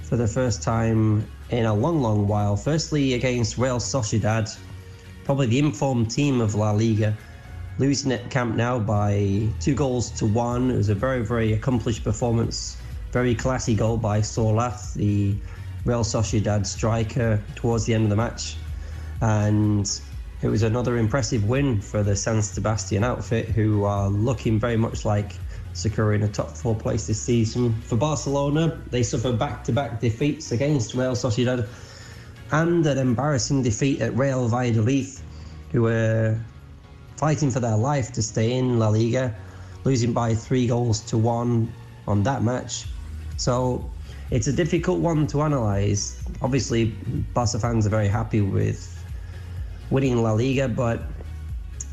for 0.00 0.16
the 0.16 0.26
first 0.26 0.62
time 0.62 1.28
in 1.50 1.66
a 1.66 1.74
long, 1.74 2.00
long 2.00 2.26
while. 2.26 2.56
Firstly, 2.56 3.12
against 3.12 3.58
Real 3.58 3.76
Sociedad, 3.76 4.48
probably 5.24 5.48
the 5.48 5.58
informed 5.58 6.10
team 6.10 6.40
of 6.40 6.54
La 6.54 6.70
Liga, 6.70 7.14
losing 7.76 8.12
at 8.12 8.30
Camp 8.30 8.56
Nou 8.56 8.80
by 8.80 9.46
two 9.60 9.74
goals 9.74 10.10
to 10.12 10.24
one. 10.24 10.70
It 10.70 10.76
was 10.78 10.88
a 10.88 10.94
very, 10.94 11.22
very 11.22 11.52
accomplished 11.52 12.02
performance. 12.02 12.78
Very 13.12 13.34
classy 13.34 13.74
goal 13.74 13.98
by 13.98 14.22
Sorloth, 14.22 14.94
the 14.94 15.34
Real 15.84 16.02
Sociedad 16.02 16.64
striker, 16.64 17.38
towards 17.56 17.84
the 17.84 17.92
end 17.92 18.04
of 18.04 18.08
the 18.08 18.16
match. 18.16 18.56
And 19.20 19.90
it 20.42 20.48
was 20.48 20.62
another 20.62 20.96
impressive 20.96 21.44
win 21.44 21.80
for 21.80 22.02
the 22.02 22.16
San 22.16 22.40
Sebastian 22.40 23.04
outfit, 23.04 23.48
who 23.48 23.84
are 23.84 24.08
looking 24.08 24.58
very 24.58 24.76
much 24.76 25.04
like 25.04 25.32
securing 25.72 26.22
a 26.22 26.28
top 26.28 26.50
four 26.56 26.74
place 26.74 27.06
this 27.06 27.20
season. 27.20 27.74
For 27.82 27.96
Barcelona, 27.96 28.80
they 28.90 29.02
suffered 29.02 29.38
back 29.38 29.62
to 29.64 29.72
back 29.72 30.00
defeats 30.00 30.52
against 30.52 30.94
Real 30.94 31.12
Sociedad 31.12 31.68
and 32.52 32.84
an 32.86 32.98
embarrassing 32.98 33.62
defeat 33.62 34.00
at 34.00 34.16
Real 34.16 34.48
Valladolid, 34.48 35.06
who 35.70 35.82
were 35.82 36.38
fighting 37.16 37.50
for 37.50 37.60
their 37.60 37.76
life 37.76 38.12
to 38.12 38.22
stay 38.22 38.52
in 38.56 38.78
La 38.78 38.88
Liga, 38.88 39.34
losing 39.84 40.12
by 40.12 40.34
three 40.34 40.66
goals 40.66 41.00
to 41.02 41.18
one 41.18 41.72
on 42.08 42.22
that 42.22 42.42
match. 42.42 42.86
So 43.36 43.88
it's 44.30 44.46
a 44.46 44.52
difficult 44.52 45.00
one 45.00 45.26
to 45.28 45.42
analyse. 45.42 46.22
Obviously, 46.42 46.86
Barca 47.34 47.58
fans 47.58 47.86
are 47.86 47.90
very 47.90 48.08
happy 48.08 48.40
with 48.40 48.89
winning 49.90 50.22
La 50.22 50.32
Liga, 50.32 50.68
but 50.68 51.02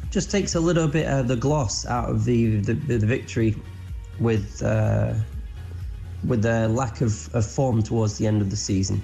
just 0.10 0.32
takes 0.32 0.56
a 0.56 0.60
little 0.60 0.88
bit 0.88 1.08
of 1.08 1.28
the 1.28 1.36
gloss 1.36 1.86
out 1.86 2.10
of 2.10 2.26
the 2.26 2.58
the, 2.58 2.74
the 2.74 3.06
victory 3.06 3.56
with 4.20 4.62
uh, 4.64 5.14
with 6.26 6.42
the 6.42 6.68
lack 6.70 7.02
of, 7.02 7.34
of 7.36 7.46
form 7.46 7.82
towards 7.82 8.18
the 8.18 8.28
end 8.28 8.42
of 8.42 8.50
the 8.50 8.56
season. 8.56 9.04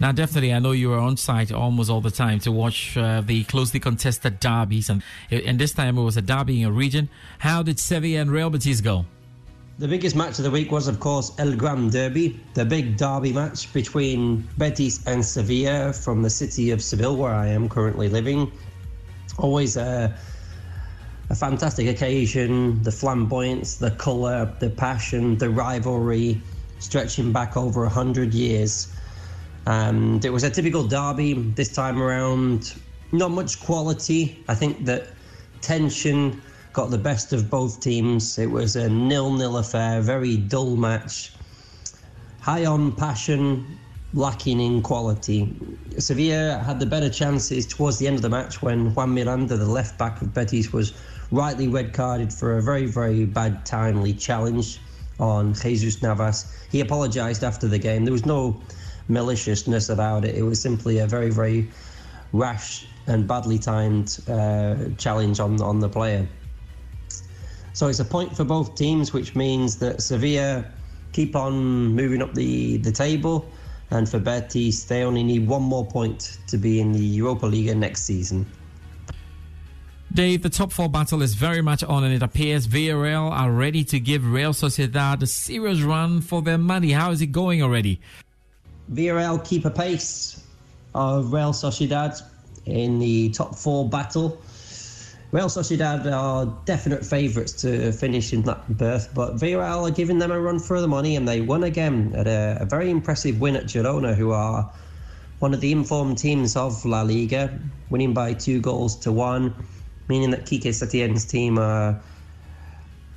Now, 0.00 0.10
definitely, 0.10 0.52
I 0.52 0.58
know 0.58 0.72
you 0.72 0.90
were 0.90 0.98
on 0.98 1.16
site 1.16 1.52
almost 1.52 1.88
all 1.88 2.00
the 2.00 2.10
time 2.10 2.40
to 2.40 2.50
watch 2.50 2.96
uh, 2.96 3.20
the 3.20 3.44
closely 3.44 3.78
contested 3.78 4.40
derbies, 4.40 4.90
and 4.90 5.02
and 5.30 5.58
this 5.58 5.72
time 5.72 5.96
it 5.96 6.02
was 6.02 6.16
a 6.16 6.22
derby 6.22 6.62
in 6.62 6.68
a 6.68 6.72
region. 6.72 7.08
How 7.38 7.62
did 7.62 7.78
Sevilla 7.78 8.20
and 8.20 8.30
Real 8.30 8.50
Betis 8.50 8.80
go? 8.80 9.06
The 9.76 9.88
biggest 9.88 10.14
match 10.14 10.38
of 10.38 10.44
the 10.44 10.52
week 10.52 10.70
was, 10.70 10.86
of 10.86 11.00
course, 11.00 11.32
El 11.38 11.56
Gran 11.56 11.90
Derby, 11.90 12.38
the 12.54 12.64
big 12.64 12.96
derby 12.96 13.32
match 13.32 13.72
between 13.72 14.48
Betis 14.56 15.04
and 15.04 15.24
Sevilla 15.24 15.92
from 15.92 16.22
the 16.22 16.30
city 16.30 16.70
of 16.70 16.80
Seville, 16.80 17.16
where 17.16 17.34
I 17.34 17.48
am 17.48 17.68
currently 17.68 18.08
living 18.08 18.52
always 19.38 19.76
a, 19.76 20.16
a 21.28 21.34
fantastic 21.34 21.88
occasion. 21.88 22.80
The 22.84 22.92
flamboyance, 22.92 23.74
the 23.74 23.90
colour, 23.90 24.54
the 24.60 24.70
passion, 24.70 25.38
the 25.38 25.50
rivalry, 25.50 26.40
stretching 26.78 27.32
back 27.32 27.56
over 27.56 27.84
a 27.84 27.88
hundred 27.88 28.32
years. 28.32 28.94
And 29.66 30.24
it 30.24 30.30
was 30.30 30.44
a 30.44 30.50
typical 30.50 30.86
derby 30.86 31.32
this 31.32 31.72
time 31.72 32.00
around. 32.00 32.74
Not 33.10 33.32
much 33.32 33.60
quality. 33.60 34.44
I 34.48 34.54
think 34.54 34.84
that 34.84 35.08
tension 35.62 36.40
got 36.74 36.90
the 36.90 36.98
best 36.98 37.32
of 37.32 37.48
both 37.48 37.80
teams. 37.80 38.36
It 38.36 38.50
was 38.50 38.74
a 38.74 38.88
nil-nil 38.88 39.58
affair, 39.58 40.02
very 40.02 40.36
dull 40.36 40.76
match. 40.76 41.32
High 42.40 42.66
on 42.66 42.92
passion, 42.92 43.78
lacking 44.12 44.60
in 44.60 44.82
quality. 44.82 45.56
Sevilla 45.98 46.58
had 46.58 46.80
the 46.80 46.86
better 46.86 47.08
chances 47.08 47.64
towards 47.64 47.98
the 47.98 48.08
end 48.08 48.16
of 48.16 48.22
the 48.22 48.28
match 48.28 48.60
when 48.60 48.92
Juan 48.92 49.14
Miranda, 49.14 49.56
the 49.56 49.64
left 49.64 49.96
back 49.98 50.20
of 50.20 50.34
Betis, 50.34 50.72
was 50.72 50.92
rightly 51.30 51.68
red 51.68 51.92
carded 51.92 52.32
for 52.32 52.58
a 52.58 52.62
very, 52.62 52.86
very 52.86 53.24
bad, 53.24 53.64
timely 53.64 54.12
challenge 54.12 54.80
on 55.20 55.54
Jesus 55.54 56.02
Navas. 56.02 56.66
He 56.72 56.80
apologised 56.80 57.44
after 57.44 57.68
the 57.68 57.78
game. 57.78 58.04
There 58.04 58.12
was 58.12 58.26
no 58.26 58.60
maliciousness 59.06 59.90
about 59.90 60.24
it. 60.24 60.34
It 60.34 60.42
was 60.42 60.60
simply 60.60 60.98
a 60.98 61.06
very, 61.06 61.30
very 61.30 61.70
rash 62.32 62.88
and 63.06 63.28
badly 63.28 63.60
timed 63.60 64.18
uh, 64.28 64.74
challenge 64.98 65.38
on 65.38 65.62
on 65.62 65.78
the 65.78 65.88
player. 65.88 66.26
So 67.74 67.88
it's 67.88 68.00
a 68.00 68.04
point 68.04 68.34
for 68.34 68.44
both 68.44 68.74
teams, 68.76 69.12
which 69.12 69.36
means 69.36 69.76
that 69.78 70.00
Sevilla 70.00 70.64
keep 71.12 71.36
on 71.36 71.88
moving 71.88 72.22
up 72.22 72.32
the, 72.32 72.78
the 72.78 72.90
table 72.90 73.46
and 73.90 74.08
for 74.08 74.18
Betis, 74.18 74.84
they 74.84 75.02
only 75.02 75.22
need 75.22 75.46
one 75.46 75.62
more 75.62 75.86
point 75.86 76.38
to 76.48 76.56
be 76.56 76.80
in 76.80 76.92
the 76.92 76.98
Europa 76.98 77.46
League 77.46 77.74
next 77.76 78.02
season. 78.02 78.46
Dave, 80.12 80.42
the 80.42 80.50
top 80.50 80.72
four 80.72 80.88
battle 80.88 81.22
is 81.22 81.34
very 81.34 81.60
much 81.60 81.82
on, 81.82 82.04
and 82.04 82.14
it 82.14 82.22
appears 82.22 82.66
Villarreal 82.68 83.30
are 83.30 83.50
ready 83.50 83.82
to 83.84 83.98
give 83.98 84.24
Real 84.24 84.52
Sociedad 84.52 85.22
a 85.22 85.26
serious 85.26 85.82
run 85.82 86.20
for 86.20 86.40
their 86.40 86.58
money. 86.58 86.92
How 86.92 87.10
is 87.10 87.20
it 87.20 87.28
going 87.28 87.62
already? 87.62 88.00
Villarreal 88.92 89.44
keep 89.44 89.64
a 89.64 89.70
pace 89.70 90.44
of 90.94 91.32
Real 91.32 91.52
Sociedad 91.52 92.20
in 92.66 93.00
the 93.00 93.30
top 93.30 93.56
four 93.56 93.88
battle. 93.88 94.40
Real 95.34 95.48
Sociedad 95.48 96.06
are 96.12 96.46
definite 96.64 97.04
favourites 97.04 97.52
to 97.54 97.90
finish 97.90 98.32
in 98.32 98.42
that 98.42 98.78
berth, 98.78 99.08
but 99.16 99.34
Villarreal 99.34 99.88
are 99.88 99.90
giving 99.90 100.20
them 100.20 100.30
a 100.30 100.40
run 100.40 100.60
for 100.60 100.80
the 100.80 100.86
money, 100.86 101.16
and 101.16 101.26
they 101.26 101.40
won 101.40 101.64
again 101.64 102.12
at 102.14 102.28
a, 102.28 102.58
a 102.60 102.64
very 102.64 102.88
impressive 102.88 103.40
win 103.40 103.56
at 103.56 103.64
Girona, 103.64 104.14
who 104.14 104.30
are 104.30 104.72
one 105.40 105.52
of 105.52 105.60
the 105.60 105.72
informed 105.72 106.18
teams 106.18 106.54
of 106.54 106.84
La 106.84 107.02
Liga, 107.02 107.58
winning 107.90 108.14
by 108.14 108.32
two 108.32 108.60
goals 108.60 108.94
to 109.00 109.10
one, 109.10 109.52
meaning 110.08 110.30
that 110.30 110.46
Quique 110.46 110.72
Setien's 110.72 111.24
team 111.24 111.58
are 111.58 112.00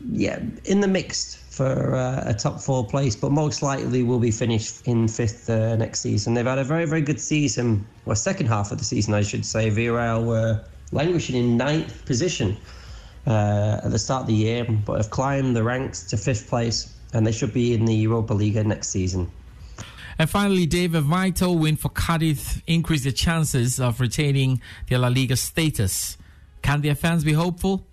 yeah 0.09 0.39
in 0.65 0.79
the 0.81 0.87
mix 0.87 1.35
for 1.35 1.93
uh, 1.93 2.23
a 2.25 2.33
top 2.33 2.59
four 2.59 2.87
place, 2.87 3.15
but 3.15 3.31
most 3.31 3.61
likely 3.61 4.01
will 4.01 4.17
be 4.19 4.31
finished 4.31 4.87
in 4.87 5.07
fifth 5.07 5.51
uh, 5.51 5.75
next 5.75 5.99
season. 5.99 6.33
They've 6.33 6.47
had 6.47 6.57
a 6.57 6.63
very 6.63 6.85
very 6.85 7.01
good 7.01 7.19
season, 7.19 7.85
or 8.07 8.15
second 8.15 8.47
half 8.47 8.71
of 8.71 8.79
the 8.79 8.85
season, 8.85 9.13
I 9.13 9.21
should 9.21 9.45
say. 9.45 9.69
Villarreal 9.69 10.25
were 10.25 10.65
languishing 10.91 11.35
in 11.35 11.57
ninth 11.57 12.05
position 12.05 12.57
uh, 13.25 13.81
at 13.83 13.91
the 13.91 13.99
start 13.99 14.21
of 14.21 14.27
the 14.27 14.33
year, 14.33 14.65
but 14.85 14.97
have 14.97 15.09
climbed 15.09 15.55
the 15.55 15.63
ranks 15.63 16.03
to 16.03 16.17
fifth 16.17 16.47
place, 16.47 16.93
and 17.13 17.25
they 17.25 17.31
should 17.31 17.53
be 17.53 17.73
in 17.73 17.85
the 17.85 17.93
Europa 17.95 18.33
League 18.33 18.55
next 18.65 18.89
season. 18.89 19.29
And 20.19 20.29
finally, 20.29 20.65
Dave, 20.65 20.95
a 20.95 21.01
vital 21.01 21.57
win 21.57 21.75
for 21.75 21.89
Cadiz 21.89 22.61
increased 22.65 23.03
their 23.03 23.13
chances 23.13 23.79
of 23.79 23.99
retaining 24.01 24.61
their 24.89 24.97
La 24.97 25.09
Liga 25.09 25.35
status. 25.35 26.17
Can 26.63 26.81
their 26.81 26.95
fans 26.95 27.23
be 27.23 27.33
hopeful? 27.33 27.85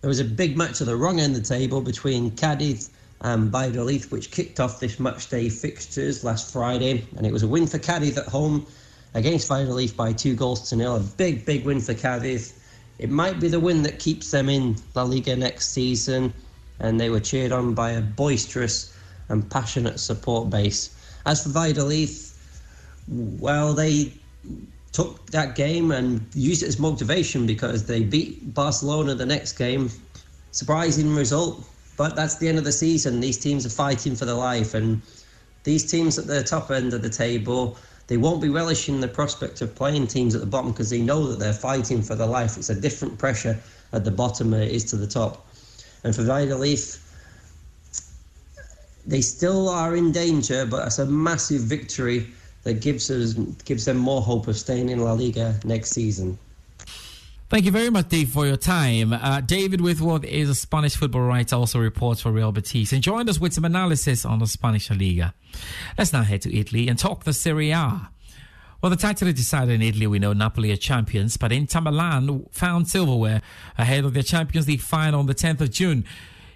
There 0.00 0.08
was 0.08 0.20
a 0.20 0.24
big 0.24 0.56
match 0.56 0.80
at 0.80 0.86
the 0.86 0.96
wrong 0.96 1.18
end 1.18 1.34
of 1.34 1.42
the 1.42 1.48
table 1.48 1.80
between 1.80 2.30
Cadiz 2.32 2.90
and 3.22 3.50
Valladolid, 3.50 4.04
which 4.12 4.30
kicked 4.30 4.60
off 4.60 4.78
this 4.78 5.00
match 5.00 5.28
day 5.30 5.48
fixtures 5.48 6.22
last 6.22 6.52
Friday, 6.52 7.04
and 7.16 7.26
it 7.26 7.32
was 7.32 7.42
a 7.42 7.48
win 7.48 7.66
for 7.66 7.78
Cadiz 7.78 8.18
at 8.18 8.26
home 8.26 8.66
against 9.14 9.48
Valladolid 9.48 9.96
by 9.96 10.12
two 10.12 10.34
goals 10.34 10.68
to 10.68 10.76
nil. 10.76 10.96
A 10.96 11.00
big, 11.00 11.46
big 11.46 11.64
win 11.64 11.80
for 11.80 11.94
Cadiz. 11.94 12.54
It 12.98 13.10
might 13.10 13.40
be 13.40 13.48
the 13.48 13.60
win 13.60 13.82
that 13.82 13.98
keeps 13.98 14.30
them 14.30 14.48
in 14.48 14.76
La 14.94 15.02
Liga 15.02 15.36
next 15.36 15.70
season, 15.70 16.32
and 16.80 17.00
they 17.00 17.10
were 17.10 17.20
cheered 17.20 17.52
on 17.52 17.74
by 17.74 17.92
a 17.92 18.00
boisterous 18.00 18.96
and 19.28 19.48
passionate 19.50 19.98
support 19.98 20.50
base. 20.50 20.90
As 21.26 21.42
for 21.42 21.48
Valladolid, 21.50 22.10
well, 23.08 23.72
they 23.74 24.12
took 24.92 25.26
that 25.30 25.56
game 25.56 25.90
and 25.90 26.24
used 26.34 26.62
it 26.62 26.66
as 26.66 26.78
motivation 26.78 27.46
because 27.46 27.84
they 27.84 28.02
beat 28.02 28.54
Barcelona 28.54 29.14
the 29.14 29.26
next 29.26 29.54
game. 29.54 29.90
Surprising 30.52 31.14
result, 31.14 31.64
but 31.96 32.14
that's 32.14 32.36
the 32.36 32.48
end 32.48 32.58
of 32.58 32.64
the 32.64 32.72
season. 32.72 33.20
These 33.20 33.38
teams 33.38 33.66
are 33.66 33.70
fighting 33.70 34.14
for 34.14 34.24
their 34.24 34.36
life, 34.36 34.74
and 34.74 35.02
these 35.64 35.90
teams 35.90 36.18
at 36.18 36.26
the 36.26 36.44
top 36.44 36.70
end 36.70 36.92
of 36.94 37.02
the 37.02 37.10
table, 37.10 37.76
they 38.06 38.16
won't 38.16 38.42
be 38.42 38.48
relishing 38.48 39.00
the 39.00 39.08
prospect 39.08 39.60
of 39.62 39.74
playing 39.74 40.06
teams 40.06 40.34
at 40.34 40.40
the 40.40 40.46
bottom 40.46 40.72
because 40.72 40.90
they 40.90 41.00
know 41.00 41.26
that 41.28 41.38
they're 41.38 41.52
fighting 41.52 42.02
for 42.02 42.14
their 42.14 42.26
life. 42.26 42.56
It's 42.56 42.70
a 42.70 42.80
different 42.80 43.18
pressure 43.18 43.58
at 43.92 44.04
the 44.04 44.10
bottom 44.10 44.50
than 44.50 44.62
it 44.62 44.72
is 44.72 44.84
to 44.86 44.96
the 44.96 45.06
top. 45.06 45.46
And 46.04 46.14
for 46.14 46.22
Valladolid, 46.22 46.80
they 49.06 49.20
still 49.20 49.68
are 49.68 49.96
in 49.96 50.12
danger, 50.12 50.66
but 50.66 50.86
it's 50.86 50.98
a 50.98 51.06
massive 51.06 51.62
victory 51.62 52.26
that 52.64 52.80
gives 52.80 53.10
us 53.10 53.34
gives 53.64 53.84
them 53.84 53.96
more 53.96 54.22
hope 54.22 54.48
of 54.48 54.56
staying 54.56 54.88
in 54.88 54.98
La 54.98 55.12
Liga 55.12 55.58
next 55.64 55.90
season. 55.90 56.38
Thank 57.54 57.66
you 57.66 57.70
very 57.70 57.88
much, 57.88 58.08
Dave, 58.08 58.30
for 58.30 58.48
your 58.48 58.56
time. 58.56 59.12
Uh, 59.12 59.40
David 59.40 59.80
Whitworth 59.80 60.24
is 60.24 60.50
a 60.50 60.56
Spanish 60.56 60.96
football 60.96 61.20
writer, 61.20 61.54
also 61.54 61.78
reports 61.78 62.20
for 62.20 62.32
Real 62.32 62.50
Betis, 62.50 62.92
and 62.92 63.00
joined 63.00 63.30
us 63.30 63.38
with 63.38 63.52
some 63.52 63.64
analysis 63.64 64.24
on 64.24 64.40
the 64.40 64.48
Spanish 64.48 64.90
Liga. 64.90 65.32
Let's 65.96 66.12
now 66.12 66.24
head 66.24 66.42
to 66.42 66.52
Italy 66.52 66.88
and 66.88 66.98
talk 66.98 67.22
the 67.22 67.32
Serie 67.32 67.70
A. 67.70 68.10
Well, 68.82 68.90
the 68.90 68.96
title 68.96 69.28
is 69.28 69.34
decided 69.34 69.72
in 69.72 69.82
Italy. 69.82 70.08
We 70.08 70.18
know 70.18 70.32
Napoli 70.32 70.72
are 70.72 70.76
champions, 70.76 71.36
but 71.36 71.52
Inter 71.52 71.80
Milan 71.80 72.44
found 72.50 72.88
silverware 72.88 73.40
ahead 73.78 74.04
of 74.04 74.14
their 74.14 74.24
Champions 74.24 74.66
League 74.66 74.80
final 74.80 75.20
on 75.20 75.26
the 75.26 75.34
10th 75.36 75.60
of 75.60 75.70
June. 75.70 76.04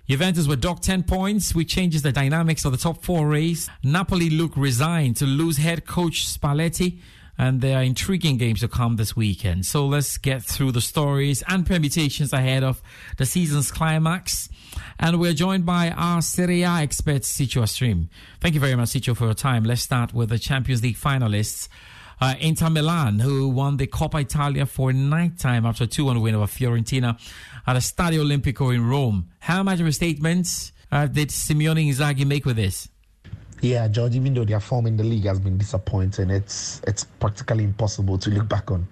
Juventus 0.08 0.48
were 0.48 0.56
docked 0.56 0.82
10 0.82 1.04
points, 1.04 1.54
which 1.54 1.72
changes 1.72 2.02
the 2.02 2.10
dynamics 2.10 2.64
of 2.64 2.72
the 2.72 2.78
top 2.78 3.04
four 3.04 3.28
race. 3.28 3.70
Napoli 3.84 4.30
look 4.30 4.56
resigned 4.56 5.14
to 5.18 5.26
lose 5.26 5.58
head 5.58 5.86
coach 5.86 6.26
Spalletti, 6.26 6.98
and 7.38 7.60
there 7.60 7.78
are 7.78 7.82
intriguing 7.82 8.36
games 8.36 8.60
to 8.60 8.68
come 8.68 8.96
this 8.96 9.14
weekend. 9.14 9.64
So 9.64 9.86
let's 9.86 10.18
get 10.18 10.42
through 10.42 10.72
the 10.72 10.80
stories 10.80 11.44
and 11.46 11.64
permutations 11.64 12.32
ahead 12.32 12.64
of 12.64 12.82
the 13.16 13.24
season's 13.24 13.70
climax. 13.70 14.48
And 14.98 15.20
we're 15.20 15.34
joined 15.34 15.64
by 15.64 15.90
our 15.90 16.20
Serie 16.20 16.62
A 16.62 16.80
expert, 16.80 17.22
Sicho 17.22 17.68
Stream. 17.68 18.10
Thank 18.40 18.54
you 18.54 18.60
very 18.60 18.74
much, 18.74 18.88
Sicho, 18.88 19.16
for 19.16 19.26
your 19.26 19.34
time. 19.34 19.62
Let's 19.62 19.82
start 19.82 20.12
with 20.12 20.30
the 20.30 20.38
Champions 20.38 20.82
League 20.82 20.96
finalists. 20.96 21.68
Uh, 22.20 22.34
Inter 22.40 22.68
Milan, 22.68 23.20
who 23.20 23.48
won 23.48 23.76
the 23.76 23.86
Coppa 23.86 24.20
Italia 24.20 24.66
for 24.66 24.92
ninth 24.92 25.38
time 25.38 25.64
after 25.64 25.84
a 25.84 25.86
2 25.86 26.04
1 26.04 26.20
win 26.20 26.34
over 26.34 26.46
Fiorentina 26.46 27.16
at 27.64 27.74
the 27.74 27.78
Stadio 27.78 28.24
Olimpico 28.24 28.74
in 28.74 28.84
Rome. 28.84 29.28
How 29.38 29.62
much 29.62 29.78
of 29.78 29.86
a 29.86 29.92
statement 29.92 30.72
uh, 30.90 31.06
did 31.06 31.30
Simone 31.30 31.76
Inzaghi 31.76 32.26
make 32.26 32.44
with 32.44 32.56
this? 32.56 32.88
Yeah, 33.60 33.88
George, 33.88 34.14
even 34.14 34.34
though 34.34 34.44
their 34.44 34.60
form 34.60 34.86
in 34.86 34.96
the 34.96 35.04
league 35.04 35.24
has 35.24 35.40
been 35.40 35.58
disappointing, 35.58 36.30
it's 36.30 36.80
it's 36.86 37.04
practically 37.04 37.64
impossible 37.64 38.16
to 38.18 38.30
look 38.30 38.48
back 38.48 38.70
on 38.70 38.86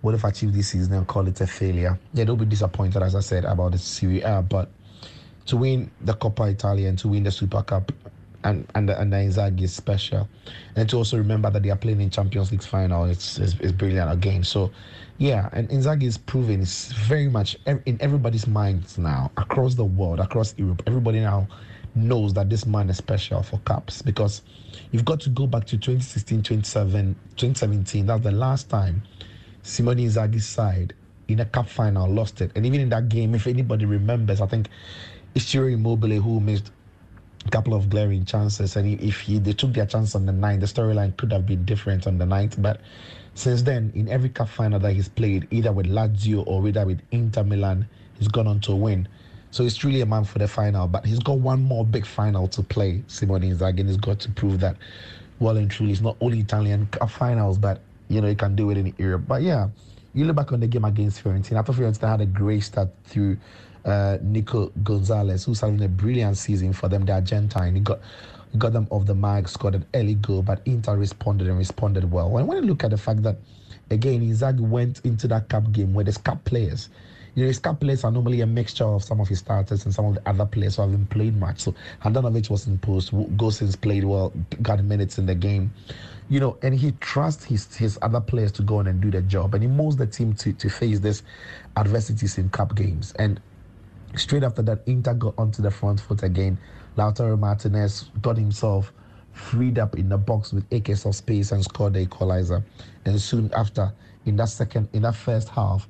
what 0.00 0.12
they've 0.12 0.24
achieved 0.24 0.54
this 0.54 0.68
season 0.68 0.94
and 0.94 1.06
call 1.06 1.26
it 1.26 1.40
a 1.40 1.46
failure. 1.46 1.98
Yeah, 2.14 2.24
they'll 2.24 2.36
be 2.36 2.46
disappointed, 2.46 3.02
as 3.02 3.14
I 3.14 3.20
said, 3.20 3.44
about 3.44 3.72
the 3.72 3.78
Serie 3.78 4.22
A, 4.22 4.40
but 4.40 4.70
to 5.46 5.56
win 5.56 5.90
the 6.00 6.14
Coppa 6.14 6.50
Italia 6.50 6.88
and 6.88 6.98
to 6.98 7.08
win 7.08 7.24
the 7.24 7.30
Super 7.30 7.62
Cup 7.62 7.92
and 8.44 8.66
and 8.74 8.88
the, 8.88 8.98
and 8.98 9.12
the 9.12 9.16
Inzaghi 9.16 9.62
is 9.62 9.74
special. 9.74 10.28
And 10.76 10.88
to 10.88 10.96
also 10.96 11.18
remember 11.18 11.50
that 11.50 11.62
they 11.62 11.70
are 11.70 11.76
playing 11.76 12.00
in 12.00 12.10
Champions 12.10 12.50
League 12.52 12.62
final, 12.62 13.04
it's, 13.04 13.38
it's, 13.38 13.54
it's 13.60 13.72
brilliant 13.72 14.10
again. 14.10 14.44
So, 14.44 14.70
yeah, 15.18 15.48
and 15.52 15.68
Inzaghi 15.68 16.04
is 16.04 16.16
proving 16.16 16.62
it's 16.62 16.92
very 16.92 17.28
much 17.28 17.56
in 17.66 17.98
everybody's 18.00 18.46
minds 18.46 18.96
now 18.98 19.30
across 19.36 19.74
the 19.74 19.84
world, 19.84 20.20
across 20.20 20.54
Europe. 20.56 20.82
Everybody 20.86 21.20
now 21.20 21.48
knows 21.96 22.34
that 22.34 22.50
this 22.50 22.66
man 22.66 22.90
is 22.90 22.98
special 22.98 23.42
for 23.42 23.58
cups 23.60 24.02
because 24.02 24.42
you've 24.92 25.04
got 25.04 25.20
to 25.20 25.30
go 25.30 25.46
back 25.46 25.64
to 25.66 25.76
2016, 25.76 26.42
2017. 26.42 28.06
That's 28.06 28.22
the 28.22 28.30
last 28.30 28.68
time 28.68 29.02
Simone 29.62 29.98
Inzaghi's 29.98 30.46
side 30.46 30.94
in 31.28 31.40
a 31.40 31.44
cup 31.44 31.68
final 31.68 32.08
lost 32.08 32.40
it. 32.40 32.52
And 32.54 32.64
even 32.66 32.80
in 32.80 32.88
that 32.90 33.08
game, 33.08 33.34
if 33.34 33.46
anybody 33.46 33.84
remembers, 33.84 34.40
I 34.40 34.46
think 34.46 34.68
it's 35.34 35.46
Ciro 35.46 35.66
Immobile 35.66 36.20
who 36.20 36.40
missed 36.40 36.70
a 37.44 37.50
couple 37.50 37.74
of 37.74 37.90
glaring 37.90 38.24
chances. 38.24 38.76
And 38.76 39.00
if 39.00 39.20
he, 39.20 39.38
they 39.38 39.52
took 39.52 39.72
their 39.72 39.86
chance 39.86 40.14
on 40.14 40.26
the 40.26 40.32
ninth, 40.32 40.60
the 40.60 40.66
storyline 40.66 41.16
could 41.16 41.32
have 41.32 41.46
been 41.46 41.64
different 41.64 42.06
on 42.06 42.18
the 42.18 42.26
ninth. 42.26 42.60
But 42.60 42.80
since 43.34 43.62
then, 43.62 43.92
in 43.94 44.08
every 44.08 44.28
cup 44.28 44.48
final 44.48 44.78
that 44.80 44.92
he's 44.92 45.08
played, 45.08 45.46
either 45.50 45.72
with 45.72 45.86
Lazio 45.86 46.46
or 46.46 46.66
either 46.66 46.86
with 46.86 47.00
Inter 47.10 47.44
Milan, 47.44 47.88
he's 48.18 48.28
gone 48.28 48.46
on 48.46 48.60
to 48.60 48.74
win. 48.74 49.08
So 49.56 49.62
he's 49.62 49.74
truly 49.74 50.02
a 50.02 50.06
man 50.06 50.24
for 50.24 50.38
the 50.38 50.46
final. 50.46 50.86
But 50.86 51.06
he's 51.06 51.18
got 51.18 51.38
one 51.38 51.62
more 51.62 51.82
big 51.82 52.04
final 52.04 52.46
to 52.48 52.62
play. 52.62 53.02
Simone 53.06 53.40
Inzaghi 53.40 53.86
has 53.86 53.96
got 53.96 54.20
to 54.20 54.30
prove 54.32 54.60
that 54.60 54.76
well 55.38 55.56
and 55.56 55.70
truly, 55.70 55.92
it's 55.92 56.02
not 56.02 56.14
only 56.20 56.40
Italian 56.40 56.86
cup 56.88 57.10
finals, 57.10 57.56
but 57.56 57.80
you 58.10 58.20
know 58.20 58.28
he 58.28 58.34
can 58.34 58.54
do 58.54 58.68
it 58.68 58.76
in 58.76 58.92
Europe. 58.98 59.22
But 59.26 59.40
yeah, 59.40 59.68
you 60.12 60.26
look 60.26 60.36
back 60.36 60.52
on 60.52 60.60
the 60.60 60.66
game 60.66 60.84
against 60.84 61.24
Fiorentina. 61.24 61.60
I 61.60 61.62
thought 61.62 61.76
Fiorentina 61.76 62.10
had 62.10 62.20
a 62.20 62.26
great 62.26 62.64
start 62.64 62.90
through 63.04 63.38
uh, 63.86 64.18
Nico 64.20 64.70
Gonzalez, 64.82 65.46
who's 65.46 65.62
having 65.62 65.82
a 65.82 65.88
brilliant 65.88 66.36
season 66.36 66.74
for 66.74 66.90
them, 66.90 67.06
the 67.06 67.14
Argentine. 67.14 67.76
He 67.76 67.80
got 67.80 68.00
got 68.58 68.74
them 68.74 68.86
off 68.90 69.06
the 69.06 69.14
mark, 69.14 69.48
scored 69.48 69.74
an 69.74 69.86
early 69.94 70.16
goal, 70.16 70.42
but 70.42 70.60
Inter 70.66 70.98
responded 70.98 71.46
and 71.46 71.56
responded 71.56 72.12
well. 72.12 72.36
And 72.36 72.46
when 72.46 72.58
you 72.58 72.68
look 72.68 72.84
at 72.84 72.90
the 72.90 72.98
fact 72.98 73.22
that, 73.22 73.38
again, 73.90 74.20
Inzaghi 74.20 74.60
went 74.60 75.00
into 75.04 75.26
that 75.28 75.48
cup 75.48 75.72
game 75.72 75.94
where 75.94 76.04
there's 76.04 76.18
cup 76.18 76.44
players. 76.44 76.90
Cup 77.62 77.80
players 77.80 78.04
are 78.04 78.10
normally 78.10 78.40
a 78.40 78.46
mixture 78.46 78.84
of 78.84 79.04
some 79.04 79.20
of 79.20 79.28
his 79.28 79.40
starters 79.40 79.84
and 79.84 79.94
some 79.94 80.06
of 80.06 80.14
the 80.14 80.28
other 80.28 80.46
players 80.46 80.76
who 80.76 80.82
haven't 80.82 81.10
played 81.10 81.36
much. 81.36 81.60
So 81.60 81.74
Handanovic 82.02 82.48
was 82.48 82.66
in 82.66 82.78
post, 82.78 83.12
Gosens 83.36 83.80
played 83.80 84.04
well, 84.04 84.32
got 84.62 84.82
minutes 84.82 85.18
in 85.18 85.26
the 85.26 85.34
game. 85.34 85.72
You 86.28 86.40
know, 86.40 86.56
and 86.62 86.74
he 86.74 86.92
trusts 86.92 87.44
his 87.44 87.74
his 87.76 87.98
other 88.02 88.20
players 88.20 88.52
to 88.52 88.62
go 88.62 88.78
on 88.78 88.86
and 88.86 89.00
do 89.00 89.10
their 89.10 89.20
job. 89.20 89.54
And 89.54 89.62
he 89.62 89.68
molds 89.68 89.96
the 89.96 90.06
team 90.06 90.32
to, 90.34 90.52
to 90.54 90.68
face 90.70 90.98
this 90.98 91.22
adversities 91.76 92.38
in 92.38 92.48
cup 92.50 92.74
games. 92.74 93.12
And 93.18 93.40
Straight 94.16 94.44
after 94.44 94.62
that, 94.62 94.82
Inter 94.86 95.12
got 95.14 95.34
onto 95.36 95.60
the 95.60 95.70
front 95.70 96.00
foot 96.00 96.22
again. 96.22 96.58
Lautaro 96.96 97.38
Martinez 97.38 98.10
got 98.22 98.38
himself 98.38 98.92
freed 99.32 99.78
up 99.78 99.98
in 99.98 100.08
the 100.08 100.16
box 100.16 100.54
with 100.54 100.64
acres 100.70 101.04
of 101.04 101.14
space 101.14 101.52
and 101.52 101.62
scored 101.62 101.92
the 101.92 102.00
equalizer. 102.00 102.64
And 103.04 103.20
soon 103.20 103.52
after, 103.54 103.92
in 104.24 104.36
that 104.36 104.48
second, 104.48 104.88
in 104.94 105.02
that 105.02 105.16
first 105.16 105.50
half, 105.50 105.86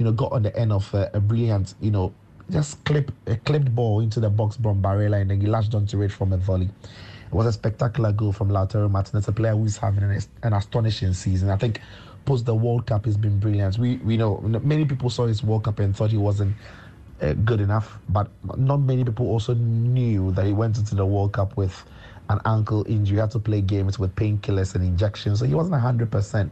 you 0.00 0.06
know, 0.06 0.12
got 0.12 0.32
on 0.32 0.42
the 0.42 0.56
end 0.58 0.72
of 0.72 0.92
a, 0.94 1.10
a 1.12 1.20
brilliant, 1.20 1.74
you 1.82 1.90
know, 1.90 2.12
just 2.48 2.82
clip 2.86 3.12
a 3.26 3.36
clipped 3.36 3.72
ball 3.74 4.00
into 4.00 4.18
the 4.18 4.30
box 4.30 4.56
from 4.56 4.80
Barella, 4.82 5.20
and 5.20 5.30
then 5.30 5.40
he 5.42 5.46
latched 5.46 5.74
onto 5.74 6.00
it 6.02 6.10
from 6.10 6.32
a 6.32 6.38
volley. 6.38 6.70
It 7.26 7.32
was 7.34 7.46
a 7.46 7.52
spectacular 7.52 8.10
goal 8.10 8.32
from 8.32 8.48
Lautaro 8.48 8.90
Martinez, 8.90 9.28
a 9.28 9.32
player 9.32 9.52
who 9.54 9.66
is 9.66 9.76
having 9.76 10.02
an, 10.02 10.18
an 10.42 10.54
astonishing 10.54 11.12
season. 11.12 11.50
I 11.50 11.56
think 11.56 11.82
post 12.24 12.46
the 12.46 12.54
World 12.54 12.86
Cup 12.86 13.04
has 13.04 13.18
been 13.18 13.38
brilliant. 13.38 13.78
We 13.78 13.98
we 13.98 14.16
know 14.16 14.38
many 14.40 14.86
people 14.86 15.10
saw 15.10 15.26
his 15.26 15.44
World 15.44 15.64
Cup 15.64 15.78
and 15.80 15.94
thought 15.94 16.10
he 16.10 16.16
wasn't 16.16 16.56
uh, 17.20 17.34
good 17.34 17.60
enough, 17.60 17.98
but 18.08 18.30
not 18.56 18.78
many 18.78 19.04
people 19.04 19.26
also 19.26 19.52
knew 19.52 20.32
that 20.32 20.46
he 20.46 20.54
went 20.54 20.78
into 20.78 20.94
the 20.94 21.04
World 21.04 21.34
Cup 21.34 21.58
with 21.58 21.84
an 22.30 22.40
ankle 22.46 22.86
injury. 22.88 23.16
He 23.16 23.20
had 23.20 23.32
to 23.32 23.38
play 23.38 23.60
games 23.60 23.98
with 23.98 24.14
painkillers 24.16 24.74
and 24.74 24.82
injections, 24.82 25.40
so 25.40 25.44
he 25.44 25.54
wasn't 25.54 25.78
hundred 25.78 26.10
percent. 26.10 26.50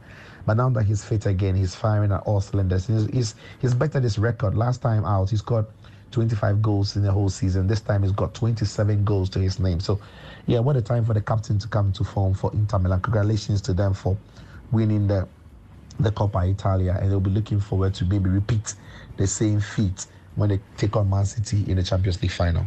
But 0.49 0.57
now 0.57 0.71
that 0.71 0.85
he's 0.85 1.05
fit 1.05 1.27
again, 1.27 1.55
he's 1.57 1.75
firing 1.75 2.11
at 2.11 2.23
all 2.23 2.41
cylinders. 2.41 2.87
He's, 2.87 3.05
he's, 3.09 3.35
he's 3.61 3.75
better 3.75 4.01
this 4.01 4.17
record. 4.17 4.55
Last 4.57 4.81
time 4.81 5.05
out, 5.05 5.29
he 5.29 5.37
scored 5.37 5.67
25 6.13 6.63
goals 6.63 6.97
in 6.97 7.03
the 7.03 7.13
whole 7.13 7.29
season. 7.29 7.67
This 7.67 7.83
time 7.83 8.03
he's 8.03 8.13
got 8.13 8.33
27 8.33 9.05
goals 9.05 9.29
to 9.29 9.41
his 9.41 9.61
name. 9.61 9.79
So, 9.79 10.01
yeah, 10.47 10.61
what 10.61 10.75
a 10.75 10.81
time 10.81 11.05
for 11.05 11.13
the 11.13 11.21
captain 11.21 11.59
to 11.59 11.69
come 11.69 11.93
to 11.93 12.03
form 12.03 12.33
for 12.33 12.51
Inter 12.55 12.79
Milan. 12.79 13.03
Congratulations 13.03 13.61
to 13.61 13.75
them 13.75 13.93
for 13.93 14.17
winning 14.73 15.07
the 15.07 15.29
the 16.01 16.13
Coppa 16.13 16.51
Italia, 16.51 16.97
and 16.99 17.11
they'll 17.11 17.21
be 17.21 17.29
looking 17.29 17.61
forward 17.61 17.93
to 17.93 18.07
maybe 18.07 18.31
repeat 18.31 18.75
the 19.19 19.27
same 19.27 19.61
feat 19.61 20.07
when 20.37 20.49
they 20.49 20.61
take 20.79 20.97
on 20.97 21.11
Man 21.11 21.27
City 21.27 21.71
in 21.71 21.77
the 21.77 21.83
Champions 21.83 22.23
League 22.23 22.31
final. 22.31 22.67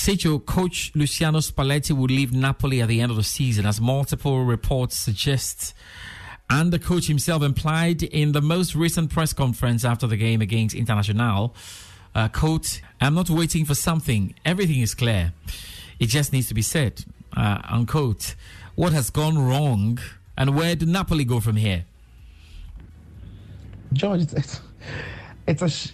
Sergio, 0.00 0.42
coach 0.42 0.92
Luciano 0.94 1.40
Spalletti 1.40 1.94
will 1.94 2.06
leave 2.06 2.32
Napoli 2.32 2.80
at 2.80 2.88
the 2.88 3.02
end 3.02 3.10
of 3.10 3.18
the 3.18 3.22
season, 3.22 3.66
as 3.66 3.82
multiple 3.82 4.46
reports 4.46 4.96
suggest. 4.96 5.74
And 6.48 6.72
the 6.72 6.78
coach 6.78 7.06
himself 7.06 7.42
implied 7.42 8.02
in 8.02 8.32
the 8.32 8.40
most 8.40 8.74
recent 8.74 9.10
press 9.10 9.34
conference 9.34 9.84
after 9.84 10.06
the 10.06 10.16
game 10.16 10.40
against 10.40 10.74
International, 10.74 11.54
uh, 12.14 12.28
quote, 12.28 12.80
I'm 12.98 13.12
not 13.12 13.28
waiting 13.28 13.66
for 13.66 13.74
something. 13.74 14.34
Everything 14.42 14.80
is 14.80 14.94
clear. 14.94 15.34
It 15.98 16.06
just 16.06 16.32
needs 16.32 16.48
to 16.48 16.54
be 16.54 16.62
said, 16.62 17.04
uh, 17.36 17.60
unquote. 17.68 18.36
What 18.76 18.94
has 18.94 19.10
gone 19.10 19.36
wrong 19.38 19.98
and 20.38 20.56
where 20.56 20.76
do 20.76 20.86
Napoli 20.86 21.26
go 21.26 21.40
from 21.40 21.56
here? 21.56 21.84
George, 23.92 24.22
it's, 25.50 25.62
a 25.62 25.68
sh- 25.68 25.90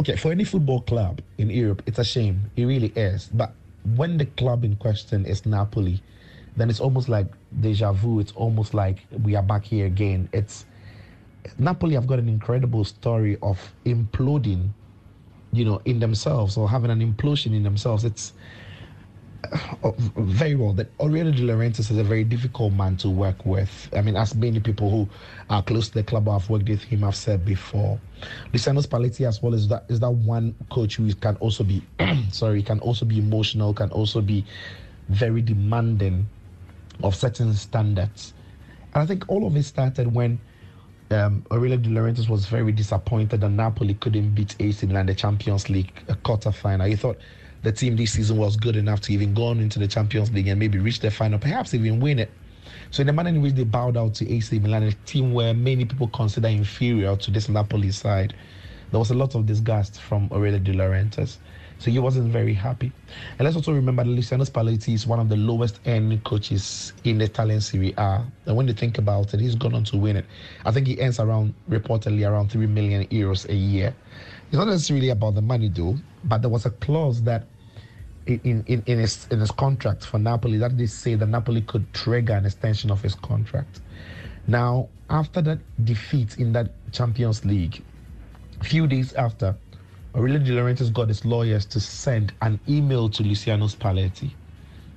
okay 0.00 0.16
for 0.16 0.32
any 0.32 0.44
football 0.44 0.80
club 0.80 1.20
in 1.38 1.48
Europe. 1.50 1.82
It's 1.86 1.98
a 1.98 2.04
shame. 2.04 2.50
It 2.56 2.64
really 2.64 2.92
is. 2.96 3.28
But 3.32 3.52
when 3.94 4.18
the 4.18 4.26
club 4.26 4.64
in 4.64 4.76
question 4.76 5.24
is 5.24 5.46
Napoli, 5.46 6.02
then 6.56 6.70
it's 6.70 6.80
almost 6.80 7.08
like 7.08 7.26
deja 7.60 7.92
vu. 7.92 8.18
It's 8.18 8.32
almost 8.32 8.74
like 8.74 8.98
we 9.22 9.36
are 9.36 9.42
back 9.42 9.64
here 9.64 9.86
again. 9.86 10.28
It's 10.32 10.66
Napoli 11.58 11.94
have 11.94 12.06
got 12.06 12.18
an 12.18 12.28
incredible 12.28 12.84
story 12.84 13.38
of 13.42 13.72
imploding, 13.84 14.70
you 15.52 15.64
know, 15.64 15.80
in 15.84 16.00
themselves 16.00 16.56
or 16.56 16.68
having 16.68 16.90
an 16.90 17.00
implosion 17.00 17.54
in 17.54 17.62
themselves. 17.62 18.04
It's 18.04 18.32
very 20.16 20.54
well 20.54 20.72
that 20.72 20.88
Aurelio 21.00 21.32
De 21.32 21.42
Laurentiis 21.42 21.90
is 21.90 21.98
a 21.98 22.04
very 22.04 22.24
difficult 22.24 22.72
man 22.72 22.96
to 22.98 23.10
work 23.10 23.44
with. 23.44 23.88
I 23.94 24.00
mean, 24.00 24.16
as 24.16 24.34
many 24.34 24.60
people 24.60 24.90
who 24.90 25.08
are 25.50 25.62
close 25.62 25.88
to 25.88 25.94
the 25.94 26.02
club 26.02 26.28
have 26.28 26.48
worked 26.48 26.68
with 26.68 26.82
him 26.82 27.02
have 27.02 27.16
said 27.16 27.44
before. 27.44 28.00
Luciano 28.52 28.80
Spalletti 28.80 29.26
as 29.26 29.42
well 29.42 29.54
is 29.54 29.68
that 29.68 29.84
is 29.88 30.00
that 30.00 30.10
one 30.10 30.54
coach 30.70 30.96
who 30.96 31.12
can 31.14 31.36
also 31.36 31.64
be 31.64 31.82
sorry, 32.30 32.62
can 32.62 32.80
also 32.80 33.04
be 33.04 33.18
emotional, 33.18 33.72
can 33.74 33.90
also 33.90 34.20
be 34.20 34.44
very 35.08 35.42
demanding 35.42 36.26
of 37.02 37.14
certain 37.14 37.52
standards. 37.54 38.34
And 38.94 39.02
I 39.02 39.06
think 39.06 39.24
all 39.28 39.46
of 39.46 39.56
it 39.56 39.64
started 39.64 40.12
when 40.12 40.40
um, 41.10 41.44
Aurelio 41.50 41.76
De 41.76 41.90
Laurentiis 41.90 42.28
was 42.28 42.46
very 42.46 42.72
disappointed 42.72 43.40
that 43.42 43.50
Napoli 43.50 43.94
couldn't 43.94 44.34
beat 44.34 44.56
AC 44.58 44.86
Milan 44.86 45.02
in 45.02 45.06
the 45.06 45.14
Champions 45.14 45.68
League 45.68 45.92
quarter 46.24 46.50
final. 46.50 46.86
He 46.86 46.96
thought 46.96 47.18
the 47.62 47.72
team 47.72 47.96
this 47.96 48.12
season 48.12 48.36
was 48.36 48.56
good 48.56 48.76
enough 48.76 49.00
to 49.02 49.12
even 49.12 49.34
go 49.34 49.46
on 49.46 49.60
into 49.60 49.78
the 49.78 49.88
Champions 49.88 50.30
League 50.32 50.48
and 50.48 50.58
maybe 50.58 50.78
reach 50.78 51.00
the 51.00 51.10
final, 51.10 51.38
perhaps 51.38 51.74
even 51.74 52.00
win 52.00 52.18
it. 52.18 52.30
So 52.90 53.00
in 53.00 53.06
the 53.06 53.12
manner 53.12 53.30
in 53.30 53.42
which 53.42 53.54
they 53.54 53.64
bowed 53.64 53.96
out 53.96 54.14
to 54.14 54.30
AC 54.32 54.58
Milan, 54.58 54.84
a 54.84 54.92
team 55.06 55.32
where 55.32 55.54
many 55.54 55.84
people 55.84 56.08
consider 56.08 56.48
inferior 56.48 57.16
to 57.16 57.30
this 57.30 57.48
Napoli 57.48 57.90
side, 57.90 58.34
there 58.90 58.98
was 59.00 59.10
a 59.10 59.14
lot 59.14 59.34
of 59.34 59.46
disgust 59.46 60.00
from 60.00 60.28
Aurelio 60.32 60.58
De 60.58 60.72
Laurentiis. 60.72 61.38
So 61.78 61.90
he 61.90 61.98
wasn't 61.98 62.32
very 62.32 62.54
happy. 62.54 62.90
And 63.38 63.44
let's 63.44 63.56
also 63.56 63.72
remember 63.72 64.02
that 64.02 64.10
Luciano 64.10 64.44
Spalletti 64.44 64.94
is 64.94 65.06
one 65.06 65.20
of 65.20 65.28
the 65.28 65.36
lowest 65.36 65.78
earning 65.86 66.20
coaches 66.20 66.94
in 67.04 67.18
the 67.18 67.26
Italian 67.26 67.60
Serie 67.60 67.92
A. 67.98 68.24
And 68.46 68.56
when 68.56 68.66
you 68.66 68.72
think 68.72 68.96
about 68.96 69.34
it, 69.34 69.40
he's 69.40 69.54
gone 69.54 69.74
on 69.74 69.84
to 69.84 69.98
win 69.98 70.16
it. 70.16 70.24
I 70.64 70.72
think 70.72 70.86
he 70.86 70.98
earns 71.00 71.20
around, 71.20 71.54
reportedly, 71.68 72.28
around 72.28 72.50
3 72.50 72.66
million 72.66 73.06
euros 73.08 73.48
a 73.50 73.54
year. 73.54 73.94
It's 74.48 74.56
not 74.56 74.68
necessarily 74.68 75.10
about 75.10 75.34
the 75.34 75.42
money, 75.42 75.68
though, 75.68 75.96
but 76.24 76.40
there 76.42 76.50
was 76.50 76.66
a 76.66 76.70
clause 76.70 77.22
that 77.22 77.46
in, 78.26 78.64
in, 78.66 78.82
in, 78.86 78.98
his, 78.98 79.26
in 79.30 79.40
his 79.40 79.50
contract 79.50 80.04
for 80.04 80.18
Napoli 80.18 80.58
that 80.58 80.76
they 80.76 80.86
say 80.86 81.14
that 81.14 81.26
Napoli 81.26 81.62
could 81.62 81.92
trigger 81.92 82.34
an 82.34 82.44
extension 82.44 82.90
of 82.90 83.02
his 83.02 83.14
contract. 83.14 83.80
Now, 84.46 84.88
after 85.10 85.40
that 85.42 85.58
defeat 85.84 86.38
in 86.38 86.52
that 86.52 86.70
Champions 86.92 87.44
League, 87.44 87.82
a 88.60 88.64
few 88.64 88.86
days 88.86 89.12
after, 89.14 89.56
Aurelio 90.14 90.38
De 90.38 90.52
Laurentiis 90.52 90.92
got 90.92 91.08
his 91.08 91.24
lawyers 91.24 91.66
to 91.66 91.80
send 91.80 92.32
an 92.42 92.58
email 92.68 93.08
to 93.10 93.22
Luciano 93.22 93.66
Spalletti 93.66 94.30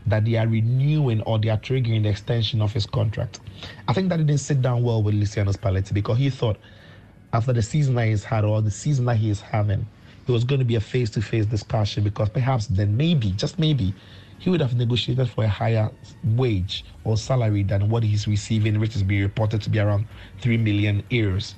that 0.05 0.25
they 0.25 0.35
are 0.35 0.47
renewing 0.47 1.21
or 1.23 1.37
they 1.39 1.49
are 1.49 1.57
triggering 1.57 2.03
the 2.03 2.09
extension 2.09 2.61
of 2.61 2.71
his 2.71 2.85
contract. 2.85 3.39
I 3.87 3.93
think 3.93 4.09
that 4.09 4.17
didn't 4.17 4.39
sit 4.39 4.61
down 4.61 4.83
well 4.83 5.03
with 5.03 5.13
Luciano 5.15 5.51
Spalletti 5.51 5.93
because 5.93 6.17
he 6.17 6.29
thought 6.29 6.57
after 7.33 7.53
the 7.53 7.61
season 7.61 7.95
that 7.95 8.07
he's 8.07 8.23
had 8.23 8.43
or 8.43 8.61
the 8.61 8.71
season 8.71 9.05
that 9.05 9.17
he 9.17 9.29
is 9.29 9.41
having, 9.41 9.85
it 10.27 10.31
was 10.31 10.43
going 10.43 10.59
to 10.59 10.65
be 10.65 10.75
a 10.75 10.81
face 10.81 11.09
to 11.11 11.21
face 11.21 11.45
discussion 11.45 12.03
because 12.03 12.29
perhaps 12.29 12.67
then 12.67 12.95
maybe, 12.95 13.31
just 13.31 13.59
maybe, 13.59 13.93
he 14.37 14.49
would 14.49 14.61
have 14.61 14.75
negotiated 14.75 15.29
for 15.29 15.43
a 15.43 15.49
higher 15.49 15.89
wage 16.23 16.85
or 17.03 17.17
salary 17.17 17.63
than 17.63 17.89
what 17.89 18.03
he's 18.03 18.27
receiving, 18.27 18.79
which 18.79 18.95
is 18.95 19.03
being 19.03 19.21
reported 19.21 19.61
to 19.61 19.69
be 19.69 19.79
around 19.79 20.05
3 20.41 20.57
million 20.57 21.03
euros. 21.09 21.55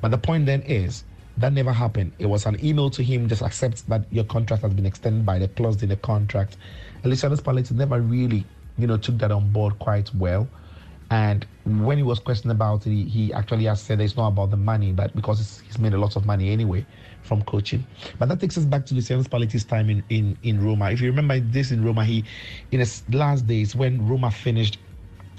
But 0.00 0.10
the 0.10 0.18
point 0.18 0.46
then 0.46 0.62
is, 0.62 1.04
that 1.36 1.52
never 1.52 1.72
happened. 1.72 2.12
It 2.18 2.26
was 2.26 2.46
an 2.46 2.64
email 2.64 2.90
to 2.90 3.02
him, 3.02 3.28
just 3.28 3.42
accept 3.42 3.88
that 3.88 4.06
your 4.10 4.24
contract 4.24 4.62
has 4.62 4.72
been 4.74 4.86
extended 4.86 5.26
by 5.26 5.38
the 5.38 5.48
clause 5.48 5.82
in 5.82 5.88
the 5.88 5.96
contract. 5.96 6.56
Luciano 7.02 7.36
Spalletti 7.36 7.72
never 7.72 8.00
really, 8.00 8.44
you 8.78 8.86
know, 8.86 8.96
took 8.96 9.18
that 9.18 9.32
on 9.32 9.50
board 9.52 9.78
quite 9.78 10.12
well. 10.14 10.48
And 11.14 11.46
when 11.64 11.96
he 11.96 12.02
was 12.02 12.18
questioned 12.18 12.50
about 12.50 12.88
it, 12.88 12.90
he, 12.90 13.04
he 13.04 13.32
actually 13.32 13.66
has 13.66 13.80
said 13.80 14.00
it's 14.00 14.16
not 14.16 14.26
about 14.26 14.50
the 14.50 14.56
money, 14.56 14.90
but 14.90 15.14
because 15.14 15.60
he's 15.64 15.78
made 15.78 15.94
a 15.94 15.96
lot 15.96 16.16
of 16.16 16.26
money 16.26 16.50
anyway 16.50 16.84
from 17.22 17.40
coaching. 17.42 17.86
But 18.18 18.28
that 18.30 18.40
takes 18.40 18.58
us 18.58 18.64
back 18.64 18.84
to 18.86 18.94
Luciano 18.94 19.22
Spalletti's 19.22 19.62
time 19.64 19.90
in, 19.90 20.02
in, 20.08 20.36
in 20.42 20.60
Roma. 20.60 20.90
If 20.90 21.00
you 21.00 21.06
remember 21.06 21.38
this 21.38 21.70
in 21.70 21.84
Roma, 21.84 22.04
he 22.04 22.24
in 22.72 22.80
his 22.80 23.04
last 23.12 23.46
days 23.46 23.76
when 23.76 24.04
Roma 24.08 24.32
finished 24.32 24.78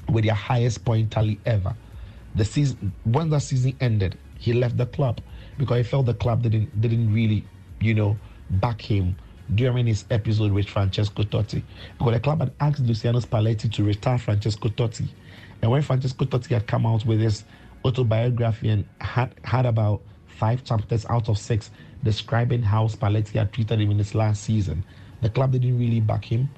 with 0.07 0.23
their 0.23 0.33
highest 0.33 0.85
point 0.85 1.11
tally 1.11 1.41
ever, 1.45 1.75
the 2.35 2.45
season 2.45 2.93
when 3.03 3.29
that 3.31 3.41
season 3.41 3.75
ended, 3.81 4.17
he 4.37 4.53
left 4.53 4.77
the 4.77 4.85
club 4.85 5.19
because 5.57 5.75
he 5.75 5.83
felt 5.83 6.05
the 6.05 6.13
club 6.13 6.41
didn't 6.41 6.79
didn't 6.79 7.13
really, 7.13 7.43
you 7.81 7.93
know, 7.93 8.17
back 8.49 8.79
him 8.79 9.17
during 9.55 9.87
his 9.87 10.05
episode 10.09 10.53
with 10.53 10.69
Francesco 10.69 11.23
Totti. 11.23 11.61
Because 11.97 12.13
the 12.13 12.19
club 12.21 12.39
had 12.39 12.53
asked 12.61 12.79
Luciano 12.79 13.19
Spalletti 13.19 13.69
to 13.73 13.83
retire 13.83 14.17
Francesco 14.17 14.69
Totti. 14.69 15.09
And 15.61 15.71
when 15.71 15.81
Francesco 15.81 16.25
Totti 16.25 16.49
had 16.49 16.67
come 16.67 16.85
out 16.85 17.05
with 17.05 17.19
his 17.19 17.43
autobiography 17.83 18.69
and 18.69 18.85
had 18.99 19.33
had 19.43 19.65
about 19.65 20.01
five 20.27 20.63
chapters 20.63 21.05
out 21.09 21.29
of 21.29 21.37
six 21.37 21.71
describing 22.03 22.61
how 22.61 22.87
Spalletti 22.87 23.33
had 23.33 23.51
treated 23.53 23.79
him 23.79 23.91
in 23.91 23.97
his 23.97 24.13
last 24.13 24.43
season. 24.43 24.83
The 25.21 25.29
club 25.29 25.51
didn't 25.51 25.77
really 25.79 25.99
back 25.99 26.25
him. 26.25 26.49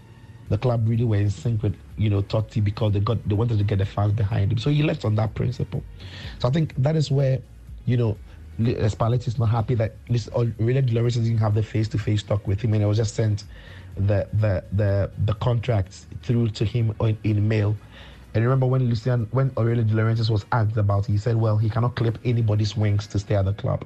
The 0.49 0.57
club 0.57 0.87
really 0.87 1.03
were 1.03 1.17
in 1.17 1.29
sync 1.29 1.61
with 1.63 1.75
you 1.97 2.09
know 2.09 2.21
Totti 2.21 2.63
because 2.63 2.93
they 2.93 2.99
got 2.99 3.27
they 3.27 3.35
wanted 3.35 3.57
to 3.57 3.63
get 3.63 3.79
the 3.79 3.85
fans 3.85 4.13
behind 4.13 4.51
him. 4.51 4.57
So 4.57 4.69
he 4.69 4.83
left 4.83 5.05
on 5.05 5.15
that 5.15 5.35
principle. 5.35 5.83
So 6.39 6.47
I 6.47 6.51
think 6.51 6.73
that 6.77 6.95
is 6.95 7.11
where 7.11 7.39
you 7.85 7.97
know 7.97 8.17
uh, 8.59 8.89
Spalletti 8.89 9.27
is 9.27 9.37
not 9.37 9.49
happy 9.49 9.75
that 9.75 9.95
uh, 10.35 10.45
really 10.57 10.81
Dolores 10.81 11.15
didn't 11.15 11.37
have 11.37 11.53
the 11.53 11.63
face-to-face 11.63 12.23
talk 12.23 12.47
with 12.47 12.61
him, 12.61 12.73
and 12.73 12.83
it 12.83 12.87
was 12.87 12.97
just 12.97 13.15
sent 13.15 13.43
the 13.95 14.27
the 14.33 14.63
the 14.73 15.11
the 15.25 15.33
contracts 15.35 16.07
through 16.23 16.49
to 16.49 16.65
him 16.65 16.93
in, 17.01 17.17
in 17.23 17.47
mail. 17.47 17.75
And 18.37 18.45
remember 18.45 18.67
when 18.67 18.87
Lucian, 18.87 19.27
when 19.31 19.51
Aurelio 19.57 19.83
De 19.83 20.31
was 20.31 20.45
asked 20.51 20.77
about 20.77 21.09
it, 21.09 21.11
he 21.11 21.17
said, 21.17 21.35
well, 21.37 21.57
he 21.57 21.71
cannot 21.71 21.95
clip 21.95 22.19
anybody's 22.23 22.77
wings 22.77 23.07
to 23.07 23.17
stay 23.17 23.33
at 23.33 23.45
the 23.45 23.53
club. 23.53 23.83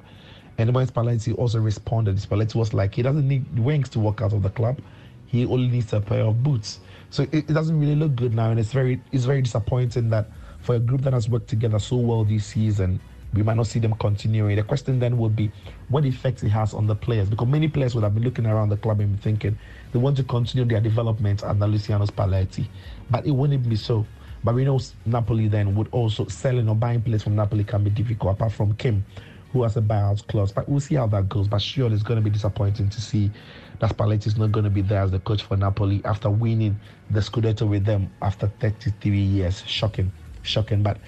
And 0.58 0.74
when 0.74 0.86
Spalletti 0.86 1.34
also 1.38 1.58
responded, 1.58 2.16
Spalletti 2.16 2.54
was 2.54 2.74
like, 2.74 2.94
he 2.94 3.00
doesn't 3.00 3.26
need 3.26 3.58
wings 3.58 3.88
to 3.88 3.98
walk 3.98 4.20
out 4.20 4.34
of 4.34 4.42
the 4.42 4.50
club. 4.50 4.78
He 5.24 5.46
only 5.46 5.68
needs 5.68 5.90
a 5.94 6.02
pair 6.02 6.24
of 6.24 6.42
boots. 6.42 6.80
So 7.08 7.22
it, 7.22 7.34
it 7.48 7.54
doesn't 7.54 7.80
really 7.80 7.96
look 7.96 8.14
good 8.14 8.34
now, 8.34 8.50
and 8.50 8.60
it's 8.60 8.72
very 8.72 9.00
it's 9.10 9.24
very 9.24 9.40
disappointing 9.40 10.10
that 10.10 10.28
for 10.60 10.74
a 10.74 10.78
group 10.78 11.00
that 11.00 11.14
has 11.14 11.30
worked 11.30 11.48
together 11.48 11.78
so 11.78 11.96
well 11.96 12.22
this 12.22 12.44
season, 12.44 13.00
we 13.32 13.42
might 13.42 13.56
not 13.56 13.68
see 13.68 13.78
them 13.78 13.94
continuing. 13.94 14.56
The 14.56 14.64
question 14.64 14.98
then 14.98 15.16
would 15.16 15.34
be 15.34 15.50
what 15.88 16.04
effect 16.04 16.42
it 16.42 16.50
has 16.50 16.74
on 16.74 16.86
the 16.86 16.94
players, 16.94 17.30
because 17.30 17.48
many 17.48 17.68
players 17.68 17.94
would 17.94 18.04
have 18.04 18.12
been 18.12 18.24
looking 18.24 18.44
around 18.44 18.68
the 18.68 18.76
club 18.76 19.00
and 19.00 19.18
thinking 19.22 19.58
they 19.92 19.98
want 19.98 20.18
to 20.18 20.24
continue 20.24 20.66
their 20.66 20.82
development 20.82 21.42
under 21.42 21.66
Luciano 21.66 22.04
Spalletti, 22.04 22.66
but 23.08 23.24
it 23.24 23.30
wouldn't 23.30 23.66
be 23.66 23.76
so. 23.76 24.04
But 24.44 24.54
we 24.54 24.64
know 24.64 24.80
Napoli 25.06 25.48
then 25.48 25.74
would 25.74 25.88
also 25.92 26.26
selling 26.26 26.68
or 26.68 26.74
buying 26.74 27.02
players 27.02 27.22
from 27.22 27.36
Napoli 27.36 27.64
can 27.64 27.84
be 27.84 27.90
difficult, 27.90 28.34
apart 28.34 28.52
from 28.52 28.74
Kim, 28.74 29.04
who 29.52 29.62
has 29.62 29.76
a 29.76 29.80
buyout 29.80 30.26
clause. 30.26 30.52
But 30.52 30.68
we'll 30.68 30.80
see 30.80 30.96
how 30.96 31.06
that 31.08 31.28
goes. 31.28 31.48
But 31.48 31.62
sure, 31.62 31.92
it's 31.92 32.02
going 32.02 32.18
to 32.18 32.24
be 32.24 32.30
disappointing 32.30 32.88
to 32.90 33.00
see 33.00 33.30
that 33.78 33.96
Spalletti 33.96 34.26
is 34.26 34.36
not 34.36 34.52
going 34.52 34.64
to 34.64 34.70
be 34.70 34.82
there 34.82 35.02
as 35.02 35.10
the 35.10 35.20
coach 35.20 35.42
for 35.42 35.56
Napoli 35.56 36.02
after 36.04 36.30
winning 36.30 36.78
the 37.10 37.20
Scudetto 37.20 37.68
with 37.68 37.84
them 37.84 38.10
after 38.20 38.48
33 38.60 39.18
years. 39.18 39.62
Shocking, 39.66 40.10
shocking. 40.42 40.82
But 40.82 40.98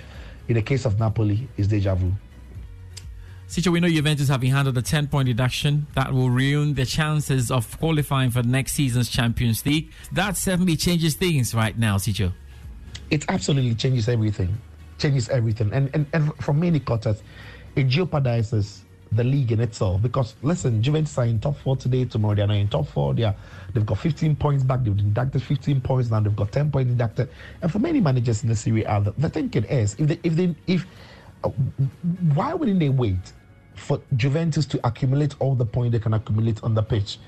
In 0.49 0.55
the 0.55 0.63
case 0.63 0.85
of 0.85 0.99
Napoli, 0.99 1.49
it's 1.57 1.69
deja 1.69 1.95
vu. 1.95 2.13
Sicho, 3.49 3.71
we 3.73 3.81
know 3.81 3.89
Juventus 3.89 4.29
have 4.29 4.41
been 4.41 4.51
handed 4.51 4.77
a 4.77 4.83
10 4.83 5.07
point 5.07 5.27
deduction 5.27 5.87
that 5.95 6.13
will 6.13 6.31
ruin 6.31 6.75
their 6.75 6.85
chances 6.85 7.51
of 7.51 7.79
qualifying 7.79 8.31
for 8.31 8.43
next 8.43 8.73
season's 8.73 9.09
Champions 9.09 9.65
League. 9.65 9.93
That 10.13 10.37
certainly 10.37 10.77
changes 10.77 11.15
things 11.15 11.55
right 11.55 11.79
now, 11.79 11.97
Sicho. 11.97 12.33
It 13.11 13.25
absolutely 13.29 13.75
changes 13.75 14.09
everything. 14.09 14.57
Changes 14.99 15.29
everything. 15.29 15.73
And, 15.73 15.91
and, 15.95 16.07
and 16.13 16.35
from 16.37 16.61
many 16.61 16.81
quarters, 16.81 17.23
it 17.77 17.89
jeopardizes 17.89 18.81
the 19.13 19.25
league 19.25 19.53
in 19.53 19.61
itself. 19.61 20.03
Because 20.03 20.35
listen, 20.43 20.83
Juventus 20.83 21.17
are 21.19 21.25
in 21.27 21.41
top 21.41 21.57
four 21.59 21.77
today. 21.77 22.05
Tomorrow 22.05 22.35
they're 22.37 22.47
not 22.47 22.57
in 22.57 22.69
top 22.69 22.89
four. 22.89 23.15
They 23.15 23.25
are, 23.25 23.35
they've 23.73 23.87
got 23.87 23.99
15 23.99 24.37
points 24.37 24.65
back. 24.65 24.83
They've 24.83 24.97
deducted 24.97 25.43
15 25.43 25.81
points 25.81 26.11
now. 26.11 26.21
They've 26.21 26.35
got 26.35 26.53
10 26.53 26.71
points 26.71 26.91
deducted. 26.91 27.29
And 27.63 27.71
for 27.71 27.79
many 27.79 28.01
managers 28.01 28.43
in 28.43 28.49
the 28.49 28.57
Serie 28.57 28.85
A, 28.85 29.01
the, 29.01 29.13
the 29.13 29.29
thinking 29.29 29.65
is 29.65 29.95
if 29.99 30.09
they 30.09 30.21
if 30.23 30.37
they 30.37 30.55
if 30.67 30.87
uh, 31.43 31.51
why 32.35 32.55
wouldn't 32.55 32.81
they 32.81 32.89
wait 32.89 33.33
for 33.75 34.01
Juventus 34.17 34.67
to 34.67 34.87
accumulate 34.87 35.35
all 35.41 35.55
the 35.55 35.67
points 35.67 35.93
they 35.93 35.99
can 35.99 36.15
accumulate 36.15 36.63
on 36.63 36.75
the 36.75 36.83
pitch, 36.83 37.19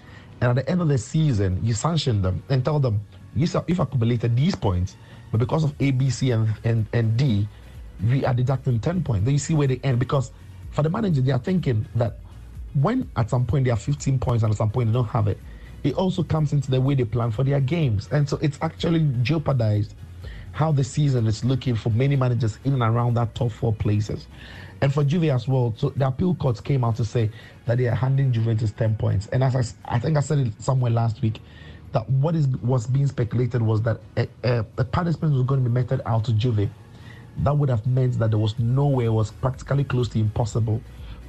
and 0.40 0.50
at 0.50 0.64
the 0.64 0.70
end 0.70 0.80
of 0.80 0.88
the 0.88 0.98
season 0.98 1.60
you 1.62 1.74
sanction 1.74 2.22
them 2.22 2.42
and 2.48 2.64
tell 2.64 2.78
them 2.78 3.00
you 3.34 3.46
you've 3.68 3.80
accumulated 3.80 4.36
these 4.36 4.54
points, 4.54 4.96
but 5.30 5.38
because 5.38 5.64
of 5.64 5.74
A, 5.80 5.90
B, 5.90 6.10
C, 6.10 6.30
and 6.30 6.48
and, 6.64 6.86
and 6.92 7.16
D, 7.16 7.48
we 8.04 8.24
are 8.24 8.34
deducting 8.34 8.80
10 8.80 9.02
points. 9.02 9.24
Then 9.24 9.34
you 9.34 9.38
see 9.38 9.54
where 9.54 9.68
they 9.68 9.80
end 9.82 9.98
because 9.98 10.30
for 10.70 10.82
the 10.82 10.90
manager, 10.90 11.20
they 11.20 11.32
are 11.32 11.38
thinking 11.38 11.86
that 11.94 12.18
when 12.74 13.10
at 13.16 13.30
some 13.30 13.46
point 13.46 13.64
they 13.64 13.70
have 13.70 13.80
15 13.80 14.18
points 14.18 14.42
and 14.42 14.52
at 14.52 14.58
some 14.58 14.70
point 14.70 14.88
they 14.88 14.92
don't 14.92 15.08
have 15.08 15.28
it, 15.28 15.38
it 15.82 15.94
also 15.94 16.22
comes 16.22 16.52
into 16.52 16.70
the 16.70 16.80
way 16.80 16.94
they 16.94 17.04
plan 17.04 17.30
for 17.30 17.44
their 17.44 17.60
games. 17.60 18.08
And 18.12 18.28
so 18.28 18.38
it's 18.42 18.58
actually 18.60 19.08
jeopardized 19.22 19.94
how 20.52 20.72
the 20.72 20.84
season 20.84 21.26
is 21.26 21.44
looking 21.44 21.74
for 21.74 21.90
many 21.90 22.16
managers 22.16 22.58
in 22.64 22.72
and 22.72 22.82
around 22.82 23.14
that 23.14 23.34
top 23.34 23.52
four 23.52 23.72
places. 23.72 24.26
And 24.80 24.92
for 24.92 25.04
Juve 25.04 25.24
as 25.24 25.48
well, 25.48 25.74
so 25.76 25.90
the 25.90 26.06
appeal 26.06 26.34
courts 26.34 26.60
came 26.60 26.84
out 26.84 26.96
to 26.96 27.04
say 27.04 27.30
that 27.66 27.78
they 27.78 27.86
are 27.88 27.94
handing 27.94 28.32
Juventus 28.32 28.72
10 28.72 28.96
points. 28.96 29.26
And 29.28 29.42
as 29.44 29.54
I, 29.86 29.96
I 29.96 29.98
think 29.98 30.16
I 30.16 30.20
said 30.20 30.38
it 30.38 30.52
somewhere 30.60 30.90
last 30.90 31.22
week, 31.22 31.40
that 31.96 32.06
what 32.10 32.36
is 32.36 32.46
was 32.60 32.86
being 32.86 33.06
speculated 33.06 33.62
was 33.62 33.80
that 33.80 33.98
a, 34.18 34.28
a, 34.44 34.66
a 34.76 34.84
punishment 34.84 35.32
was 35.32 35.44
going 35.44 35.64
to 35.64 35.70
be 35.70 35.72
meted 35.72 36.02
out 36.04 36.24
to 36.24 36.32
Juve 36.34 36.68
that 37.38 37.56
would 37.56 37.70
have 37.70 37.86
meant 37.86 38.18
that 38.18 38.30
there 38.30 38.38
was 38.38 38.58
no 38.58 38.86
way, 38.86 39.06
it 39.06 39.12
was 39.12 39.30
practically 39.30 39.84
close 39.84 40.06
to 40.10 40.18
impossible 40.18 40.82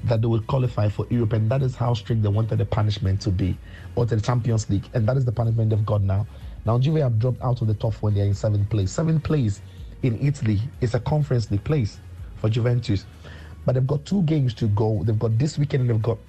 that 0.04 0.22
they 0.22 0.28
would 0.28 0.46
qualify 0.48 0.90
for 0.90 1.06
Europe. 1.10 1.34
And 1.34 1.50
that 1.50 1.62
is 1.62 1.76
how 1.76 1.94
strict 1.94 2.22
they 2.22 2.30
wanted 2.30 2.58
the 2.58 2.66
punishment 2.66 3.22
to 3.22 3.30
be, 3.30 3.58
or 3.96 4.06
to 4.06 4.16
the 4.16 4.22
Champions 4.22 4.70
League. 4.70 4.86
And 4.94 5.08
that 5.08 5.16
is 5.18 5.24
the 5.24 5.32
punishment 5.32 5.70
they've 5.70 5.86
got 5.86 6.02
now. 6.02 6.28
Now, 6.66 6.78
Juve 6.80 6.98
have 6.98 7.18
dropped 7.18 7.42
out 7.42 7.62
of 7.62 7.68
the 7.68 7.74
top 7.74 7.94
four, 7.94 8.12
they're 8.12 8.26
in 8.26 8.34
seventh 8.34 8.70
place. 8.70 8.92
Seventh 8.92 9.24
place 9.24 9.62
in 10.04 10.20
Italy 10.20 10.60
is 10.82 10.94
a 10.96 11.00
conference 11.00 11.50
league 11.50 11.64
place 11.64 12.00
for 12.36 12.50
Juventus. 12.50 13.06
But 13.66 13.76
they've 13.76 13.88
got 13.88 14.06
two 14.06 14.22
games 14.24 14.54
to 14.56 14.68
go. 14.68 15.02
They've 15.04 15.18
got 15.18 15.38
this 15.38 15.58
weekend 15.58 15.82
and 15.82 15.90
they've 15.90 16.02
got 16.02 16.20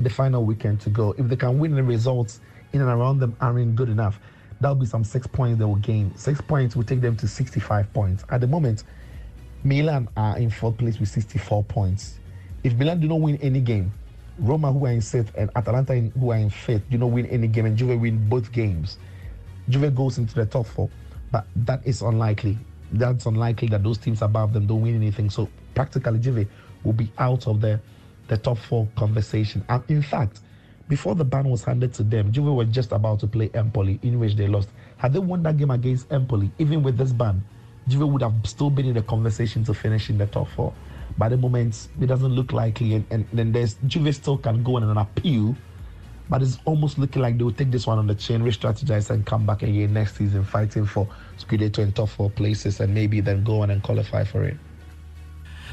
the 0.00 0.10
final 0.10 0.44
weekend 0.44 0.80
to 0.82 0.90
go. 0.90 1.14
If 1.18 1.28
they 1.28 1.36
can 1.36 1.58
win 1.58 1.74
the 1.74 1.82
results 1.82 2.40
in 2.72 2.80
and 2.80 2.90
around 2.90 3.18
them 3.18 3.36
aren't 3.40 3.76
good 3.76 3.88
enough, 3.88 4.18
that'll 4.60 4.74
be 4.74 4.86
some 4.86 5.04
six 5.04 5.26
points 5.26 5.58
they 5.58 5.64
will 5.64 5.76
gain. 5.76 6.14
Six 6.16 6.40
points 6.40 6.76
will 6.76 6.84
take 6.84 7.00
them 7.00 7.16
to 7.16 7.28
65 7.28 7.92
points. 7.92 8.24
At 8.30 8.40
the 8.40 8.46
moment, 8.46 8.84
Milan 9.64 10.08
are 10.16 10.38
in 10.38 10.50
fourth 10.50 10.78
place 10.78 10.98
with 10.98 11.08
64 11.08 11.64
points. 11.64 12.18
If 12.64 12.74
Milan 12.74 13.00
do 13.00 13.08
not 13.08 13.20
win 13.20 13.36
any 13.36 13.60
game, 13.60 13.92
Roma, 14.38 14.72
who 14.72 14.86
are 14.86 14.90
in 14.90 15.00
sixth, 15.00 15.32
and 15.36 15.50
Atalanta, 15.56 15.94
who 15.94 16.30
are 16.30 16.36
in 16.38 16.50
fifth, 16.50 16.88
do 16.90 16.98
not 16.98 17.06
win 17.06 17.26
any 17.26 17.48
game, 17.48 17.66
and 17.66 17.76
Juve 17.76 18.00
win 18.00 18.28
both 18.28 18.52
games, 18.52 18.98
Juve 19.68 19.94
goes 19.94 20.18
into 20.18 20.34
the 20.34 20.46
top 20.46 20.66
four. 20.66 20.88
But 21.30 21.46
that 21.56 21.86
is 21.86 22.02
unlikely. 22.02 22.56
That's 22.92 23.26
unlikely 23.26 23.68
that 23.68 23.82
those 23.82 23.98
teams 23.98 24.22
above 24.22 24.52
them 24.52 24.66
don't 24.66 24.80
win 24.82 24.94
anything. 24.94 25.28
So 25.28 25.48
practically, 25.74 26.18
Juve 26.20 26.46
will 26.84 26.92
be 26.92 27.10
out 27.18 27.46
of 27.46 27.60
the, 27.60 27.80
the 28.28 28.38
top 28.38 28.58
four 28.58 28.88
conversation. 28.96 29.64
And 29.68 29.82
in 29.88 30.02
fact, 30.02 30.40
before 30.88 31.14
the 31.14 31.24
ban 31.24 31.48
was 31.48 31.62
handed 31.64 31.92
to 31.94 32.02
them, 32.02 32.32
Juve 32.32 32.54
were 32.54 32.64
just 32.64 32.92
about 32.92 33.20
to 33.20 33.26
play 33.26 33.50
Empoli, 33.54 34.00
in 34.02 34.18
which 34.18 34.34
they 34.34 34.48
lost. 34.48 34.70
Had 34.96 35.12
they 35.12 35.18
won 35.18 35.42
that 35.42 35.56
game 35.56 35.70
against 35.70 36.10
Empoli, 36.10 36.50
even 36.58 36.82
with 36.82 36.96
this 36.96 37.12
ban, 37.12 37.42
Juve 37.86 38.08
would 38.08 38.22
have 38.22 38.34
still 38.44 38.70
been 38.70 38.86
in 38.86 38.94
the 38.94 39.02
conversation 39.02 39.64
to 39.64 39.74
finish 39.74 40.10
in 40.10 40.18
the 40.18 40.26
top 40.26 40.48
four. 40.48 40.72
By 41.16 41.28
the 41.28 41.36
moment, 41.36 41.88
it 42.00 42.06
doesn't 42.06 42.32
look 42.32 42.52
likely, 42.52 42.94
and, 42.94 43.06
and 43.10 43.26
then 43.32 43.52
there's 43.52 43.76
Juve 43.86 44.14
still 44.14 44.38
can 44.38 44.62
go 44.62 44.76
on 44.76 44.82
an 44.82 44.96
appeal, 44.96 45.56
but 46.30 46.42
it's 46.42 46.58
almost 46.64 46.98
looking 46.98 47.22
like 47.22 47.36
they 47.36 47.44
will 47.44 47.52
take 47.52 47.70
this 47.70 47.86
one 47.86 47.98
on 47.98 48.06
the 48.06 48.14
chin, 48.14 48.42
re-strategize, 48.42 49.10
and 49.10 49.26
come 49.26 49.44
back 49.46 49.62
again 49.62 49.92
next 49.92 50.16
season 50.16 50.44
fighting 50.44 50.86
for 50.86 51.08
Scudetto 51.38 51.78
in 51.80 51.92
top 51.92 52.08
four 52.08 52.30
places, 52.30 52.80
and 52.80 52.94
maybe 52.94 53.20
then 53.20 53.44
go 53.44 53.62
on 53.62 53.70
and 53.70 53.82
qualify 53.82 54.24
for 54.24 54.44
it. 54.44 54.56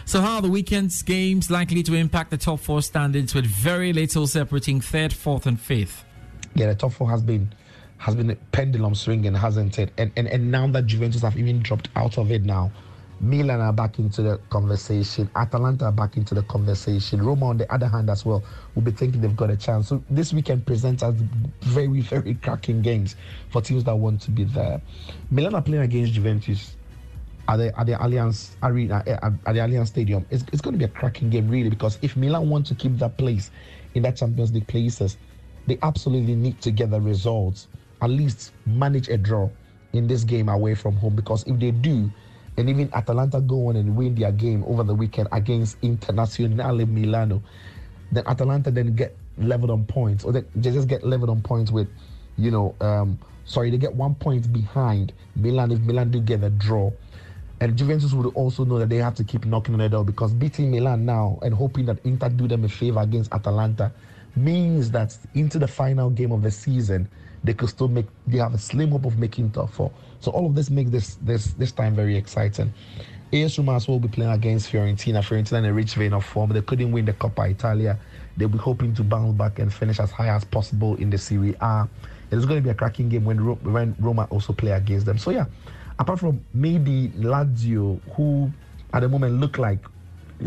So, 0.08 0.22
how 0.22 0.36
are 0.36 0.42
the 0.44 0.52
weekend's 0.52 1.02
games 1.02 1.50
likely 1.50 1.82
to 1.82 1.96
impact 1.96 2.30
the 2.30 2.38
top 2.38 2.60
four 2.60 2.84
standings 2.84 3.34
with 3.34 3.48
very 3.48 3.92
little 3.92 4.28
separating 4.28 4.80
third, 4.80 5.12
fourth, 5.12 5.48
and 5.48 5.60
fifth? 5.60 6.06
Yeah, 6.54 6.68
the 6.68 6.76
top 6.76 6.94
four 6.94 7.10
has 7.10 7.24
been 7.24 7.52
has 7.98 8.14
been 8.14 8.30
a 8.30 8.36
pendulum 8.36 8.94
swinging, 8.94 9.34
hasn't 9.34 9.80
it? 9.80 9.92
And, 9.98 10.12
and 10.16 10.28
and 10.28 10.52
now 10.52 10.68
that 10.68 10.86
Juventus 10.86 11.24
have 11.24 11.40
even 11.40 11.64
dropped 11.64 11.90
out 11.96 12.20
of 12.20 12.32
it 12.32 12.44
now, 12.44 12.72
Milan 13.20 13.62
are 13.62 13.74
back 13.74 13.98
into 13.98 14.22
the 14.22 14.40
conversation. 14.52 15.28
Atalanta 15.36 15.86
are 15.86 15.92
back 15.92 16.18
into 16.18 16.36
the 16.36 16.44
conversation. 16.44 17.24
Roma, 17.24 17.48
on 17.48 17.58
the 17.58 17.74
other 17.74 17.88
hand, 17.88 18.12
as 18.12 18.24
well, 18.24 18.44
will 18.76 18.84
be 18.84 18.92
thinking 18.92 19.22
they've 19.22 19.36
got 19.36 19.50
a 19.50 19.58
chance. 19.58 19.88
So 19.88 20.04
this 20.12 20.34
weekend 20.34 20.68
presents 20.68 21.02
as 21.02 21.16
very, 21.62 22.02
very 22.02 22.36
cracking 22.36 22.84
games 22.84 23.16
for 23.50 23.60
teams 23.60 23.84
that 23.86 23.96
want 23.96 24.22
to 24.22 24.30
be 24.32 24.44
there. 24.44 24.80
Milan 25.32 25.56
are 25.56 25.64
playing 25.64 25.84
against 25.84 26.14
Juventus 26.14 26.76
at 27.48 27.58
the, 27.58 27.80
at 27.80 27.86
the 27.86 27.94
Allianz 27.94 28.56
Arena, 28.64 29.04
eh, 29.06 29.18
at, 29.22 29.44
the 29.46 29.60
Allianz 29.60 29.88
Stadium. 29.88 30.26
It's, 30.30 30.44
it's 30.52 30.62
going 30.62 30.74
to 30.74 30.80
be 30.80 30.86
a 30.86 30.90
cracking 30.90 31.30
game, 31.30 31.48
really, 31.50 31.70
because 31.70 32.00
if 32.02 32.16
Milan 32.16 32.50
want 32.50 32.66
to 32.68 32.76
keep 32.76 32.98
that 32.98 33.18
place 33.18 33.52
in 33.94 34.04
that 34.04 34.16
Champions 34.16 34.52
League 34.54 34.68
places, 34.68 35.18
they 35.68 35.78
absolutely 35.84 36.36
need 36.36 36.62
to 36.62 36.72
get 36.72 36.92
the 36.92 37.02
results 37.02 37.68
at 38.02 38.10
least 38.10 38.52
manage 38.66 39.10
a 39.10 39.18
draw 39.18 39.50
in 39.94 40.08
this 40.08 40.24
game 40.24 40.50
away 40.50 40.76
from 40.76 40.96
home 40.98 41.16
because 41.16 41.44
if 41.48 41.58
they 41.60 41.72
do, 41.72 42.12
and 42.58 42.70
even 42.70 42.90
Atalanta 42.94 43.42
go 43.42 43.68
on 43.70 43.76
and 43.76 43.96
win 43.96 44.16
their 44.16 44.32
game 44.32 44.64
over 44.66 44.84
the 44.84 44.94
weekend 44.94 45.28
against 45.32 45.80
Internazionale 45.82 46.88
Milano, 46.88 47.42
then 48.12 48.26
Atalanta 48.28 48.72
then 48.72 48.96
get 48.96 49.16
leveled 49.38 49.72
on 49.72 49.86
points, 49.86 50.24
or 50.24 50.32
they 50.32 50.44
just 50.60 50.88
get 50.88 51.04
leveled 51.04 51.30
on 51.30 51.42
points 51.42 51.72
with, 51.72 51.88
you 52.38 52.52
know, 52.52 52.76
um, 52.80 53.20
sorry, 53.46 53.70
they 53.70 53.78
get 53.78 53.94
one 53.94 54.16
point 54.16 54.52
behind 54.54 55.14
Milan 55.36 55.72
if 55.72 55.80
Milan 55.80 56.12
do 56.12 56.22
get 56.22 56.44
a 56.44 56.50
draw. 56.50 56.92
And 57.62 57.78
Juventus 57.78 58.14
would 58.14 58.34
also 58.36 58.66
know 58.66 58.80
that 58.80 58.90
they 58.90 58.98
have 58.98 59.16
to 59.16 59.24
keep 59.24 59.46
knocking 59.46 59.76
on 59.76 59.80
the 59.80 59.90
door 59.90 60.04
because 60.04 60.34
beating 60.34 60.72
Milan 60.72 61.06
now 61.06 61.40
and 61.42 61.54
hoping 61.54 61.86
that 61.86 62.00
Inter 62.06 62.30
do 62.30 62.48
them 62.48 62.66
a 62.66 62.70
favor 62.70 63.00
against 63.00 63.32
Atalanta 63.34 63.92
means 64.36 64.92
that 64.92 65.18
into 65.34 65.58
the 65.58 65.68
final 65.68 66.10
game 66.10 66.32
of 66.34 66.42
the 66.42 66.52
season, 66.52 67.08
they 67.44 67.54
could 67.54 67.70
still 67.70 67.88
make 67.88 68.08
they 68.28 68.40
have 68.40 68.54
a 68.54 68.58
slim 68.58 68.92
hope 68.92 69.06
of 69.06 69.18
making 69.18 69.52
top 69.52 69.70
four. 69.70 69.92
So 70.20 70.32
all 70.32 70.46
of 70.46 70.56
this 70.56 70.70
makes 70.70 70.92
this 70.92 71.16
this 71.22 71.54
this 71.54 71.72
time 71.72 71.96
very 71.96 72.18
exciting. 72.18 72.74
AS 73.32 73.58
Roma 73.58 73.76
as 73.76 73.88
well 73.88 74.00
will 74.00 74.08
be 74.08 74.14
playing 74.14 74.32
against 74.32 74.72
Fiorentina. 74.72 75.20
Fiorentina 75.20 75.60
in 75.60 75.66
a 75.66 75.74
rich 75.74 75.96
vein 75.96 76.14
of 76.14 76.26
form. 76.26 76.52
They 76.52 76.62
couldn't 76.62 76.92
win 76.92 77.06
the 77.06 77.14
Coppa 77.14 77.50
Italia. 77.50 77.98
They'll 78.38 78.50
be 78.50 78.58
hoping 78.58 78.94
to 78.96 79.04
bounce 79.04 79.38
back 79.38 79.60
and 79.60 79.74
finish 79.74 80.00
as 80.00 80.12
high 80.12 80.30
as 80.30 80.44
possible 80.44 80.96
in 80.96 81.10
the 81.10 81.18
Serie 81.18 81.56
A. 81.62 81.88
It's 82.32 82.46
going 82.46 82.58
to 82.58 82.64
be 82.64 82.70
a 82.70 82.74
cracking 82.76 83.10
game 83.10 83.24
when 83.26 83.38
when 83.72 83.96
Roma 84.00 84.28
also 84.30 84.54
play 84.54 84.72
against 84.72 85.06
them. 85.06 85.18
So 85.18 85.32
yeah, 85.32 85.46
apart 86.00 86.20
from 86.20 86.44
maybe 86.54 87.10
Lazio, 87.18 88.00
who 88.14 88.52
at 88.94 89.02
the 89.02 89.10
moment 89.10 89.40
look 89.40 89.58
like, 89.58 89.80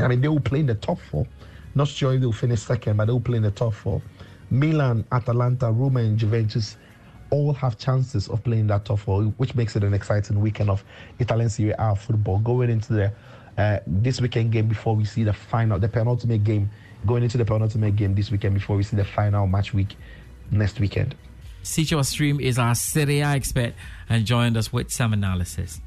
I 0.00 0.08
mean, 0.08 0.20
they 0.20 0.28
will 0.28 0.40
play 0.40 0.60
in 0.60 0.66
the 0.66 0.74
top 0.74 0.98
four. 1.10 1.26
Not 1.74 1.88
sure 1.88 2.14
if 2.14 2.20
they'll 2.20 2.32
finish 2.32 2.60
second, 2.60 2.96
but 2.96 3.06
they 3.06 3.12
will 3.12 3.20
play 3.20 3.36
in 3.36 3.42
the 3.42 3.50
top 3.50 3.74
four. 3.74 4.02
Milan, 4.50 5.04
Atalanta, 5.12 5.70
Roma, 5.70 6.00
and 6.00 6.18
Juventus 6.18 6.76
all 7.30 7.52
have 7.52 7.78
chances 7.78 8.28
of 8.28 8.42
playing 8.42 8.66
that 8.68 8.84
top 8.84 9.00
four, 9.00 9.24
which 9.36 9.54
makes 9.54 9.76
it 9.76 9.84
an 9.84 9.92
exciting 9.94 10.40
weekend 10.40 10.70
of 10.70 10.82
Italian 11.18 11.50
Serie 11.50 11.74
A 11.78 11.94
football. 11.94 12.38
Going 12.38 12.70
into 12.70 12.94
the 12.94 13.12
uh, 13.58 13.80
this 13.86 14.20
weekend 14.20 14.52
game 14.52 14.68
before 14.68 14.94
we 14.94 15.04
see 15.04 15.24
the 15.24 15.32
final, 15.32 15.78
the 15.78 15.88
penultimate 15.88 16.44
game, 16.44 16.70
going 17.06 17.22
into 17.22 17.36
the 17.36 17.44
penultimate 17.44 17.96
game 17.96 18.14
this 18.14 18.30
weekend 18.30 18.54
before 18.54 18.76
we 18.76 18.82
see 18.82 18.96
the 18.96 19.04
final 19.04 19.46
match 19.46 19.74
week 19.74 19.96
next 20.50 20.80
weekend. 20.80 21.14
Sicho 21.62 22.04
Stream 22.04 22.40
is 22.40 22.58
our 22.58 22.74
Serie 22.74 23.20
A 23.20 23.26
expert 23.26 23.74
and 24.08 24.24
joined 24.24 24.56
us 24.56 24.72
with 24.72 24.90
some 24.90 25.12
analysis. 25.12 25.80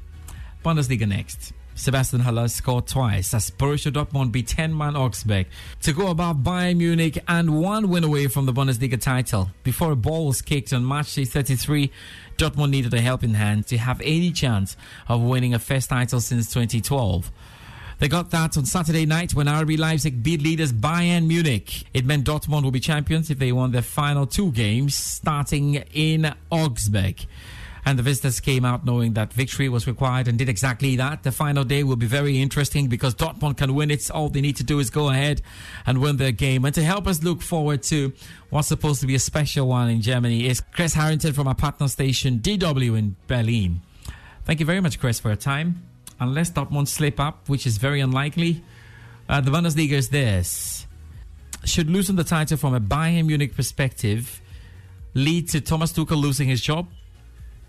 Bundesliga 0.64 1.08
next. 1.08 1.52
Sebastian 1.74 2.20
Haller 2.20 2.48
scored 2.48 2.86
twice 2.86 3.32
as 3.32 3.50
Borussia 3.50 3.90
Dortmund 3.90 4.30
beat 4.30 4.46
10-man 4.46 4.94
Augsburg 4.94 5.46
to 5.80 5.92
go 5.92 6.08
above 6.08 6.36
Bayern 6.36 6.76
Munich 6.76 7.18
and 7.26 7.58
one 7.60 7.88
win 7.88 8.04
away 8.04 8.26
from 8.26 8.44
the 8.44 8.52
Bundesliga 8.52 9.00
title. 9.00 9.50
Before 9.62 9.92
a 9.92 9.96
ball 9.96 10.26
was 10.26 10.42
kicked 10.42 10.72
on 10.72 10.84
March 10.84 11.14
33, 11.14 11.90
Dortmund 12.36 12.70
needed 12.70 12.92
a 12.92 13.00
helping 13.00 13.34
hand 13.34 13.66
to 13.68 13.78
have 13.78 14.00
any 14.02 14.32
chance 14.32 14.76
of 15.08 15.22
winning 15.22 15.54
a 15.54 15.58
first 15.58 15.88
title 15.88 16.20
since 16.20 16.52
2012. 16.52 17.32
They 18.02 18.08
got 18.08 18.32
that 18.32 18.56
on 18.58 18.66
Saturday 18.66 19.06
night 19.06 19.32
when 19.32 19.46
RB 19.46 19.78
Leipzig 19.78 20.24
beat 20.24 20.42
leaders 20.42 20.72
Bayern 20.72 21.28
Munich. 21.28 21.84
It 21.94 22.04
meant 22.04 22.26
Dortmund 22.26 22.64
will 22.64 22.72
be 22.72 22.80
champions 22.80 23.30
if 23.30 23.38
they 23.38 23.52
won 23.52 23.70
their 23.70 23.80
final 23.80 24.26
two 24.26 24.50
games 24.50 24.96
starting 24.96 25.76
in 25.94 26.34
Augsburg. 26.50 27.24
And 27.84 27.96
the 27.96 28.02
visitors 28.02 28.40
came 28.40 28.64
out 28.64 28.84
knowing 28.84 29.12
that 29.12 29.32
victory 29.32 29.68
was 29.68 29.86
required 29.86 30.26
and 30.26 30.36
did 30.36 30.48
exactly 30.48 30.96
that. 30.96 31.22
The 31.22 31.30
final 31.30 31.62
day 31.62 31.84
will 31.84 31.94
be 31.94 32.06
very 32.06 32.42
interesting 32.42 32.88
because 32.88 33.14
Dortmund 33.14 33.58
can 33.58 33.72
win 33.72 33.92
it. 33.92 34.10
All 34.10 34.28
they 34.28 34.40
need 34.40 34.56
to 34.56 34.64
do 34.64 34.80
is 34.80 34.90
go 34.90 35.08
ahead 35.08 35.40
and 35.86 36.00
win 36.00 36.16
their 36.16 36.32
game. 36.32 36.64
And 36.64 36.74
to 36.74 36.82
help 36.82 37.06
us 37.06 37.22
look 37.22 37.40
forward 37.40 37.84
to 37.84 38.12
what's 38.50 38.66
supposed 38.66 39.00
to 39.02 39.06
be 39.06 39.14
a 39.14 39.20
special 39.20 39.68
one 39.68 39.88
in 39.88 40.02
Germany 40.02 40.48
is 40.48 40.60
Chris 40.60 40.94
Harrington 40.94 41.34
from 41.34 41.46
our 41.46 41.54
partner 41.54 41.86
station 41.86 42.40
DW 42.40 42.98
in 42.98 43.14
Berlin. 43.28 43.80
Thank 44.44 44.58
you 44.58 44.66
very 44.66 44.80
much, 44.80 44.98
Chris, 44.98 45.20
for 45.20 45.28
your 45.28 45.36
time. 45.36 45.91
Unless 46.22 46.52
Dortmund 46.52 46.88
slip 46.88 47.18
up, 47.18 47.48
which 47.48 47.66
is 47.66 47.78
very 47.78 48.00
unlikely, 48.00 48.62
uh, 49.28 49.40
the 49.40 49.50
Bundesliga 49.50 49.92
is 49.92 50.08
this. 50.08 50.86
Should 51.64 51.90
losing 51.90 52.16
the 52.16 52.24
title 52.24 52.56
from 52.56 52.74
a 52.74 52.80
Bayern 52.80 53.26
Munich 53.26 53.54
perspective 53.54 54.40
lead 55.14 55.48
to 55.50 55.60
Thomas 55.60 55.92
Tuchel 55.92 56.20
losing 56.20 56.48
his 56.48 56.60
job? 56.60 56.86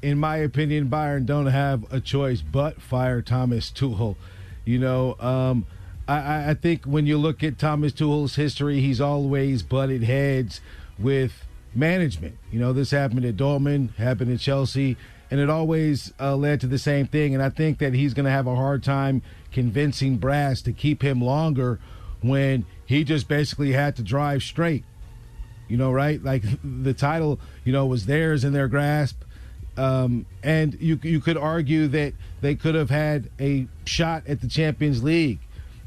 in 0.03 0.19
my 0.19 0.35
opinion, 0.35 0.89
Bayern 0.89 1.25
don't 1.25 1.47
have 1.47 1.91
a 1.91 2.01
choice 2.01 2.41
but 2.41 2.81
fire 2.81 3.21
Thomas 3.21 3.71
Tuchel. 3.71 4.17
You 4.65 4.77
know, 4.77 5.15
um, 5.19 5.65
I, 6.07 6.51
I, 6.51 6.53
think 6.53 6.83
when 6.83 7.07
you 7.07 7.17
look 7.17 7.41
at 7.41 7.57
Thomas 7.57 7.93
Tuchel's 7.93 8.35
history, 8.35 8.81
he's 8.81 8.99
always 8.99 9.63
butted 9.63 10.03
heads 10.03 10.59
with 10.99 11.45
management. 11.73 12.37
You 12.51 12.59
know, 12.59 12.73
this 12.73 12.91
happened 12.91 13.25
at 13.25 13.37
Dortmund, 13.37 13.95
happened 13.95 14.31
at 14.33 14.41
Chelsea, 14.41 14.97
and 15.33 15.41
it 15.41 15.49
always 15.49 16.13
uh, 16.19 16.35
led 16.35 16.61
to 16.61 16.67
the 16.67 16.77
same 16.77 17.07
thing. 17.07 17.33
And 17.33 17.41
I 17.41 17.49
think 17.49 17.79
that 17.79 17.93
he's 17.93 18.13
going 18.13 18.25
to 18.25 18.31
have 18.31 18.45
a 18.45 18.55
hard 18.55 18.83
time 18.83 19.23
convincing 19.51 20.17
Brass 20.17 20.61
to 20.61 20.71
keep 20.71 21.01
him 21.01 21.19
longer 21.19 21.79
when 22.21 22.67
he 22.85 23.03
just 23.03 23.27
basically 23.27 23.71
had 23.71 23.95
to 23.95 24.03
drive 24.03 24.43
straight. 24.43 24.85
You 25.67 25.77
know, 25.77 25.91
right? 25.91 26.23
Like 26.23 26.43
the 26.63 26.93
title, 26.93 27.39
you 27.65 27.73
know, 27.73 27.87
was 27.87 28.05
theirs 28.05 28.43
in 28.43 28.53
their 28.53 28.67
grasp 28.67 29.23
um, 29.77 30.25
and 30.43 30.79
you 30.79 30.99
you 31.01 31.19
could 31.19 31.37
argue 31.37 31.87
that 31.87 32.13
they 32.41 32.55
could 32.55 32.75
have 32.75 32.89
had 32.89 33.29
a 33.39 33.67
shot 33.85 34.23
at 34.27 34.41
the 34.41 34.47
Champions 34.47 35.03
League, 35.03 35.39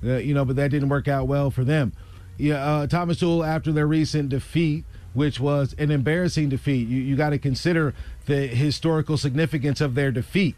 uh, 0.04 0.16
you 0.16 0.34
know, 0.34 0.44
but 0.44 0.56
that 0.56 0.70
didn't 0.70 0.88
work 0.88 1.06
out 1.06 1.28
well 1.28 1.50
for 1.50 1.64
them. 1.64 1.92
Yeah, 2.36 2.56
uh, 2.56 2.86
Thomas 2.86 3.18
Tuchel 3.20 3.46
after 3.46 3.72
their 3.72 3.86
recent 3.86 4.28
defeat, 4.28 4.84
which 5.16 5.40
was 5.40 5.74
an 5.78 5.90
embarrassing 5.90 6.48
defeat, 6.48 6.86
you 6.88 7.00
you 7.00 7.16
got 7.16 7.30
to 7.30 7.38
consider 7.38 7.94
the 8.26 8.46
historical 8.46 9.16
significance 9.16 9.80
of 9.80 9.94
their 9.94 10.12
defeat. 10.12 10.54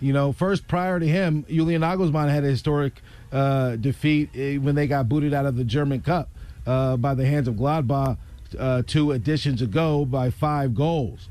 You 0.00 0.12
know, 0.12 0.32
first 0.32 0.68
prior 0.68 1.00
to 1.00 1.06
him, 1.06 1.44
Julian 1.48 1.82
Nagelsmann 1.82 2.30
had 2.30 2.44
a 2.44 2.48
historic 2.48 3.02
uh, 3.32 3.76
defeat 3.76 4.30
eh, 4.34 4.56
when 4.56 4.74
they 4.74 4.86
got 4.86 5.08
booted 5.08 5.34
out 5.34 5.46
of 5.46 5.56
the 5.56 5.64
German 5.64 6.00
Cup 6.00 6.28
uh, 6.66 6.96
by 6.96 7.14
the 7.14 7.26
hands 7.26 7.48
of 7.48 7.56
Gladbach 7.56 8.16
uh, 8.58 8.82
two 8.86 9.10
editions 9.10 9.60
ago 9.60 10.04
by 10.04 10.30
five 10.30 10.74
goals 10.74 11.28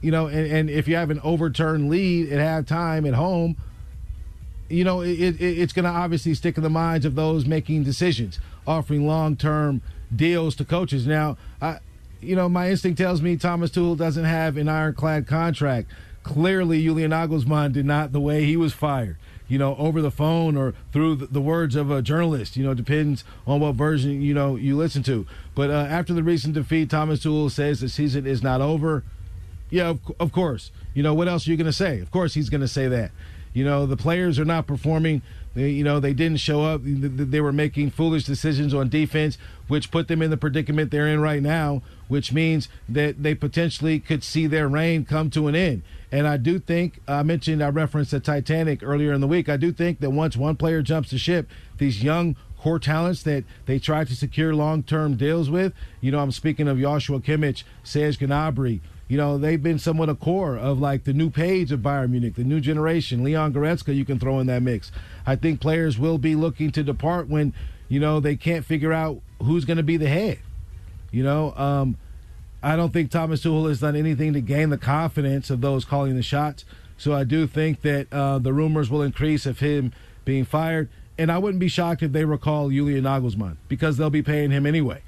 you 0.00 0.10
know, 0.10 0.26
and, 0.28 0.46
and 0.50 0.70
if 0.70 0.86
you 0.86 0.96
have 0.96 1.10
an 1.10 1.20
overturned 1.22 1.90
lead 1.90 2.32
at 2.32 2.38
halftime 2.38 3.06
at 3.06 3.14
home, 3.14 3.56
you 4.68 4.84
know, 4.84 5.00
it, 5.00 5.10
it, 5.10 5.40
it's 5.40 5.72
going 5.72 5.84
to 5.84 5.90
obviously 5.90 6.34
stick 6.34 6.56
in 6.56 6.62
the 6.62 6.70
minds 6.70 7.04
of 7.04 7.14
those 7.14 7.46
making 7.46 7.84
decisions, 7.84 8.38
offering 8.66 9.06
long 9.06 9.36
term 9.36 9.82
deals 10.14 10.54
to 10.56 10.64
coaches. 10.64 11.06
Now, 11.06 11.36
I, 11.60 11.78
you 12.20 12.36
know, 12.36 12.48
my 12.48 12.70
instinct 12.70 12.98
tells 12.98 13.22
me 13.22 13.36
Thomas 13.36 13.70
Tuchel 13.70 13.96
doesn't 13.96 14.24
have 14.24 14.56
an 14.56 14.68
ironclad 14.68 15.26
contract. 15.26 15.90
Clearly, 16.22 16.82
Julian 16.82 17.12
Nagelsmann 17.12 17.72
did 17.72 17.86
not 17.86 18.12
the 18.12 18.20
way 18.20 18.44
he 18.44 18.56
was 18.56 18.72
fired. 18.72 19.16
You 19.46 19.58
know, 19.58 19.76
over 19.76 20.02
the 20.02 20.10
phone 20.10 20.58
or 20.58 20.74
through 20.92 21.16
the 21.16 21.40
words 21.40 21.74
of 21.74 21.90
a 21.90 22.02
journalist. 22.02 22.56
You 22.56 22.64
know, 22.64 22.74
depends 22.74 23.24
on 23.46 23.60
what 23.60 23.76
version 23.76 24.20
you 24.20 24.34
know 24.34 24.56
you 24.56 24.76
listen 24.76 25.02
to. 25.04 25.26
But 25.54 25.70
uh, 25.70 25.86
after 25.88 26.12
the 26.12 26.22
recent 26.22 26.54
defeat, 26.54 26.90
Thomas 26.90 27.20
Tuchel 27.20 27.50
says 27.50 27.80
the 27.80 27.88
season 27.88 28.26
is 28.26 28.42
not 28.42 28.60
over. 28.60 29.04
Yeah, 29.70 29.88
of, 29.88 30.00
of 30.20 30.32
course. 30.32 30.70
You 30.94 31.02
know, 31.02 31.14
what 31.14 31.28
else 31.28 31.46
are 31.46 31.50
you 31.50 31.56
going 31.56 31.66
to 31.66 31.72
say? 31.72 32.00
Of 32.00 32.10
course 32.10 32.34
he's 32.34 32.50
going 32.50 32.60
to 32.60 32.68
say 32.68 32.88
that. 32.88 33.10
You 33.54 33.64
know, 33.64 33.86
the 33.86 33.96
players 33.96 34.38
are 34.38 34.44
not 34.44 34.66
performing. 34.66 35.22
They, 35.54 35.70
you 35.70 35.82
know, 35.82 35.98
they 35.98 36.12
didn't 36.12 36.40
show 36.40 36.62
up. 36.62 36.82
They 36.84 37.40
were 37.40 37.52
making 37.52 37.90
foolish 37.90 38.24
decisions 38.24 38.74
on 38.74 38.88
defense, 38.88 39.38
which 39.68 39.90
put 39.90 40.08
them 40.08 40.20
in 40.20 40.30
the 40.30 40.36
predicament 40.36 40.90
they're 40.90 41.06
in 41.06 41.20
right 41.20 41.42
now, 41.42 41.82
which 42.08 42.32
means 42.32 42.68
that 42.88 43.22
they 43.22 43.34
potentially 43.34 44.00
could 44.00 44.24
see 44.24 44.46
their 44.46 44.68
reign 44.68 45.04
come 45.04 45.30
to 45.30 45.46
an 45.46 45.54
end. 45.54 45.82
And 46.10 46.26
I 46.26 46.38
do 46.38 46.58
think, 46.58 47.00
I 47.06 47.22
mentioned, 47.22 47.62
I 47.62 47.68
referenced 47.68 48.10
the 48.10 48.20
Titanic 48.20 48.82
earlier 48.82 49.12
in 49.12 49.20
the 49.20 49.26
week. 49.26 49.48
I 49.48 49.56
do 49.56 49.72
think 49.72 50.00
that 50.00 50.10
once 50.10 50.36
one 50.36 50.56
player 50.56 50.82
jumps 50.82 51.10
the 51.10 51.18
ship, 51.18 51.48
these 51.76 52.02
young 52.02 52.34
core 52.58 52.78
talents 52.78 53.22
that 53.22 53.44
they 53.66 53.78
try 53.78 54.04
to 54.04 54.16
secure 54.16 54.54
long 54.54 54.82
term 54.82 55.16
deals 55.16 55.48
with, 55.48 55.72
you 56.00 56.10
know, 56.10 56.18
I'm 56.18 56.32
speaking 56.32 56.66
of 56.66 56.80
Joshua 56.80 57.20
Kimmich, 57.20 57.62
Serge 57.84 58.18
Gnabry, 58.18 58.80
you 59.08 59.16
know, 59.16 59.38
they've 59.38 59.62
been 59.62 59.78
somewhat 59.78 60.10
a 60.10 60.14
core 60.14 60.56
of 60.56 60.78
like 60.78 61.04
the 61.04 61.14
new 61.14 61.30
page 61.30 61.72
of 61.72 61.80
Bayern 61.80 62.10
Munich, 62.10 62.34
the 62.34 62.44
new 62.44 62.60
generation. 62.60 63.24
Leon 63.24 63.54
Goretzka, 63.54 63.96
you 63.96 64.04
can 64.04 64.18
throw 64.18 64.38
in 64.38 64.46
that 64.48 64.62
mix. 64.62 64.92
I 65.26 65.34
think 65.34 65.60
players 65.60 65.98
will 65.98 66.18
be 66.18 66.34
looking 66.34 66.70
to 66.72 66.82
depart 66.82 67.26
when, 67.26 67.54
you 67.88 68.00
know, 68.00 68.20
they 68.20 68.36
can't 68.36 68.64
figure 68.64 68.92
out 68.92 69.20
who's 69.42 69.64
going 69.64 69.76
to 69.76 69.82
be 69.82 69.96
the 69.96 70.08
head. 70.08 70.38
You 71.10 71.22
know, 71.22 71.54
um, 71.56 71.96
I 72.62 72.76
don't 72.76 72.92
think 72.92 73.10
Thomas 73.10 73.42
Tuchel 73.42 73.68
has 73.68 73.80
done 73.80 73.96
anything 73.96 74.32
to 74.34 74.40
gain 74.40 74.70
the 74.70 74.78
confidence 74.78 75.48
of 75.50 75.60
those 75.60 75.84
calling 75.84 76.16
the 76.16 76.22
shots. 76.22 76.64
So 76.96 77.14
I 77.14 77.24
do 77.24 77.46
think 77.46 77.82
that 77.82 78.12
uh, 78.12 78.38
the 78.38 78.52
rumors 78.52 78.90
will 78.90 79.02
increase 79.02 79.46
of 79.46 79.60
him 79.60 79.92
being 80.24 80.44
fired. 80.44 80.88
And 81.16 81.32
I 81.32 81.38
wouldn't 81.38 81.60
be 81.60 81.68
shocked 81.68 82.02
if 82.02 82.12
they 82.12 82.24
recall 82.24 82.70
Julian 82.70 83.04
Nagelsmann 83.04 83.56
because 83.68 83.96
they'll 83.96 84.10
be 84.10 84.22
paying 84.22 84.50
him 84.50 84.66
anyway. 84.66 85.02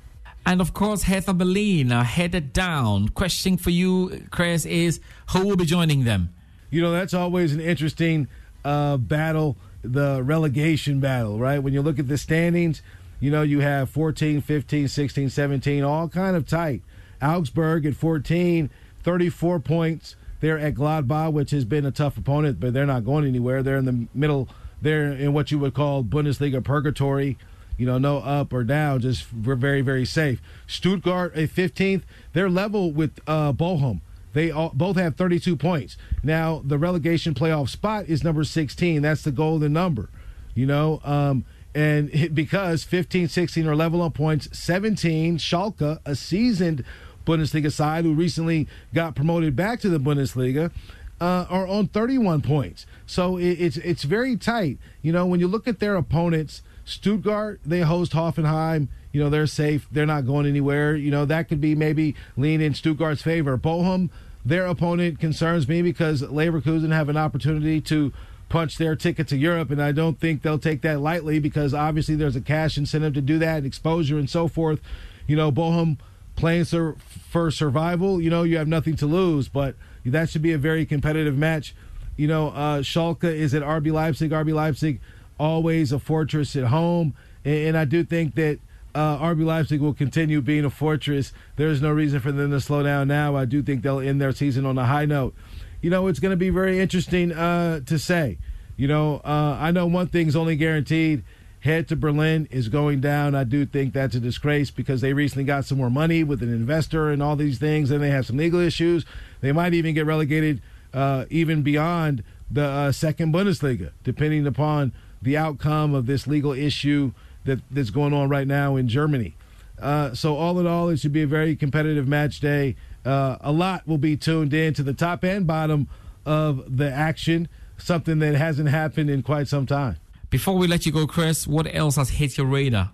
And 0.46 0.60
of 0.60 0.72
course, 0.72 1.04
Hertha 1.04 1.34
Berlin 1.34 1.92
are 1.92 2.04
headed 2.04 2.52
down. 2.52 3.10
Question 3.10 3.56
for 3.56 3.70
you, 3.70 4.26
Chris, 4.30 4.64
is 4.64 5.00
who 5.30 5.46
will 5.46 5.56
be 5.56 5.66
joining 5.66 6.04
them? 6.04 6.32
You 6.70 6.80
know, 6.82 6.92
that's 6.92 7.14
always 7.14 7.52
an 7.52 7.60
interesting 7.60 8.28
uh, 8.64 8.96
battle, 8.96 9.56
the 9.82 10.22
relegation 10.22 11.00
battle, 11.00 11.38
right? 11.38 11.58
When 11.58 11.72
you 11.72 11.82
look 11.82 11.98
at 11.98 12.08
the 12.08 12.18
standings, 12.18 12.82
you 13.18 13.30
know, 13.30 13.42
you 13.42 13.60
have 13.60 13.90
14, 13.90 14.40
15, 14.40 14.88
16, 14.88 15.30
17, 15.30 15.84
all 15.84 16.08
kind 16.08 16.36
of 16.36 16.46
tight. 16.46 16.82
Augsburg 17.22 17.84
at 17.86 17.94
14, 17.94 18.70
34 19.02 19.60
points. 19.60 20.16
They're 20.40 20.58
at 20.58 20.74
Gladbach, 20.74 21.32
which 21.32 21.50
has 21.50 21.64
been 21.64 21.84
a 21.84 21.90
tough 21.90 22.16
opponent, 22.16 22.60
but 22.60 22.72
they're 22.72 22.86
not 22.86 23.04
going 23.04 23.26
anywhere. 23.26 23.62
They're 23.62 23.76
in 23.76 23.84
the 23.84 24.06
middle. 24.14 24.48
They're 24.80 25.12
in 25.12 25.34
what 25.34 25.50
you 25.50 25.58
would 25.58 25.74
call 25.74 26.02
Bundesliga 26.02 26.64
purgatory 26.64 27.36
you 27.80 27.86
know, 27.86 27.96
no 27.96 28.18
up 28.18 28.52
or 28.52 28.62
down, 28.62 29.00
just 29.00 29.24
very, 29.24 29.80
very 29.80 30.04
safe. 30.04 30.42
Stuttgart, 30.66 31.32
a 31.34 31.48
15th, 31.48 32.02
they're 32.34 32.50
level 32.50 32.92
with 32.92 33.18
uh, 33.26 33.54
Bochum. 33.54 34.02
They 34.32 34.50
all, 34.50 34.70
both 34.74 34.96
have 34.96 35.16
32 35.16 35.56
points. 35.56 35.96
Now, 36.22 36.62
the 36.64 36.78
relegation 36.78 37.34
playoff 37.34 37.68
spot 37.68 38.06
is 38.06 38.22
number 38.22 38.44
16. 38.44 39.02
That's 39.02 39.22
the 39.22 39.32
golden 39.32 39.72
number, 39.72 40.08
you 40.54 40.66
know. 40.66 41.00
Um, 41.04 41.44
and 41.74 42.10
because 42.34 42.84
15, 42.84 43.28
16 43.28 43.66
are 43.66 43.76
level 43.76 44.02
on 44.02 44.12
points, 44.12 44.48
17, 44.58 45.38
Schalke, 45.38 45.98
a 46.04 46.14
seasoned 46.14 46.84
Bundesliga 47.26 47.70
side 47.70 48.04
who 48.04 48.14
recently 48.14 48.66
got 48.94 49.14
promoted 49.14 49.54
back 49.54 49.80
to 49.80 49.88
the 49.88 50.00
Bundesliga, 50.00 50.72
uh, 51.20 51.46
are 51.50 51.66
on 51.66 51.86
31 51.88 52.40
points. 52.40 52.86
So 53.06 53.36
it, 53.36 53.52
it's 53.60 53.76
it's 53.78 54.04
very 54.04 54.36
tight. 54.36 54.78
You 55.02 55.12
know, 55.12 55.26
when 55.26 55.38
you 55.38 55.48
look 55.48 55.68
at 55.68 55.78
their 55.78 55.96
opponents, 55.96 56.62
Stuttgart, 56.90 57.60
they 57.64 57.80
host 57.80 58.12
Hoffenheim. 58.12 58.88
You 59.12 59.22
know, 59.22 59.30
they're 59.30 59.46
safe. 59.46 59.86
They're 59.90 60.06
not 60.06 60.26
going 60.26 60.46
anywhere. 60.46 60.94
You 60.94 61.10
know, 61.10 61.24
that 61.24 61.48
could 61.48 61.60
be 61.60 61.74
maybe 61.74 62.14
lean 62.36 62.60
in 62.60 62.74
Stuttgart's 62.74 63.22
favor. 63.22 63.56
Bochum, 63.56 64.10
their 64.44 64.66
opponent 64.66 65.18
concerns 65.18 65.68
me 65.68 65.82
because 65.82 66.22
Leverkusen 66.22 66.92
have 66.92 67.08
an 67.08 67.16
opportunity 67.16 67.80
to 67.82 68.12
punch 68.48 68.78
their 68.78 68.96
ticket 68.96 69.28
to 69.28 69.36
Europe, 69.36 69.70
and 69.70 69.80
I 69.80 69.92
don't 69.92 70.18
think 70.18 70.42
they'll 70.42 70.58
take 70.58 70.82
that 70.82 71.00
lightly 71.00 71.38
because 71.38 71.72
obviously 71.72 72.16
there's 72.16 72.36
a 72.36 72.40
cash 72.40 72.76
incentive 72.76 73.14
to 73.14 73.20
do 73.20 73.38
that, 73.38 73.58
and 73.58 73.66
exposure 73.66 74.18
and 74.18 74.28
so 74.28 74.48
forth. 74.48 74.80
You 75.26 75.36
know, 75.36 75.52
Bochum 75.52 75.98
playing 76.36 76.64
sur- 76.64 76.96
for 77.30 77.50
survival, 77.50 78.20
you 78.20 78.30
know, 78.30 78.42
you 78.42 78.58
have 78.58 78.68
nothing 78.68 78.96
to 78.96 79.06
lose, 79.06 79.48
but 79.48 79.76
that 80.04 80.30
should 80.30 80.42
be 80.42 80.52
a 80.52 80.58
very 80.58 80.84
competitive 80.84 81.36
match. 81.36 81.74
You 82.16 82.26
know, 82.26 82.48
uh, 82.48 82.80
Schalke 82.80 83.24
is 83.24 83.54
at 83.54 83.62
RB 83.62 83.92
Leipzig. 83.92 84.30
RB 84.30 84.52
Leipzig 84.52 85.00
always 85.40 85.90
a 85.90 85.98
fortress 85.98 86.54
at 86.54 86.64
home. 86.64 87.14
And, 87.44 87.76
I 87.76 87.86
do 87.86 88.04
think 88.04 88.34
that 88.34 88.60
uh, 88.94 89.18
RB 89.18 89.44
Leipzig 89.44 89.80
will 89.80 89.94
continue 89.94 90.42
being 90.42 90.66
a 90.66 90.70
fortress. 90.70 91.32
There's 91.56 91.80
no 91.80 91.90
reason 91.90 92.20
for 92.20 92.30
them 92.30 92.50
to 92.50 92.60
slow 92.60 92.82
down 92.82 93.08
now. 93.08 93.34
I 93.34 93.46
do 93.46 93.62
think 93.62 93.82
they'll 93.82 94.00
end 94.00 94.20
their 94.20 94.32
season 94.32 94.66
on 94.66 94.76
a 94.76 94.84
high 94.84 95.06
note. 95.06 95.34
You 95.80 95.88
know, 95.88 96.06
it's 96.08 96.20
going 96.20 96.32
to 96.32 96.36
be 96.36 96.50
very 96.50 96.78
interesting 96.78 97.32
uh, 97.32 97.80
to 97.86 97.98
say. 97.98 98.36
You 98.76 98.88
know, 98.88 99.22
uh, 99.24 99.56
I 99.58 99.70
know 99.70 99.86
one 99.86 100.08
thing's 100.08 100.36
only 100.36 100.56
guaranteed. 100.56 101.24
Hertha 101.62 101.96
Berlin 101.96 102.46
is 102.50 102.68
going 102.68 103.00
down. 103.00 103.34
I 103.34 103.44
do 103.44 103.64
think 103.64 103.94
that's 103.94 104.14
a 104.14 104.20
disgrace 104.20 104.70
because 104.70 105.00
they 105.00 105.12
recently 105.14 105.44
got 105.44 105.64
some 105.64 105.78
more 105.78 105.90
money 105.90 106.22
with 106.22 106.42
an 106.42 106.52
investor 106.52 107.10
and 107.10 107.22
all 107.22 107.36
these 107.36 107.58
things, 107.58 107.90
and 107.90 108.02
they 108.02 108.10
have 108.10 108.26
some 108.26 108.36
legal 108.36 108.60
issues. 108.60 109.06
They 109.40 109.52
might 109.52 109.72
even 109.72 109.94
get 109.94 110.06
relegated 110.06 110.60
uh, 110.92 111.24
even 111.30 111.62
beyond 111.62 112.24
the 112.50 112.64
uh, 112.64 112.92
second 112.92 113.32
Bundesliga, 113.32 113.92
depending 114.02 114.46
upon 114.46 114.92
the 115.22 115.36
outcome 115.36 115.94
of 115.94 116.06
this 116.06 116.26
legal 116.26 116.52
issue 116.52 117.12
that, 117.44 117.60
that's 117.70 117.90
going 117.90 118.12
on 118.12 118.28
right 118.28 118.46
now 118.46 118.76
in 118.76 118.88
Germany. 118.88 119.36
Uh, 119.80 120.14
so, 120.14 120.36
all 120.36 120.58
in 120.58 120.66
all, 120.66 120.88
it 120.88 120.98
should 120.98 121.12
be 121.12 121.22
a 121.22 121.26
very 121.26 121.56
competitive 121.56 122.06
match 122.06 122.40
day. 122.40 122.76
Uh, 123.04 123.36
a 123.40 123.50
lot 123.50 123.86
will 123.86 123.98
be 123.98 124.16
tuned 124.16 124.52
in 124.52 124.74
to 124.74 124.82
the 124.82 124.92
top 124.92 125.24
and 125.24 125.46
bottom 125.46 125.88
of 126.26 126.76
the 126.76 126.90
action, 126.90 127.48
something 127.78 128.18
that 128.18 128.34
hasn't 128.34 128.68
happened 128.68 129.08
in 129.08 129.22
quite 129.22 129.48
some 129.48 129.66
time. 129.66 129.96
Before 130.28 130.56
we 130.56 130.66
let 130.66 130.84
you 130.84 130.92
go, 130.92 131.06
Chris, 131.06 131.46
what 131.46 131.66
else 131.74 131.96
has 131.96 132.10
hit 132.10 132.36
your 132.36 132.46
radar? 132.46 132.92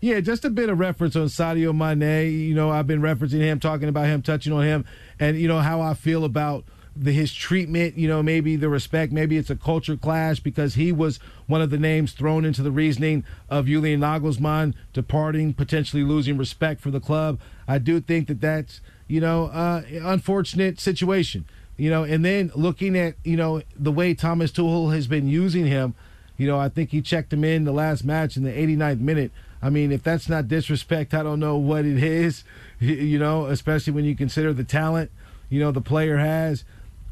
Yeah, 0.00 0.20
just 0.20 0.44
a 0.44 0.50
bit 0.50 0.68
of 0.68 0.78
reference 0.78 1.16
on 1.16 1.26
Sadio 1.26 1.74
Mane. 1.74 2.30
You 2.30 2.54
know, 2.54 2.70
I've 2.70 2.86
been 2.86 3.00
referencing 3.00 3.40
him, 3.40 3.58
talking 3.58 3.88
about 3.88 4.06
him, 4.06 4.22
touching 4.22 4.52
on 4.52 4.62
him, 4.62 4.84
and 5.18 5.36
you 5.38 5.48
know 5.48 5.58
how 5.58 5.80
I 5.80 5.94
feel 5.94 6.24
about 6.24 6.64
the, 6.96 7.12
his 7.12 7.32
treatment. 7.32 7.96
You 7.96 8.08
know, 8.08 8.22
maybe 8.22 8.56
the 8.56 8.68
respect, 8.68 9.12
maybe 9.12 9.36
it's 9.36 9.50
a 9.50 9.56
culture 9.56 9.96
clash 9.96 10.40
because 10.40 10.74
he 10.74 10.92
was 10.92 11.18
one 11.46 11.62
of 11.62 11.70
the 11.70 11.78
names 11.78 12.12
thrown 12.12 12.44
into 12.44 12.62
the 12.62 12.70
reasoning 12.70 13.24
of 13.48 13.66
Julian 13.66 14.00
Nagelsmann 14.00 14.74
departing, 14.92 15.54
potentially 15.54 16.02
losing 16.02 16.36
respect 16.36 16.80
for 16.80 16.90
the 16.90 17.00
club. 17.00 17.38
I 17.68 17.78
do 17.78 18.00
think 18.00 18.28
that 18.28 18.40
that's 18.40 18.80
you 19.08 19.20
know 19.20 19.46
uh, 19.46 19.82
unfortunate 20.02 20.80
situation. 20.80 21.46
You 21.76 21.90
know, 21.90 22.04
and 22.04 22.24
then 22.24 22.50
looking 22.54 22.96
at 22.96 23.16
you 23.24 23.36
know 23.36 23.62
the 23.76 23.92
way 23.92 24.14
Thomas 24.14 24.50
Tuchel 24.50 24.94
has 24.94 25.06
been 25.06 25.28
using 25.28 25.66
him. 25.66 25.94
You 26.38 26.46
know, 26.46 26.58
I 26.58 26.68
think 26.68 26.90
he 26.90 27.00
checked 27.00 27.32
him 27.32 27.44
in 27.44 27.64
the 27.64 27.72
last 27.72 28.04
match 28.04 28.36
in 28.36 28.42
the 28.42 28.50
89th 28.50 29.00
minute. 29.00 29.32
I 29.62 29.70
mean, 29.70 29.90
if 29.90 30.02
that's 30.02 30.28
not 30.28 30.48
disrespect, 30.48 31.14
I 31.14 31.22
don't 31.22 31.40
know 31.40 31.56
what 31.56 31.84
it 31.84 32.02
is. 32.02 32.44
You 32.78 33.18
know, 33.18 33.46
especially 33.46 33.94
when 33.94 34.04
you 34.04 34.14
consider 34.14 34.52
the 34.52 34.62
talent, 34.62 35.10
you 35.48 35.58
know, 35.58 35.72
the 35.72 35.80
player 35.80 36.18
has. 36.18 36.62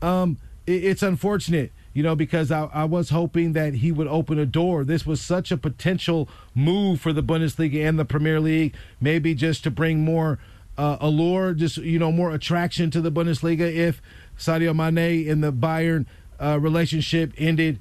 Um, 0.05 0.39
it, 0.67 0.85
it's 0.85 1.03
unfortunate, 1.03 1.73
you 1.93 2.03
know, 2.03 2.15
because 2.15 2.51
I, 2.51 2.65
I 2.67 2.85
was 2.85 3.11
hoping 3.11 3.53
that 3.55 3.75
he 3.75 3.91
would 3.91 4.07
open 4.07 4.39
a 4.39 4.47
door. 4.47 4.85
This 4.85 5.07
was 5.07 5.21
such 5.21 5.51
a 5.51 5.57
potential 5.57 6.29
move 6.55 7.01
for 7.01 7.13
the 7.13 7.23
Bundesliga 7.23 7.89
and 7.89 7.99
the 7.99 8.05
Premier 8.05 8.41
League, 8.41 8.75
maybe 9.01 9.35
just 9.35 9.65
to 9.65 9.71
bring 9.71 10.01
more 10.01 10.39
uh, 10.77 10.99
allure, 11.01 11.55
just 11.55 11.79
you 11.79 11.99
know, 11.99 12.13
more 12.13 12.33
attraction 12.33 12.91
to 12.91 13.01
the 13.01 13.11
Bundesliga. 13.11 13.61
If 13.61 14.03
Sadio 14.39 14.75
Mane 14.75 15.29
and 15.29 15.43
the 15.43 15.53
Bayern 15.53 16.07
uh, 16.41 16.59
relationship 16.61 17.33
ended 17.39 17.81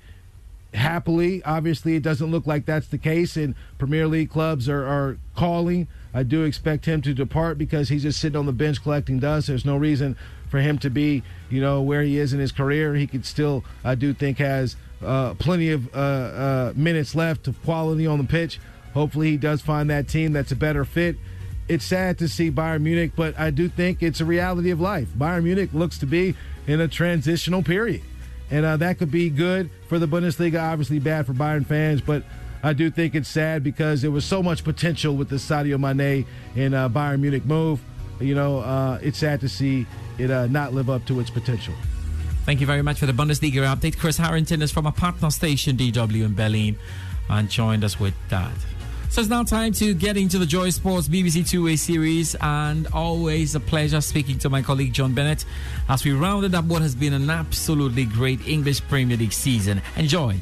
happily. 0.74 1.44
Obviously, 1.44 1.96
it 1.96 2.04
doesn't 2.04 2.32
look 2.32 2.48
like 2.48 2.66
that's 2.66 2.88
the 2.88 2.98
case, 2.98 3.38
and 3.38 3.56
Premier 3.78 4.08
League 4.08 4.30
clubs 4.30 4.68
are, 4.68 4.86
are 4.86 5.18
calling. 5.36 5.88
I 6.14 6.24
do 6.24 6.44
expect 6.44 6.86
him 6.86 7.02
to 7.04 7.14
depart 7.14 7.58
because 7.58 7.90
he's 7.90 8.04
just 8.04 8.20
sitting 8.20 8.38
on 8.38 8.46
the 8.46 8.52
bench 8.52 8.82
collecting 8.82 9.20
dust. 9.20 9.48
There's 9.48 9.66
no 9.66 9.78
reason 9.78 10.16
for 10.54 10.62
him 10.62 10.78
to 10.78 10.92
be, 10.92 11.24
you 11.50 11.60
know, 11.60 11.82
where 11.82 12.04
he 12.04 12.20
is 12.20 12.32
in 12.32 12.40
his 12.40 12.52
career. 12.52 12.94
He 12.94 13.08
could 13.08 13.26
still, 13.26 13.64
I 13.84 13.96
do 13.96 14.14
think, 14.14 14.38
has 14.38 14.76
uh, 15.04 15.34
plenty 15.34 15.72
of 15.72 15.92
uh, 15.96 15.98
uh, 15.98 16.74
minutes 16.76 17.16
left 17.16 17.48
of 17.48 17.60
quality 17.64 18.06
on 18.06 18.20
the 18.20 18.24
pitch. 18.24 18.60
Hopefully, 18.94 19.32
he 19.32 19.38
does 19.38 19.64
find 19.64 19.90
that 19.90 20.08
team 20.08 20.32
that's 20.32 20.52
a 20.52 20.56
better 20.56 20.86
fit. 20.86 21.16
It's 21.68 21.84
sad 21.84 22.20
to 22.20 22.28
see 22.28 22.52
Bayern 22.52 22.84
Munich, 22.84 23.14
but 23.16 23.40
I 23.40 23.50
do 23.50 23.68
think 23.68 24.04
it's 24.04 24.22
a 24.22 24.26
reality 24.26 24.70
of 24.70 24.80
life. 24.80 25.08
Bayern 25.18 25.44
Munich 25.44 25.72
looks 25.74 25.98
to 25.98 26.06
be 26.06 26.36
in 26.68 26.80
a 26.80 26.88
transitional 26.88 27.64
period 27.64 28.04
and 28.54 28.68
uh, 28.68 28.78
that 28.78 29.00
could 29.00 29.10
be 29.10 29.32
good 29.32 29.72
for 29.88 29.98
the 29.98 30.08
Bundesliga. 30.08 30.62
Obviously, 30.62 31.00
bad 31.00 31.26
for 31.26 31.34
Bayern 31.34 31.66
fans, 31.66 32.02
but 32.02 32.24
I 32.62 32.74
do 32.74 32.92
think 32.92 33.16
it's 33.16 33.28
sad 33.28 33.64
because 33.64 34.04
there 34.04 34.12
was 34.12 34.26
so 34.26 34.44
much 34.44 34.64
potential 34.64 35.16
with 35.16 35.30
the 35.30 35.38
Sadio 35.38 35.80
Mane 35.80 36.28
and 36.56 36.76
uh, 36.76 36.88
Bayern 36.88 37.22
Munich 37.22 37.46
move. 37.46 37.82
You 38.20 38.36
know, 38.36 38.60
uh, 38.60 39.00
it's 39.02 39.18
sad 39.18 39.42
to 39.42 39.50
see 39.50 39.88
it 40.18 40.32
uh, 40.32 40.48
not 40.48 40.74
live 40.74 40.90
up 40.90 41.06
to 41.06 41.20
its 41.20 41.30
potential. 41.30 41.74
Thank 42.46 42.60
you 42.60 42.68
very 42.68 42.82
much 42.82 43.00
for 43.00 43.06
the 43.06 43.14
Bundesliga 43.14 43.64
update. 43.74 43.98
Chris 43.98 44.18
Harrington 44.18 44.62
is 44.62 44.72
from 44.72 44.86
a 44.86 44.92
partner 44.92 45.32
station, 45.32 45.78
DW 45.78 46.26
in 46.26 46.36
Berlin, 46.36 46.78
and 47.30 47.50
joined 47.50 47.84
us 47.84 48.00
with 48.00 48.14
that. 48.30 48.52
So 49.10 49.22
it's 49.22 49.30
now 49.30 49.44
time 49.44 49.74
to 49.74 49.94
get 49.94 50.18
into 50.18 50.40
the 50.40 50.46
Joy 50.46 50.72
Sports 50.72 51.08
BBC 51.08 51.48
Two 51.48 51.64
Way 51.64 51.76
series, 51.76 52.36
and 52.42 52.88
always 52.88 53.56
a 53.56 53.60
pleasure 53.60 54.02
speaking 54.02 54.40
to 54.40 54.50
my 54.50 54.62
colleague 54.62 54.92
John 54.92 55.14
Bennett 55.14 55.46
as 55.88 56.04
we 56.04 56.14
rounded 56.14 56.56
up 56.56 56.66
what 56.66 56.82
has 56.82 56.96
been 56.96 57.14
an 57.14 57.30
absolutely 57.30 58.06
great 58.06 58.46
English 58.48 58.82
Premier 58.88 59.16
League 59.16 59.32
season. 59.32 59.82
Enjoy. 59.96 60.36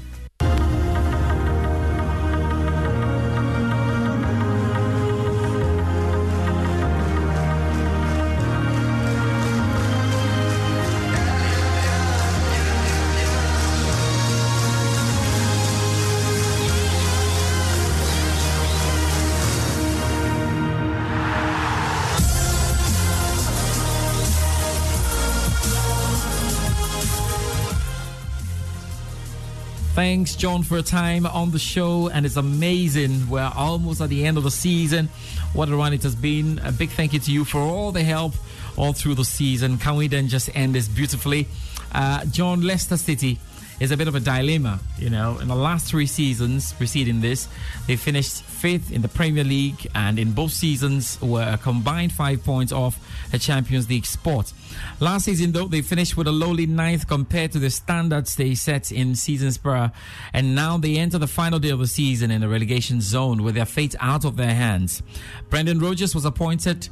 Thanks, 30.02 30.36
John, 30.36 30.64
for 30.64 30.80
a 30.80 30.82
time 30.82 31.28
on 31.28 31.52
the 31.52 31.60
show, 31.60 32.10
and 32.10 32.26
it's 32.26 32.36
amazing. 32.36 33.30
We're 33.30 33.52
almost 33.56 34.02
at 34.02 34.10
the 34.10 34.26
end 34.26 34.36
of 34.36 34.44
the 34.44 34.50
season. 34.50 35.10
What 35.54 35.70
a 35.70 35.76
run 35.76 35.94
it 35.94 36.02
has 36.02 36.16
been. 36.16 36.58
A 36.64 36.72
big 36.72 36.90
thank 36.90 37.14
you 37.14 37.20
to 37.20 37.32
you 37.32 37.46
for 37.46 37.60
all 37.60 37.92
the 37.92 38.02
help 38.02 38.34
all 38.78 38.94
through 38.94 39.14
the 39.14 39.24
season. 39.24 39.78
Can 39.78 39.98
we 39.98 40.08
then 40.08 40.28
just 40.28 40.50
end 40.56 40.74
this 40.74 40.88
beautifully? 40.88 41.48
Uh, 41.92 42.26
John, 42.26 42.62
Leicester 42.62 42.98
City 42.98 43.38
is 43.82 43.90
a 43.90 43.98
bit 43.98 44.08
of 44.08 44.14
a 44.14 44.20
dilemma. 44.20 44.80
You 45.00 45.10
know, 45.10 45.40
in 45.40 45.48
the 45.48 45.56
last 45.56 45.88
three 45.88 46.06
seasons 46.06 46.72
preceding 46.74 47.20
this, 47.20 47.48
they 47.88 47.96
finished 47.96 48.44
fifth 48.44 48.92
in 48.92 49.02
the 49.02 49.08
Premier 49.08 49.44
League, 49.44 49.88
and 49.96 50.20
in 50.20 50.34
both 50.34 50.52
seasons 50.52 51.20
were 51.20 51.42
a 51.42 51.58
combined 51.58 52.12
five 52.12 52.44
points 52.44 52.72
off 52.72 53.00
a 53.34 53.40
Champions 53.40 53.90
League 53.90 54.06
spot. 54.06 54.54
Last 55.00 55.26
season, 55.26 55.52
though, 55.52 55.68
they 55.68 55.82
finished 55.82 56.16
with 56.16 56.28
a 56.28 56.32
lowly 56.32 56.68
ninth 56.68 57.08
compared 57.08 57.54
to 57.54 57.60
the 57.60 57.72
standards 57.72 58.36
they 58.36 58.54
set 58.54 58.92
in 58.92 59.16
seasons 59.16 59.58
prior, 59.58 59.92
and 60.32 60.54
now 60.54 60.78
they 60.78 60.98
enter 60.98 61.18
the 61.18 61.26
final 61.26 61.58
day 61.58 61.70
of 61.70 61.80
the 61.80 61.88
season 61.88 62.30
in 62.30 62.42
the 62.42 62.48
relegation 62.48 63.02
zone 63.02 63.42
with 63.42 63.56
their 63.56 63.66
fate 63.66 63.96
out 64.00 64.26
of 64.26 64.38
their 64.38 64.54
hands. 64.54 65.02
Brendan 65.50 65.80
Rodgers 65.80 66.14
was 66.14 66.24
appointed 66.24 66.88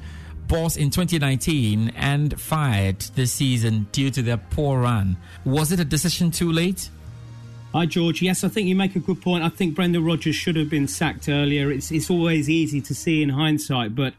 boss 0.49 0.75
in 0.75 0.89
2019 0.89 1.93
and 1.95 2.41
fired 2.41 2.99
this 3.15 3.31
season 3.31 3.87
due 3.93 4.09
to 4.09 4.21
their 4.21 4.37
poor 4.37 4.81
run. 4.81 5.15
Was 5.45 5.71
it 5.71 5.79
a 5.79 5.85
decision 5.85 6.31
too 6.31 6.51
late? 6.51 6.89
Hi, 7.71 7.85
George. 7.85 8.21
Yes, 8.23 8.43
I 8.43 8.47
think 8.47 8.67
you 8.67 8.75
make 8.75 8.95
a 8.95 8.99
good 8.99 9.21
point. 9.21 9.43
I 9.43 9.49
think 9.49 9.75
Brendan 9.75 10.03
Rodgers 10.03 10.35
should 10.35 10.55
have 10.55 10.69
been 10.69 10.87
sacked 10.87 11.29
earlier. 11.29 11.71
It's, 11.71 11.91
it's 11.91 12.09
always 12.09 12.49
easy 12.49 12.81
to 12.81 12.95
see 12.95 13.21
in 13.21 13.29
hindsight, 13.29 13.95
but 13.95 14.15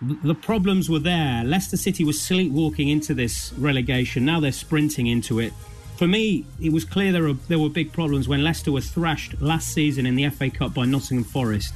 the 0.00 0.36
problems 0.36 0.88
were 0.88 1.00
there. 1.00 1.42
Leicester 1.42 1.76
City 1.76 2.04
was 2.04 2.22
sleepwalking 2.22 2.88
into 2.88 3.12
this 3.12 3.52
relegation. 3.54 4.24
Now 4.24 4.38
they're 4.38 4.52
sprinting 4.52 5.08
into 5.08 5.40
it. 5.40 5.52
For 5.96 6.06
me, 6.06 6.44
it 6.62 6.72
was 6.72 6.84
clear 6.84 7.10
there 7.10 7.22
were, 7.22 7.32
there 7.48 7.58
were 7.58 7.70
big 7.70 7.92
problems 7.92 8.28
when 8.28 8.44
Leicester 8.44 8.70
were 8.70 8.82
thrashed 8.82 9.40
last 9.40 9.72
season 9.72 10.06
in 10.06 10.14
the 10.14 10.28
FA 10.28 10.48
Cup 10.50 10.74
by 10.74 10.84
Nottingham 10.84 11.24
Forest. 11.24 11.74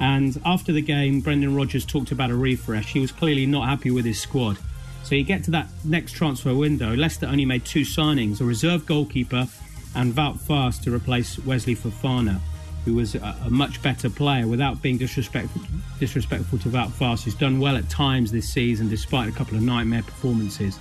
And 0.00 0.40
after 0.44 0.72
the 0.72 0.82
game, 0.82 1.20
Brendan 1.20 1.54
Rodgers 1.54 1.84
talked 1.84 2.12
about 2.12 2.30
a 2.30 2.36
refresh. 2.36 2.92
He 2.92 3.00
was 3.00 3.10
clearly 3.10 3.46
not 3.46 3.68
happy 3.68 3.90
with 3.90 4.04
his 4.04 4.20
squad. 4.20 4.58
So 5.02 5.14
you 5.14 5.24
get 5.24 5.44
to 5.44 5.50
that 5.52 5.68
next 5.84 6.12
transfer 6.12 6.54
window. 6.54 6.94
Leicester 6.94 7.26
only 7.26 7.44
made 7.44 7.64
two 7.64 7.80
signings 7.80 8.40
a 8.40 8.44
reserve 8.44 8.86
goalkeeper 8.86 9.48
and 9.94 10.14
Wout 10.14 10.38
Faes 10.38 10.80
to 10.82 10.94
replace 10.94 11.38
Wesley 11.40 11.74
Fofana, 11.74 12.40
who 12.84 12.94
was 12.94 13.14
a, 13.14 13.36
a, 13.44 13.50
much 13.50 13.82
better 13.82 14.10
player 14.10 14.46
without 14.46 14.82
being 14.82 14.98
disrespectful, 14.98 15.62
disrespectful 15.98 16.58
to 16.58 16.68
Wout 16.68 16.90
Faes, 16.90 17.24
who's 17.24 17.34
done 17.34 17.58
well 17.58 17.76
at 17.76 17.88
times 17.88 18.30
this 18.30 18.52
season 18.52 18.88
despite 18.88 19.28
a 19.28 19.32
couple 19.32 19.56
of 19.56 19.62
nightmare 19.62 20.02
performances. 20.02 20.78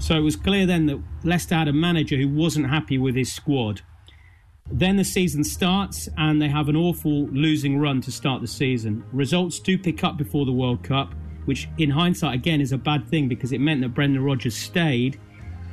So 0.00 0.16
it 0.16 0.20
was 0.20 0.36
clear 0.36 0.66
then 0.66 0.86
that 0.86 1.00
Leicester 1.22 1.54
had 1.54 1.68
a 1.68 1.72
manager 1.72 2.16
who 2.16 2.28
wasn't 2.28 2.68
happy 2.68 2.98
with 2.98 3.14
his 3.14 3.32
squad 3.32 3.82
then 4.70 4.96
the 4.96 5.04
season 5.04 5.44
starts 5.44 6.08
and 6.16 6.40
they 6.40 6.48
have 6.48 6.68
an 6.68 6.76
awful 6.76 7.26
losing 7.28 7.78
run 7.78 8.00
to 8.00 8.10
start 8.10 8.40
the 8.40 8.48
season. 8.48 9.04
Results 9.12 9.58
do 9.58 9.76
pick 9.76 10.02
up 10.02 10.16
before 10.16 10.46
the 10.46 10.52
World 10.52 10.82
Cup, 10.82 11.14
which 11.44 11.68
in 11.78 11.90
hindsight 11.90 12.34
again 12.34 12.60
is 12.60 12.72
a 12.72 12.78
bad 12.78 13.06
thing 13.08 13.28
because 13.28 13.52
it 13.52 13.60
meant 13.60 13.82
that 13.82 13.90
Brendan 13.90 14.24
Rodgers 14.24 14.56
stayed 14.56 15.18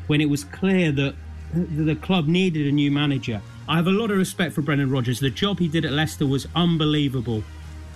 when 0.08 0.20
it 0.20 0.30
was 0.30 0.44
clear 0.44 0.92
that 0.92 1.16
the 1.54 1.96
club 1.96 2.28
needed 2.28 2.68
a 2.68 2.72
new 2.72 2.92
manager. 2.92 3.42
I 3.68 3.78
have 3.78 3.88
a 3.88 3.92
lot 3.92 4.12
of 4.12 4.18
respect 4.18 4.54
for 4.54 4.62
Brendan 4.62 4.92
Rodgers. 4.92 5.20
The 5.20 5.30
job 5.30 5.60
he 5.60 5.70
did 5.70 5.86
at 5.86 5.94
Leicester 5.94 6.26
was 6.26 6.48
unbelievable. 6.56 7.44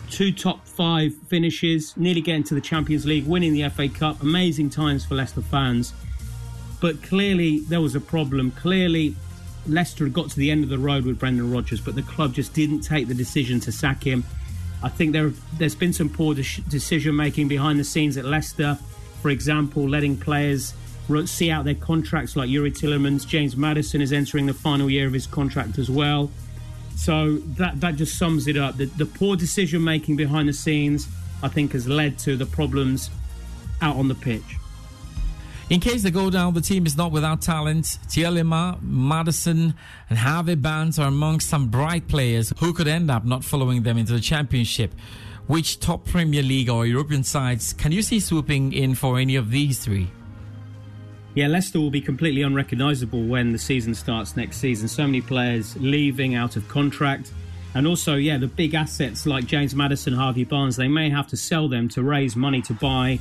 Two 0.09 0.31
top 0.31 0.65
five 0.65 1.13
finishes, 1.27 1.95
nearly 1.97 2.21
getting 2.21 2.43
to 2.43 2.53
the 2.53 2.61
Champions 2.61 3.05
League, 3.05 3.25
winning 3.25 3.53
the 3.53 3.67
FA 3.69 3.89
Cup, 3.89 4.21
amazing 4.21 4.69
times 4.69 5.03
for 5.03 5.15
Leicester 5.15 5.41
fans. 5.41 5.93
But 6.79 7.01
clearly 7.03 7.59
there 7.59 7.81
was 7.81 7.95
a 7.95 7.99
problem. 7.99 8.51
Clearly 8.51 9.15
Leicester 9.67 10.07
got 10.07 10.29
to 10.29 10.37
the 10.37 10.51
end 10.51 10.63
of 10.63 10.69
the 10.69 10.77
road 10.77 11.05
with 11.05 11.19
Brendan 11.19 11.51
Rodgers, 11.51 11.81
but 11.81 11.95
the 11.95 12.01
club 12.03 12.33
just 12.33 12.53
didn't 12.53 12.81
take 12.81 13.07
the 13.07 13.13
decision 13.13 13.59
to 13.61 13.71
sack 13.71 14.03
him. 14.03 14.23
I 14.83 14.89
think 14.89 15.13
there 15.13 15.31
there's 15.57 15.75
been 15.75 15.93
some 15.93 16.09
poor 16.09 16.35
de- 16.35 16.61
decision 16.69 17.15
making 17.15 17.47
behind 17.47 17.79
the 17.79 17.83
scenes 17.83 18.17
at 18.17 18.25
Leicester. 18.25 18.77
For 19.21 19.29
example, 19.29 19.89
letting 19.89 20.17
players 20.17 20.73
see 21.25 21.51
out 21.51 21.65
their 21.65 21.75
contracts 21.75 22.35
like 22.35 22.49
Youri 22.49 22.71
Tielemans. 22.71 23.27
James 23.27 23.55
Maddison 23.55 24.01
is 24.01 24.11
entering 24.11 24.45
the 24.45 24.53
final 24.53 24.89
year 24.89 25.07
of 25.07 25.13
his 25.13 25.27
contract 25.27 25.77
as 25.77 25.89
well. 25.89 26.29
So 26.95 27.37
that 27.57 27.81
that 27.81 27.95
just 27.95 28.17
sums 28.17 28.47
it 28.47 28.57
up. 28.57 28.77
The, 28.77 28.85
the 28.85 29.05
poor 29.05 29.35
decision 29.35 29.83
making 29.83 30.15
behind 30.15 30.49
the 30.49 30.53
scenes, 30.53 31.07
I 31.41 31.47
think, 31.47 31.73
has 31.73 31.87
led 31.87 32.19
to 32.19 32.35
the 32.37 32.45
problems 32.45 33.09
out 33.81 33.95
on 33.95 34.07
the 34.07 34.15
pitch. 34.15 34.57
In 35.67 35.79
case 35.79 36.03
they 36.03 36.11
go 36.11 36.29
down, 36.29 36.53
the 36.53 36.61
team 36.61 36.85
is 36.85 36.95
not 36.95 37.11
without 37.11 37.41
talent. 37.41 37.97
Tielema, 38.07 38.79
Maddison, 38.83 39.73
and 40.09 40.19
Harvey 40.19 40.53
Barnes 40.53 40.99
are 40.99 41.07
amongst 41.07 41.49
some 41.49 41.69
bright 41.69 42.07
players 42.07 42.53
who 42.59 42.71
could 42.71 42.87
end 42.87 43.09
up 43.09 43.25
not 43.25 43.43
following 43.43 43.81
them 43.81 43.97
into 43.97 44.13
the 44.13 44.19
championship. 44.19 44.93
Which 45.47 45.79
top 45.79 46.05
Premier 46.05 46.43
League 46.43 46.69
or 46.69 46.85
European 46.85 47.23
sides 47.23 47.73
can 47.73 47.91
you 47.91 48.03
see 48.03 48.19
swooping 48.19 48.73
in 48.73 48.93
for 48.93 49.17
any 49.17 49.35
of 49.35 49.49
these 49.49 49.83
three? 49.83 50.11
Yeah, 51.33 51.47
Leicester 51.47 51.79
will 51.79 51.89
be 51.89 52.01
completely 52.01 52.43
unrecognisable 52.43 53.25
when 53.25 53.51
the 53.51 53.59
season 53.59 53.95
starts 53.95 54.37
next 54.37 54.57
season. 54.57 54.87
So 54.87 55.05
many 55.07 55.21
players 55.21 55.75
leaving 55.77 56.35
out 56.35 56.57
of 56.57 56.67
contract. 56.67 57.33
And 57.73 57.87
also, 57.87 58.15
yeah, 58.15 58.37
the 58.37 58.47
big 58.47 58.75
assets 58.75 59.25
like 59.25 59.47
James 59.47 59.73
Maddison, 59.73 60.13
Harvey 60.13 60.43
Barnes, 60.43 60.75
they 60.75 60.87
may 60.87 61.09
have 61.09 61.27
to 61.27 61.37
sell 61.37 61.67
them 61.67 61.89
to 61.89 62.03
raise 62.03 62.35
money 62.35 62.61
to 62.61 62.73
buy 62.73 63.19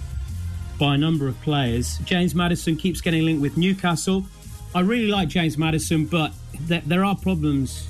by 0.79 0.95
a 0.95 0.99
number 0.99 1.29
of 1.29 1.41
players. 1.43 1.99
James 1.99 2.35
Maddison 2.35 2.77
keeps 2.77 3.01
getting 3.01 3.25
linked 3.25 3.43
with 3.43 3.57
Newcastle. 3.57 4.25
I 4.75 4.81
really 4.81 5.07
like 5.07 5.29
James 5.29 5.57
Maddison, 5.57 6.07
but 6.07 6.33
th- 6.69 6.85
there 6.85 7.05
are 7.05 7.17
problems 7.17 7.89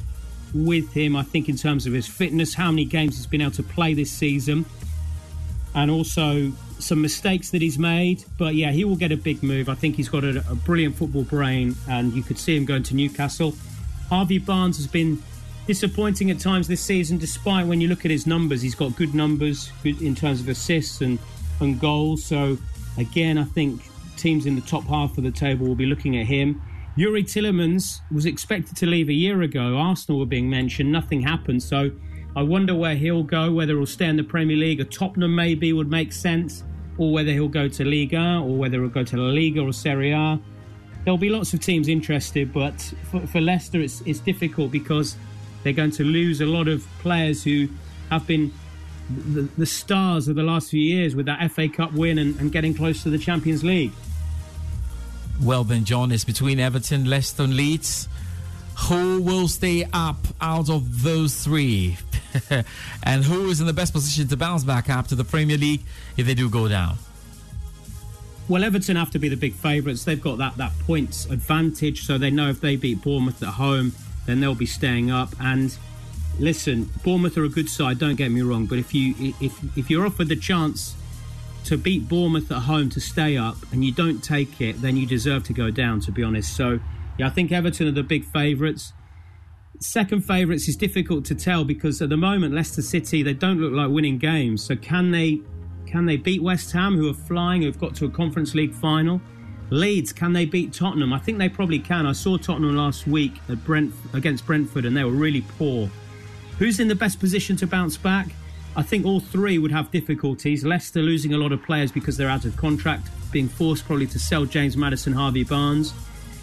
with 0.54 0.92
him, 0.92 1.16
I 1.16 1.22
think, 1.22 1.48
in 1.48 1.56
terms 1.56 1.86
of 1.86 1.92
his 1.92 2.06
fitness, 2.06 2.54
how 2.54 2.70
many 2.70 2.84
games 2.84 3.16
he's 3.16 3.26
been 3.26 3.40
able 3.40 3.52
to 3.52 3.62
play 3.62 3.94
this 3.94 4.10
season, 4.10 4.64
and 5.74 5.90
also 5.90 6.52
some 6.78 7.00
mistakes 7.00 7.50
that 7.50 7.62
he's 7.62 7.78
made. 7.78 8.24
But 8.38 8.54
yeah, 8.54 8.70
he 8.70 8.84
will 8.84 8.96
get 8.96 9.12
a 9.12 9.16
big 9.16 9.42
move. 9.42 9.68
I 9.68 9.74
think 9.74 9.96
he's 9.96 10.08
got 10.08 10.24
a, 10.24 10.44
a 10.50 10.54
brilliant 10.54 10.96
football 10.96 11.24
brain, 11.24 11.74
and 11.88 12.12
you 12.12 12.22
could 12.22 12.38
see 12.38 12.56
him 12.56 12.64
going 12.64 12.82
to 12.84 12.94
Newcastle. 12.94 13.54
Harvey 14.08 14.38
Barnes 14.38 14.76
has 14.76 14.86
been 14.86 15.22
disappointing 15.66 16.30
at 16.30 16.38
times 16.38 16.68
this 16.68 16.82
season, 16.82 17.18
despite 17.18 17.66
when 17.66 17.80
you 17.80 17.88
look 17.88 18.04
at 18.04 18.10
his 18.10 18.26
numbers, 18.26 18.60
he's 18.60 18.74
got 18.74 18.94
good 18.96 19.14
numbers 19.14 19.72
in 19.84 20.14
terms 20.14 20.40
of 20.40 20.48
assists 20.48 21.00
and, 21.00 21.18
and 21.60 21.80
goals. 21.80 22.24
So 22.24 22.58
Again, 22.98 23.38
I 23.38 23.44
think 23.44 23.82
teams 24.16 24.46
in 24.46 24.54
the 24.54 24.60
top 24.60 24.84
half 24.84 25.18
of 25.18 25.24
the 25.24 25.30
table 25.30 25.66
will 25.66 25.74
be 25.74 25.86
looking 25.86 26.18
at 26.18 26.26
him. 26.26 26.62
Youri 26.96 27.24
Tielemans 27.24 28.00
was 28.12 28.24
expected 28.24 28.76
to 28.76 28.86
leave 28.86 29.08
a 29.08 29.12
year 29.12 29.42
ago. 29.42 29.76
Arsenal 29.76 30.20
were 30.20 30.26
being 30.26 30.48
mentioned. 30.48 30.92
Nothing 30.92 31.20
happened. 31.20 31.62
So 31.62 31.90
I 32.36 32.42
wonder 32.42 32.74
where 32.74 32.94
he'll 32.94 33.24
go, 33.24 33.52
whether 33.52 33.76
he'll 33.76 33.86
stay 33.86 34.06
in 34.06 34.16
the 34.16 34.22
Premier 34.24 34.56
League. 34.56 34.80
A 34.80 34.84
Tottenham 34.84 35.34
maybe 35.34 35.72
would 35.72 35.90
make 35.90 36.12
sense, 36.12 36.62
or 36.96 37.12
whether 37.12 37.32
he'll 37.32 37.48
go 37.48 37.68
to 37.68 37.84
Liga, 37.84 38.40
or 38.44 38.56
whether 38.56 38.78
he'll 38.78 38.88
go 38.88 39.02
to 39.04 39.16
La 39.16 39.30
Liga 39.30 39.60
or 39.60 39.72
Serie 39.72 40.12
A. 40.12 40.38
There'll 41.04 41.18
be 41.18 41.30
lots 41.30 41.52
of 41.52 41.60
teams 41.60 41.88
interested, 41.88 42.52
but 42.52 42.80
for, 43.10 43.26
for 43.26 43.40
Leicester, 43.40 43.80
it's, 43.80 44.00
it's 44.02 44.20
difficult 44.20 44.70
because 44.70 45.16
they're 45.62 45.72
going 45.72 45.90
to 45.92 46.04
lose 46.04 46.40
a 46.40 46.46
lot 46.46 46.68
of 46.68 46.86
players 47.00 47.42
who 47.42 47.68
have 48.10 48.26
been 48.26 48.52
the, 49.10 49.42
the 49.58 49.66
stars 49.66 50.28
of 50.28 50.36
the 50.36 50.42
last 50.42 50.70
few 50.70 50.80
years 50.80 51.14
with 51.14 51.26
that 51.26 51.50
FA 51.52 51.68
Cup 51.68 51.92
win 51.92 52.18
and, 52.18 52.38
and 52.40 52.52
getting 52.52 52.74
close 52.74 53.02
to 53.02 53.10
the 53.10 53.18
Champions 53.18 53.62
League. 53.64 53.92
Well, 55.42 55.64
then, 55.64 55.84
John, 55.84 56.12
it's 56.12 56.24
between 56.24 56.60
Everton, 56.60 57.04
Leicester, 57.04 57.42
and 57.42 57.56
Leeds. 57.56 58.08
Who 58.88 59.22
will 59.22 59.48
stay 59.48 59.86
up 59.92 60.18
out 60.40 60.70
of 60.70 61.02
those 61.02 61.42
three? 61.42 61.96
and 63.02 63.24
who 63.24 63.48
is 63.48 63.60
in 63.60 63.66
the 63.66 63.72
best 63.72 63.92
position 63.92 64.26
to 64.28 64.36
bounce 64.36 64.64
back 64.64 64.90
up 64.90 65.06
to 65.08 65.14
the 65.14 65.24
Premier 65.24 65.56
League 65.56 65.82
if 66.16 66.26
they 66.26 66.34
do 66.34 66.48
go 66.48 66.68
down? 66.68 66.96
Well, 68.48 68.62
Everton 68.62 68.96
have 68.96 69.10
to 69.12 69.18
be 69.18 69.28
the 69.28 69.36
big 69.36 69.54
favourites. 69.54 70.04
They've 70.04 70.20
got 70.20 70.38
that, 70.38 70.56
that 70.58 70.72
points 70.80 71.26
advantage, 71.26 72.04
so 72.04 72.18
they 72.18 72.30
know 72.30 72.50
if 72.50 72.60
they 72.60 72.76
beat 72.76 73.02
Bournemouth 73.02 73.42
at 73.42 73.50
home, 73.54 73.92
then 74.26 74.40
they'll 74.40 74.54
be 74.54 74.66
staying 74.66 75.10
up. 75.10 75.34
And 75.40 75.76
listen, 76.38 76.90
Bournemouth 77.02 77.36
are 77.36 77.44
a 77.44 77.48
good 77.48 77.68
side. 77.68 77.98
Don't 77.98 78.16
get 78.16 78.30
me 78.30 78.42
wrong, 78.42 78.66
but 78.66 78.78
if 78.78 78.94
you 78.94 79.34
if 79.40 79.76
if 79.76 79.90
you're 79.90 80.06
offered 80.06 80.28
the 80.28 80.36
chance 80.36 80.94
to 81.64 81.78
beat 81.78 82.08
Bournemouth 82.08 82.50
at 82.52 82.60
home 82.60 82.90
to 82.90 83.00
stay 83.00 83.36
up 83.36 83.56
and 83.72 83.84
you 83.84 83.92
don't 83.92 84.22
take 84.22 84.60
it, 84.60 84.80
then 84.82 84.96
you 84.96 85.06
deserve 85.06 85.44
to 85.44 85.52
go 85.52 85.70
down. 85.70 86.00
To 86.00 86.12
be 86.12 86.22
honest, 86.22 86.54
so 86.54 86.80
yeah, 87.18 87.26
I 87.26 87.30
think 87.30 87.52
Everton 87.52 87.88
are 87.88 87.92
the 87.92 88.02
big 88.02 88.24
favourites. 88.24 88.92
Second 89.80 90.22
favourites 90.22 90.68
is 90.68 90.76
difficult 90.76 91.24
to 91.26 91.34
tell 91.34 91.64
because 91.64 92.00
at 92.00 92.08
the 92.08 92.16
moment 92.16 92.54
Leicester 92.54 92.82
City 92.82 93.22
they 93.22 93.34
don't 93.34 93.60
look 93.60 93.72
like 93.72 93.90
winning 93.90 94.18
games. 94.18 94.62
So 94.62 94.76
can 94.76 95.10
they 95.10 95.40
can 95.86 96.06
they 96.06 96.16
beat 96.16 96.42
West 96.42 96.72
Ham, 96.72 96.96
who 96.96 97.08
are 97.08 97.14
flying, 97.14 97.62
who've 97.62 97.78
got 97.78 97.94
to 97.96 98.06
a 98.06 98.10
Conference 98.10 98.54
League 98.54 98.74
final? 98.74 99.20
Leeds, 99.70 100.12
can 100.12 100.32
they 100.32 100.44
beat 100.44 100.72
Tottenham? 100.72 101.12
I 101.12 101.18
think 101.18 101.38
they 101.38 101.48
probably 101.48 101.78
can. 101.78 102.06
I 102.06 102.12
saw 102.12 102.36
Tottenham 102.36 102.76
last 102.76 103.06
week 103.06 103.32
at 103.48 103.64
Brent 103.64 103.94
against 104.12 104.46
Brentford, 104.46 104.84
and 104.84 104.96
they 104.96 105.04
were 105.04 105.10
really 105.10 105.40
poor. 105.40 105.88
Who's 106.58 106.80
in 106.80 106.88
the 106.88 106.94
best 106.94 107.18
position 107.18 107.56
to 107.56 107.66
bounce 107.66 107.96
back? 107.96 108.28
I 108.76 108.82
think 108.82 109.06
all 109.06 109.20
three 109.20 109.58
would 109.58 109.70
have 109.70 109.90
difficulties. 109.90 110.64
Leicester 110.64 111.00
losing 111.00 111.32
a 111.34 111.38
lot 111.38 111.52
of 111.52 111.62
players 111.62 111.92
because 111.92 112.16
they're 112.16 112.28
out 112.28 112.44
of 112.44 112.56
contract, 112.56 113.08
being 113.30 113.48
forced 113.48 113.84
probably 113.84 114.06
to 114.08 114.18
sell 114.18 114.44
James 114.44 114.76
Maddison, 114.76 115.12
Harvey 115.12 115.44
Barnes. 115.44 115.92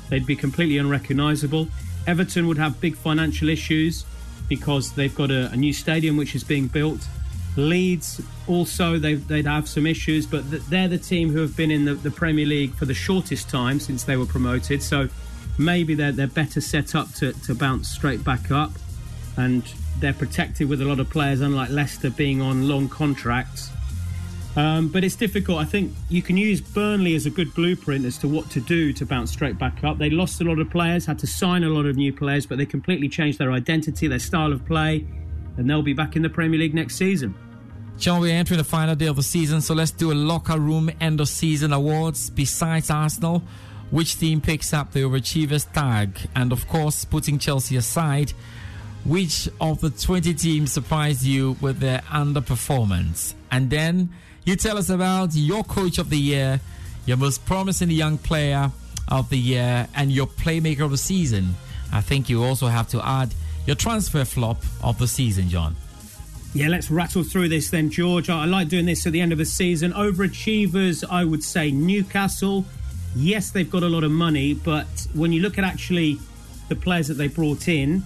They'd 0.10 0.26
be 0.26 0.36
completely 0.36 0.78
unrecognisable. 0.78 1.68
Everton 2.08 2.48
would 2.48 2.58
have 2.58 2.80
big 2.80 2.96
financial 2.96 3.50
issues 3.50 4.06
because 4.50 4.94
they've 4.94 5.16
got 5.16 5.32
a, 5.32 5.50
a 5.52 5.56
new 5.56 5.74
stadium 5.74 6.18
which 6.18 6.36
is 6.36 6.44
being 6.44 6.68
built. 6.68 7.08
Leeds 7.58 8.22
also 8.48 8.98
they'd 8.98 9.46
have 9.46 9.68
some 9.68 9.86
issues, 9.86 10.26
but 10.26 10.44
they're 10.70 10.88
the 10.88 10.98
team 10.98 11.30
who 11.30 11.40
have 11.40 11.56
been 11.56 11.70
in 11.70 11.84
the, 11.84 11.96
the, 11.96 12.12
Premier 12.12 12.46
League 12.46 12.74
for 12.74 12.86
the 12.86 12.94
shortest 12.94 13.50
time 13.50 13.80
since 13.80 14.06
they 14.06 14.16
were 14.16 14.26
promoted. 14.26 14.82
So 14.82 15.10
maybe 15.58 15.96
they're 15.96 16.14
they're 16.14 16.28
better 16.28 16.62
set 16.62 16.96
up 16.96 17.14
to, 17.16 17.34
to 17.34 17.54
bounce 17.54 17.90
straight 17.90 18.24
back 18.24 18.52
up. 18.52 18.72
And 19.36 19.64
they're 20.00 20.14
protected 20.14 20.70
with 20.70 20.82
a 20.82 20.86
lot 20.86 21.00
of 21.00 21.10
players, 21.10 21.42
unlike 21.42 21.70
Leicester 21.70 22.10
being 22.10 22.42
on 22.42 22.68
long 22.68 22.90
contracts. 22.90 23.70
Um, 24.56 24.90
but 24.90 25.04
it's 25.04 25.16
difficult. 25.16 25.60
I 25.60 25.66
think 25.66 25.94
you 26.10 26.22
can 26.22 26.36
use 26.36 26.60
Burnley 26.60 27.16
as 27.16 27.26
a 27.26 27.30
good 27.30 27.54
blueprint 27.54 28.06
as 28.06 28.18
to 28.18 28.28
what 28.28 28.50
to 28.52 28.60
do 28.60 28.92
to 28.94 29.06
bounce 29.06 29.32
straight 29.32 29.58
back 29.58 29.84
up. 29.84 29.98
They 29.98 30.10
lost 30.10 30.42
a 30.42 30.44
lot 30.44 30.60
of 30.60 30.70
players, 30.70 31.06
had 31.06 31.20
to 31.20 31.28
sign 31.28 31.64
a 31.64 31.70
lot 31.70 31.86
of 31.86 31.96
new 31.96 32.12
players, 32.12 32.46
but 32.46 32.58
they 32.58 32.66
completely 32.66 33.08
changed 33.08 33.40
their 33.40 33.52
identity, 33.52 34.08
their 34.08 34.20
style 34.20 34.52
of 34.52 34.66
play, 34.66 35.06
and 35.58 35.70
they'll 35.70 35.82
be 35.82 35.94
back 35.94 36.16
in 36.16 36.22
the 36.22 36.30
Premier 36.30 36.60
League 36.60 36.74
next 36.74 36.96
season. 36.96 37.34
John, 37.98 38.20
we're 38.20 38.34
entering 38.34 38.58
the 38.58 38.64
final 38.64 38.96
day 38.96 39.06
of 39.06 39.16
the 39.16 39.24
season, 39.24 39.62
so 39.62 39.74
let's 39.74 39.92
do 39.92 40.12
a 40.12 40.16
locker 40.16 40.60
room 40.60 40.90
end 41.00 41.22
of 41.22 41.30
season 41.30 41.72
awards. 41.72 42.30
Besides 42.30 42.90
Arsenal, 42.90 43.44
which 43.92 44.18
team 44.18 44.42
picks 44.42 44.74
up 44.74 44.92
the 44.92 45.02
overachievers 45.02 45.72
tag? 45.72 46.18
And 46.36 46.52
of 46.52 46.68
course, 46.68 47.06
putting 47.06 47.38
Chelsea 47.40 47.78
aside, 47.78 48.34
which 49.06 49.50
of 49.60 49.82
the 49.82 49.90
20 49.90 50.34
teams 50.36 50.72
surprised 50.72 51.24
you 51.24 51.58
with 51.62 51.80
their 51.80 52.00
underperformance? 52.10 53.34
And 53.52 53.70
then 53.70 54.10
you 54.46 54.56
tell 54.56 54.78
us 54.78 54.90
about 54.90 55.36
your 55.36 55.64
coach 55.64 55.98
of 55.98 56.10
the 56.10 56.18
year, 56.18 56.60
your 57.06 57.18
most 57.18 57.46
promising 57.46 57.90
young 57.90 58.18
player 58.18 58.72
of 59.08 59.30
the 59.30 59.38
year, 59.38 59.88
and 59.96 60.12
your 60.12 60.28
playmaker 60.28 60.82
of 60.82 60.92
the 60.92 60.98
season. 60.98 61.56
I 61.92 62.02
think 62.02 62.30
you 62.30 62.44
also 62.44 62.68
have 62.68 62.88
to 62.90 63.06
add 63.06 63.34
your 63.66 63.76
transfer 63.76 64.24
flop 64.24 64.64
of 64.82 64.98
the 64.98 65.08
season, 65.08 65.50
John. 65.50 65.76
Yeah, 66.54 66.68
let's 66.68 66.92
rattle 66.92 67.24
through 67.24 67.50
this 67.50 67.70
then, 67.70 67.90
George. 67.90 68.30
I 68.30 68.46
like 68.46 68.68
doing 68.68 68.86
this 68.86 69.08
at 69.08 69.14
the 69.14 69.22
end 69.22 69.32
of 69.32 69.38
the 69.38 69.46
season. 69.46 69.94
Overachievers, 69.94 71.04
I 71.10 71.24
would 71.24 71.44
say 71.44 71.72
Newcastle. 71.72 72.66
Yes, 73.16 73.52
they've 73.52 73.70
got 73.70 73.84
a 73.84 73.90
lot 73.90 74.04
of 74.04 74.12
money, 74.12 74.54
but 74.54 75.08
when 75.14 75.32
you 75.32 75.42
look 75.42 75.58
at 75.58 75.64
actually 75.64 76.20
the 76.70 76.76
players 76.76 77.08
that 77.08 77.16
they 77.16 77.28
brought 77.28 77.68
in, 77.68 78.04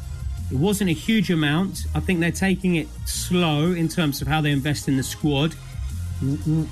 it 0.51 0.57
wasn't 0.57 0.89
a 0.89 0.93
huge 0.93 1.31
amount. 1.31 1.85
I 1.95 1.99
think 1.99 2.19
they're 2.19 2.31
taking 2.31 2.75
it 2.75 2.87
slow 3.05 3.71
in 3.71 3.87
terms 3.87 4.21
of 4.21 4.27
how 4.27 4.41
they 4.41 4.51
invest 4.51 4.87
in 4.87 4.97
the 4.97 5.03
squad. 5.03 5.55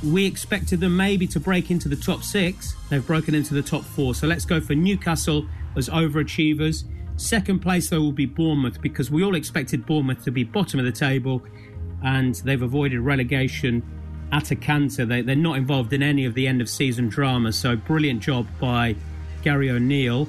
We 0.04 0.26
expected 0.26 0.80
them 0.80 0.96
maybe 0.96 1.28
to 1.28 1.40
break 1.40 1.72
into 1.72 1.90
the 1.90 1.96
top 1.96 2.24
six. 2.24 2.76
They've 2.90 3.06
broken 3.06 3.36
into 3.36 3.54
the 3.54 3.64
top 3.64 3.84
four. 3.84 4.16
So 4.16 4.28
let's 4.28 4.46
go 4.46 4.62
for 4.62 4.76
Newcastle 4.76 5.48
as 5.76 5.90
overachievers. 5.90 6.84
Second 7.18 7.60
place, 7.60 7.90
though, 7.90 8.02
will 8.02 8.12
be 8.12 8.26
Bournemouth 8.26 8.82
because 8.82 9.12
we 9.12 9.24
all 9.24 9.36
expected 9.36 9.86
Bournemouth 9.86 10.24
to 10.24 10.32
be 10.32 10.44
bottom 10.44 10.80
of 10.80 10.86
the 10.86 10.92
table 10.92 11.44
and 12.04 12.36
they've 12.36 12.62
avoided 12.62 13.00
relegation 13.00 13.82
at 14.32 14.52
a 14.52 14.56
canter. 14.56 15.06
They, 15.06 15.22
they're 15.22 15.36
not 15.36 15.58
involved 15.58 15.94
in 15.94 16.04
any 16.04 16.26
of 16.26 16.34
the 16.34 16.48
end 16.48 16.62
of 16.62 16.70
season 16.70 17.10
drama. 17.10 17.54
So 17.54 17.76
brilliant 17.76 18.22
job 18.22 18.48
by 18.60 18.96
Gary 19.42 19.70
O'Neill. 19.70 20.28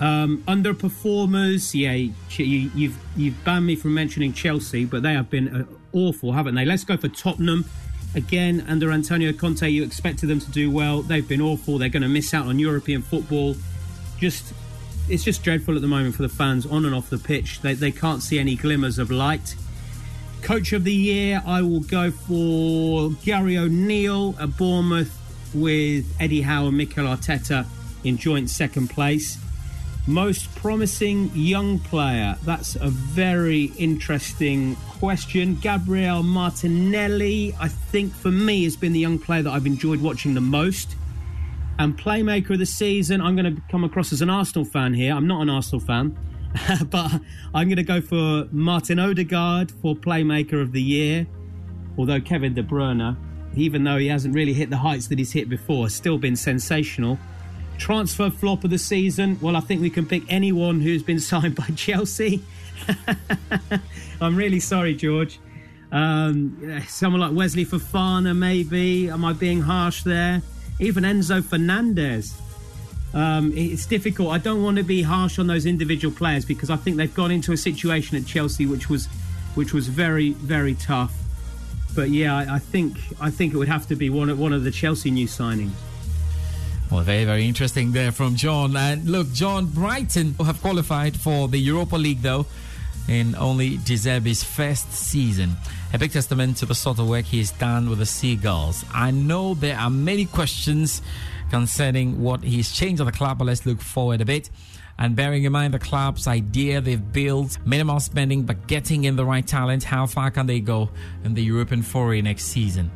Um, 0.00 0.42
underperformers, 0.46 1.74
yeah, 1.74 1.92
you, 1.92 2.70
you've 2.74 2.98
you've 3.16 3.44
banned 3.44 3.66
me 3.66 3.76
from 3.76 3.94
mentioning 3.94 4.32
Chelsea, 4.32 4.84
but 4.84 5.02
they 5.02 5.14
have 5.14 5.30
been 5.30 5.48
uh, 5.48 5.64
awful, 5.92 6.32
haven't 6.32 6.54
they? 6.54 6.64
Let's 6.64 6.84
go 6.84 6.96
for 6.96 7.08
Tottenham. 7.08 7.64
Again, 8.14 8.64
under 8.68 8.92
Antonio 8.92 9.32
Conte, 9.32 9.68
you 9.68 9.82
expected 9.82 10.28
them 10.28 10.40
to 10.40 10.50
do 10.50 10.70
well. 10.70 11.02
They've 11.02 11.26
been 11.26 11.40
awful. 11.40 11.78
They're 11.78 11.88
going 11.88 12.02
to 12.02 12.08
miss 12.08 12.32
out 12.32 12.46
on 12.46 12.58
European 12.58 13.02
football. 13.02 13.56
Just, 14.18 14.54
it's 15.08 15.22
just 15.22 15.42
dreadful 15.42 15.74
at 15.76 15.82
the 15.82 15.88
moment 15.88 16.14
for 16.14 16.22
the 16.22 16.28
fans 16.28 16.64
on 16.64 16.86
and 16.86 16.94
off 16.94 17.10
the 17.10 17.18
pitch. 17.18 17.60
They, 17.60 17.74
they 17.74 17.92
can't 17.92 18.22
see 18.22 18.38
any 18.38 18.56
glimmers 18.56 18.98
of 18.98 19.10
light. 19.10 19.54
Coach 20.40 20.72
of 20.72 20.84
the 20.84 20.94
year, 20.94 21.42
I 21.44 21.60
will 21.60 21.80
go 21.80 22.10
for 22.10 23.10
Gary 23.22 23.58
O'Neill 23.58 24.34
at 24.40 24.56
Bournemouth 24.56 25.14
with 25.52 26.06
Eddie 26.20 26.42
Howe 26.42 26.68
and 26.68 26.76
Mikel 26.76 27.04
Arteta 27.04 27.66
in 28.04 28.16
joint 28.16 28.48
second 28.48 28.88
place. 28.88 29.38
Most 30.06 30.54
promising 30.54 31.32
young 31.34 31.80
player. 31.80 32.36
That's 32.44 32.76
a 32.76 32.88
very 32.88 33.64
interesting 33.76 34.76
question. 34.76 35.56
Gabriel 35.56 36.22
Martinelli, 36.22 37.54
I 37.58 37.66
think 37.66 38.14
for 38.14 38.30
me, 38.30 38.64
has 38.64 38.76
been 38.76 38.92
the 38.92 39.00
young 39.00 39.18
player 39.18 39.42
that 39.42 39.50
I've 39.50 39.66
enjoyed 39.66 40.00
watching 40.00 40.34
the 40.34 40.40
most. 40.40 40.94
And 41.78 41.98
playmaker 41.98 42.50
of 42.50 42.60
the 42.60 42.66
season, 42.66 43.20
I'm 43.20 43.34
going 43.36 43.56
to 43.56 43.60
come 43.68 43.82
across 43.82 44.12
as 44.12 44.22
an 44.22 44.30
Arsenal 44.30 44.64
fan 44.64 44.94
here. 44.94 45.12
I'm 45.12 45.26
not 45.26 45.42
an 45.42 45.50
Arsenal 45.50 45.80
fan, 45.80 46.16
but 46.86 47.20
I'm 47.52 47.68
going 47.68 47.76
to 47.76 47.82
go 47.82 48.00
for 48.00 48.46
Martin 48.52 48.98
Odegaard 48.98 49.72
for 49.72 49.96
playmaker 49.96 50.62
of 50.62 50.70
the 50.72 50.82
year. 50.82 51.26
Although 51.98 52.20
Kevin 52.20 52.54
De 52.54 52.62
Bruyne, 52.62 53.16
even 53.56 53.82
though 53.82 53.96
he 53.96 54.06
hasn't 54.06 54.34
really 54.34 54.52
hit 54.52 54.70
the 54.70 54.76
heights 54.76 55.08
that 55.08 55.18
he's 55.18 55.32
hit 55.32 55.48
before, 55.48 55.86
has 55.86 55.94
still 55.94 56.18
been 56.18 56.36
sensational. 56.36 57.18
Transfer 57.78 58.30
flop 58.30 58.64
of 58.64 58.70
the 58.70 58.78
season. 58.78 59.38
Well, 59.40 59.56
I 59.56 59.60
think 59.60 59.80
we 59.80 59.90
can 59.90 60.06
pick 60.06 60.22
anyone 60.28 60.80
who's 60.80 61.02
been 61.02 61.20
signed 61.32 61.54
by 61.54 61.66
Chelsea. 61.76 62.42
I'm 64.20 64.36
really 64.36 64.60
sorry, 64.60 64.94
George. 64.94 65.38
Um, 65.92 66.82
someone 66.88 67.20
like 67.20 67.32
Wesley 67.32 67.64
Fofana, 67.64 68.36
maybe. 68.36 69.08
Am 69.08 69.24
I 69.24 69.32
being 69.32 69.62
harsh 69.62 70.02
there? 70.02 70.42
Even 70.80 71.04
Enzo 71.04 71.44
Fernandez. 71.44 72.34
Um, 73.14 73.52
it's 73.56 73.86
difficult. 73.86 74.30
I 74.32 74.38
don't 74.38 74.62
want 74.62 74.76
to 74.76 74.82
be 74.82 75.02
harsh 75.02 75.38
on 75.38 75.46
those 75.46 75.64
individual 75.64 76.14
players 76.14 76.44
because 76.44 76.68
I 76.68 76.76
think 76.76 76.96
they've 76.96 77.14
gone 77.14 77.30
into 77.30 77.52
a 77.52 77.56
situation 77.56 78.16
at 78.16 78.26
Chelsea 78.26 78.66
which 78.66 78.90
was, 78.90 79.06
which 79.54 79.72
was 79.72 79.88
very, 79.88 80.32
very 80.32 80.74
tough. 80.74 81.14
But 81.94 82.10
yeah, 82.10 82.36
I, 82.36 82.56
I 82.56 82.58
think 82.58 82.98
I 83.20 83.30
think 83.30 83.54
it 83.54 83.56
would 83.56 83.68
have 83.68 83.86
to 83.88 83.96
be 83.96 84.10
one 84.10 84.28
of 84.28 84.38
one 84.38 84.52
of 84.52 84.64
the 84.64 84.70
Chelsea 84.70 85.10
new 85.10 85.26
signings. 85.26 85.72
Well, 86.90 87.00
very, 87.00 87.24
very 87.24 87.46
interesting 87.48 87.90
there 87.92 88.12
from 88.12 88.36
John. 88.36 88.76
And 88.76 89.08
look, 89.08 89.32
John 89.32 89.66
Brighton 89.66 90.34
have 90.34 90.60
qualified 90.62 91.16
for 91.16 91.48
the 91.48 91.58
Europa 91.58 91.96
League, 91.96 92.22
though, 92.22 92.46
in 93.08 93.34
only 93.34 93.78
Zerbi's 93.78 94.44
first 94.44 94.92
season. 94.92 95.56
A 95.92 95.98
big 95.98 96.12
testament 96.12 96.58
to 96.58 96.66
the 96.66 96.74
sort 96.74 96.98
of 96.98 97.08
work 97.08 97.24
he's 97.24 97.50
done 97.50 97.90
with 97.90 97.98
the 97.98 98.06
Seagulls. 98.06 98.84
I 98.94 99.10
know 99.10 99.54
there 99.54 99.76
are 99.76 99.90
many 99.90 100.26
questions 100.26 101.02
concerning 101.50 102.22
what 102.22 102.42
he's 102.42 102.72
changed 102.72 103.00
at 103.00 103.04
the 103.04 103.12
club, 103.12 103.38
but 103.38 103.46
let's 103.46 103.66
look 103.66 103.80
forward 103.80 104.20
a 104.20 104.24
bit. 104.24 104.50
And 104.98 105.14
bearing 105.14 105.44
in 105.44 105.52
mind 105.52 105.74
the 105.74 105.78
club's 105.78 106.26
idea 106.26 106.80
they've 106.80 107.12
built, 107.12 107.58
minimal 107.66 108.00
spending 108.00 108.44
but 108.44 108.66
getting 108.66 109.04
in 109.04 109.16
the 109.16 109.24
right 109.24 109.46
talent, 109.46 109.84
how 109.84 110.06
far 110.06 110.30
can 110.30 110.46
they 110.46 110.60
go 110.60 110.90
in 111.24 111.34
the 111.34 111.42
European 111.42 111.82
foray 111.82 112.22
next 112.22 112.44
season? 112.44 112.90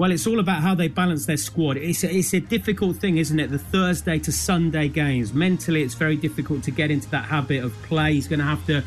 Well, 0.00 0.12
it's 0.12 0.26
all 0.26 0.40
about 0.40 0.62
how 0.62 0.74
they 0.74 0.88
balance 0.88 1.26
their 1.26 1.36
squad. 1.36 1.76
It's 1.76 2.04
a, 2.04 2.10
it's 2.10 2.32
a 2.32 2.40
difficult 2.40 2.96
thing, 2.96 3.18
isn't 3.18 3.38
it? 3.38 3.50
The 3.50 3.58
Thursday 3.58 4.18
to 4.20 4.32
Sunday 4.32 4.88
games. 4.88 5.34
Mentally, 5.34 5.82
it's 5.82 5.92
very 5.92 6.16
difficult 6.16 6.62
to 6.62 6.70
get 6.70 6.90
into 6.90 7.10
that 7.10 7.26
habit 7.26 7.62
of 7.62 7.74
play. 7.82 8.14
He's 8.14 8.26
going 8.26 8.38
to 8.38 8.46
have 8.46 8.64
to 8.64 8.82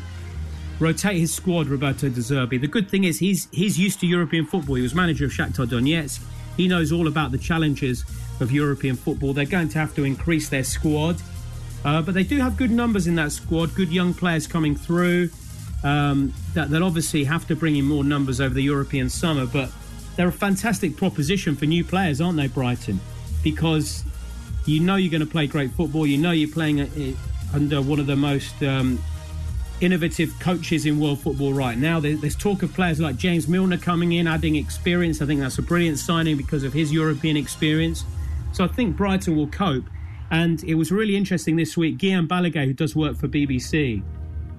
rotate 0.80 1.18
his 1.18 1.32
squad, 1.32 1.68
Roberto 1.68 2.08
De 2.08 2.20
Zerbi. 2.20 2.60
The 2.60 2.66
good 2.66 2.90
thing 2.90 3.04
is 3.04 3.20
he's 3.20 3.46
he's 3.52 3.78
used 3.78 4.00
to 4.00 4.08
European 4.08 4.44
football. 4.44 4.74
He 4.74 4.82
was 4.82 4.92
manager 4.92 5.26
of 5.26 5.30
Shakhtar 5.30 5.68
Donetsk. 5.68 6.20
He 6.56 6.66
knows 6.66 6.90
all 6.90 7.06
about 7.06 7.30
the 7.30 7.38
challenges 7.38 8.04
of 8.40 8.50
European 8.50 8.96
football. 8.96 9.32
They're 9.32 9.44
going 9.44 9.68
to 9.68 9.78
have 9.78 9.94
to 9.94 10.02
increase 10.02 10.48
their 10.48 10.64
squad. 10.64 11.22
Uh, 11.84 12.02
but 12.02 12.14
they 12.14 12.24
do 12.24 12.38
have 12.38 12.56
good 12.56 12.72
numbers 12.72 13.06
in 13.06 13.14
that 13.14 13.30
squad, 13.30 13.72
good 13.76 13.92
young 13.92 14.14
players 14.14 14.48
coming 14.48 14.74
through. 14.74 15.30
Um, 15.84 16.34
that, 16.54 16.70
they'll 16.70 16.82
obviously 16.82 17.22
have 17.22 17.46
to 17.46 17.54
bring 17.54 17.76
in 17.76 17.84
more 17.84 18.02
numbers 18.02 18.40
over 18.40 18.52
the 18.52 18.64
European 18.64 19.08
summer, 19.08 19.46
but 19.46 19.70
they're 20.16 20.28
a 20.28 20.32
fantastic 20.32 20.96
proposition 20.96 21.56
for 21.56 21.66
new 21.66 21.84
players, 21.84 22.20
aren't 22.20 22.36
they, 22.36 22.46
Brighton? 22.46 23.00
Because 23.42 24.04
you 24.66 24.80
know 24.80 24.96
you're 24.96 25.10
going 25.10 25.20
to 25.20 25.30
play 25.30 25.46
great 25.46 25.72
football. 25.72 26.06
You 26.06 26.18
know 26.18 26.30
you're 26.30 26.52
playing 26.52 27.16
under 27.52 27.82
one 27.82 28.00
of 28.00 28.06
the 28.06 28.16
most 28.16 28.62
um, 28.62 29.02
innovative 29.80 30.38
coaches 30.40 30.86
in 30.86 30.98
world 31.00 31.20
football 31.20 31.52
right 31.52 31.76
now. 31.76 32.00
There's 32.00 32.36
talk 32.36 32.62
of 32.62 32.72
players 32.72 33.00
like 33.00 33.16
James 33.16 33.48
Milner 33.48 33.78
coming 33.78 34.12
in, 34.12 34.26
adding 34.26 34.56
experience. 34.56 35.20
I 35.20 35.26
think 35.26 35.40
that's 35.40 35.58
a 35.58 35.62
brilliant 35.62 35.98
signing 35.98 36.36
because 36.36 36.64
of 36.64 36.72
his 36.72 36.92
European 36.92 37.36
experience. 37.36 38.04
So 38.52 38.64
I 38.64 38.68
think 38.68 38.96
Brighton 38.96 39.36
will 39.36 39.48
cope. 39.48 39.84
And 40.30 40.62
it 40.64 40.74
was 40.74 40.90
really 40.90 41.16
interesting 41.16 41.56
this 41.56 41.76
week. 41.76 41.98
Guillem 41.98 42.26
Balague, 42.26 42.64
who 42.64 42.72
does 42.72 42.96
work 42.96 43.16
for 43.16 43.28
BBC, 43.28 44.02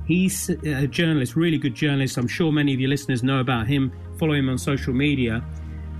he's 0.06 0.49
a 0.49 0.88
journalist, 0.88 1.36
really 1.36 1.58
good 1.58 1.76
journalist. 1.76 2.18
I'm 2.18 2.28
sure 2.28 2.51
many 2.51 2.74
of 2.74 2.80
your 2.80 2.89
listeners 2.89 3.24
know 3.24 3.39
about 3.39 3.68
him 3.68 3.91
follow 4.18 4.34
him 4.34 4.49
on 4.49 4.57
social 4.57 4.93
media. 4.93 5.43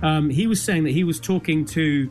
Um, 0.02 0.30
he 0.30 0.46
was 0.46 0.62
saying 0.62 0.84
that 0.84 0.92
he 0.92 1.04
was 1.04 1.18
talking 1.18 1.64
to 1.66 2.10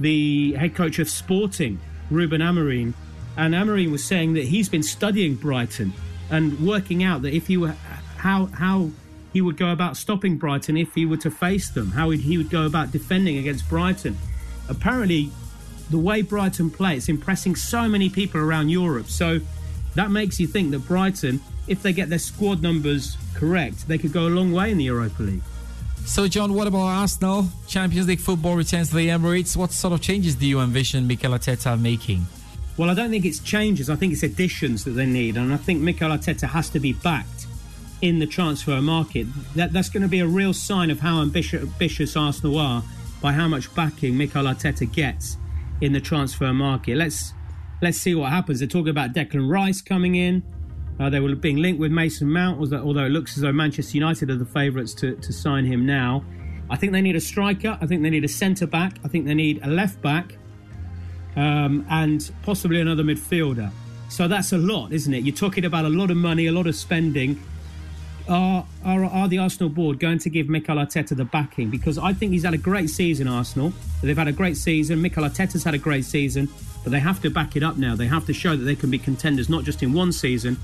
the 0.00 0.52
head 0.54 0.74
coach 0.74 0.98
of 0.98 1.08
Sporting, 1.08 1.80
Ruben 2.10 2.40
Amorim, 2.40 2.94
and 3.36 3.54
Amorim 3.54 3.90
was 3.90 4.04
saying 4.04 4.34
that 4.34 4.44
he's 4.44 4.68
been 4.68 4.82
studying 4.82 5.34
Brighton 5.34 5.92
and 6.30 6.58
working 6.60 7.02
out 7.02 7.22
that 7.22 7.34
if 7.34 7.46
he 7.46 7.56
were 7.56 7.74
how 8.16 8.46
how 8.46 8.90
he 9.32 9.40
would 9.40 9.56
go 9.56 9.70
about 9.70 9.96
stopping 9.96 10.36
Brighton 10.36 10.76
if 10.76 10.94
he 10.94 11.06
were 11.06 11.16
to 11.18 11.30
face 11.30 11.70
them, 11.70 11.90
how 11.92 12.10
he 12.10 12.36
would 12.36 12.50
go 12.50 12.66
about 12.66 12.90
defending 12.90 13.38
against 13.38 13.68
Brighton. 13.68 14.16
Apparently, 14.68 15.30
the 15.90 15.98
way 15.98 16.22
Brighton 16.22 16.70
play, 16.70 16.96
it's 16.96 17.08
impressing 17.08 17.56
so 17.56 17.88
many 17.88 18.10
people 18.10 18.40
around 18.40 18.68
Europe. 18.68 19.08
So 19.08 19.40
that 19.94 20.10
makes 20.10 20.40
you 20.40 20.46
think 20.46 20.70
that 20.70 20.80
Brighton, 20.80 21.40
if 21.66 21.82
they 21.82 21.92
get 21.92 22.08
their 22.08 22.18
squad 22.18 22.62
numbers 22.62 23.16
correct, 23.34 23.86
they 23.88 23.98
could 23.98 24.12
go 24.12 24.26
a 24.26 24.30
long 24.30 24.52
way 24.52 24.70
in 24.70 24.78
the 24.78 24.84
Europa 24.84 25.22
League. 25.22 25.42
So, 26.04 26.26
John, 26.26 26.54
what 26.54 26.66
about 26.66 26.80
Arsenal? 26.80 27.46
Champions 27.68 28.08
League 28.08 28.20
football 28.20 28.56
returns 28.56 28.88
to 28.90 28.96
the 28.96 29.08
Emirates. 29.08 29.56
What 29.56 29.72
sort 29.72 29.92
of 29.92 30.00
changes 30.00 30.34
do 30.34 30.46
you 30.46 30.60
envision 30.60 31.06
Mikel 31.06 31.32
Arteta 31.32 31.80
making? 31.80 32.26
Well, 32.76 32.90
I 32.90 32.94
don't 32.94 33.10
think 33.10 33.24
it's 33.24 33.38
changes. 33.38 33.88
I 33.88 33.96
think 33.96 34.12
it's 34.12 34.22
additions 34.22 34.84
that 34.84 34.92
they 34.92 35.06
need, 35.06 35.36
and 35.36 35.52
I 35.52 35.56
think 35.56 35.80
Mikel 35.80 36.10
Arteta 36.10 36.48
has 36.48 36.70
to 36.70 36.80
be 36.80 36.92
backed 36.92 37.46
in 38.00 38.18
the 38.18 38.26
transfer 38.26 38.82
market. 38.82 39.26
That 39.54 39.72
that's 39.72 39.88
going 39.90 40.02
to 40.02 40.08
be 40.08 40.20
a 40.20 40.26
real 40.26 40.52
sign 40.52 40.90
of 40.90 40.98
how 41.00 41.20
ambitious, 41.20 41.62
ambitious 41.62 42.16
Arsenal 42.16 42.58
are 42.58 42.82
by 43.20 43.32
how 43.32 43.46
much 43.46 43.72
backing 43.74 44.18
Mikel 44.18 44.44
Arteta 44.44 44.90
gets 44.90 45.36
in 45.80 45.92
the 45.92 46.00
transfer 46.00 46.52
market. 46.52 46.96
Let's 46.96 47.32
let's 47.82 47.98
see 47.98 48.14
what 48.14 48.30
happens. 48.30 48.60
They're 48.60 48.68
talking 48.68 48.90
about 48.90 49.12
Declan 49.12 49.50
Rice 49.50 49.82
coming 49.82 50.14
in. 50.14 50.42
Uh, 51.00 51.10
they 51.10 51.20
were 51.20 51.34
being 51.34 51.56
linked 51.56 51.80
with 51.80 51.90
Mason 51.90 52.30
Mount, 52.30 52.58
although 52.72 53.04
it 53.04 53.10
looks 53.10 53.36
as 53.36 53.42
though 53.42 53.52
Manchester 53.52 53.96
United 53.96 54.30
are 54.30 54.36
the 54.36 54.46
favourites 54.46 54.94
to, 54.94 55.16
to 55.16 55.32
sign 55.32 55.64
him 55.64 55.84
now. 55.84 56.24
I 56.70 56.76
think 56.76 56.92
they 56.92 57.02
need 57.02 57.16
a 57.16 57.20
striker. 57.20 57.76
I 57.80 57.86
think 57.86 58.02
they 58.02 58.10
need 58.10 58.24
a 58.24 58.28
centre 58.28 58.66
back. 58.66 58.98
I 59.04 59.08
think 59.08 59.26
they 59.26 59.34
need 59.34 59.60
a 59.64 59.66
left 59.66 60.00
back, 60.00 60.36
um, 61.36 61.84
and 61.90 62.30
possibly 62.42 62.80
another 62.80 63.02
midfielder. 63.02 63.70
So 64.08 64.28
that's 64.28 64.52
a 64.52 64.58
lot, 64.58 64.92
isn't 64.92 65.12
it? 65.12 65.24
You're 65.24 65.34
talking 65.34 65.64
about 65.64 65.84
a 65.84 65.88
lot 65.88 66.10
of 66.10 66.16
money, 66.16 66.46
a 66.46 66.52
lot 66.52 66.66
of 66.66 66.76
spending. 66.76 67.42
Are, 68.28 68.64
are, 68.84 69.04
are 69.04 69.26
the 69.26 69.38
Arsenal 69.38 69.68
board 69.68 69.98
going 69.98 70.18
to 70.20 70.30
give 70.30 70.48
Mikel 70.48 70.76
Arteta 70.76 71.16
the 71.16 71.24
backing? 71.24 71.70
Because 71.70 71.98
I 71.98 72.12
think 72.12 72.32
he's 72.32 72.44
had 72.44 72.54
a 72.54 72.58
great 72.58 72.90
season, 72.90 73.26
Arsenal. 73.26 73.72
They've 74.02 74.16
had 74.16 74.28
a 74.28 74.32
great 74.32 74.56
season. 74.56 75.02
Mikel 75.02 75.24
Arteta's 75.24 75.64
had 75.64 75.74
a 75.74 75.78
great 75.78 76.04
season, 76.04 76.48
but 76.82 76.90
they 76.90 77.00
have 77.00 77.20
to 77.22 77.30
back 77.30 77.56
it 77.56 77.62
up 77.62 77.76
now. 77.76 77.94
They 77.96 78.06
have 78.06 78.26
to 78.26 78.32
show 78.32 78.56
that 78.56 78.64
they 78.64 78.76
can 78.76 78.90
be 78.90 78.98
contenders, 78.98 79.48
not 79.48 79.64
just 79.64 79.82
in 79.82 79.92
one 79.92 80.12
season, 80.12 80.58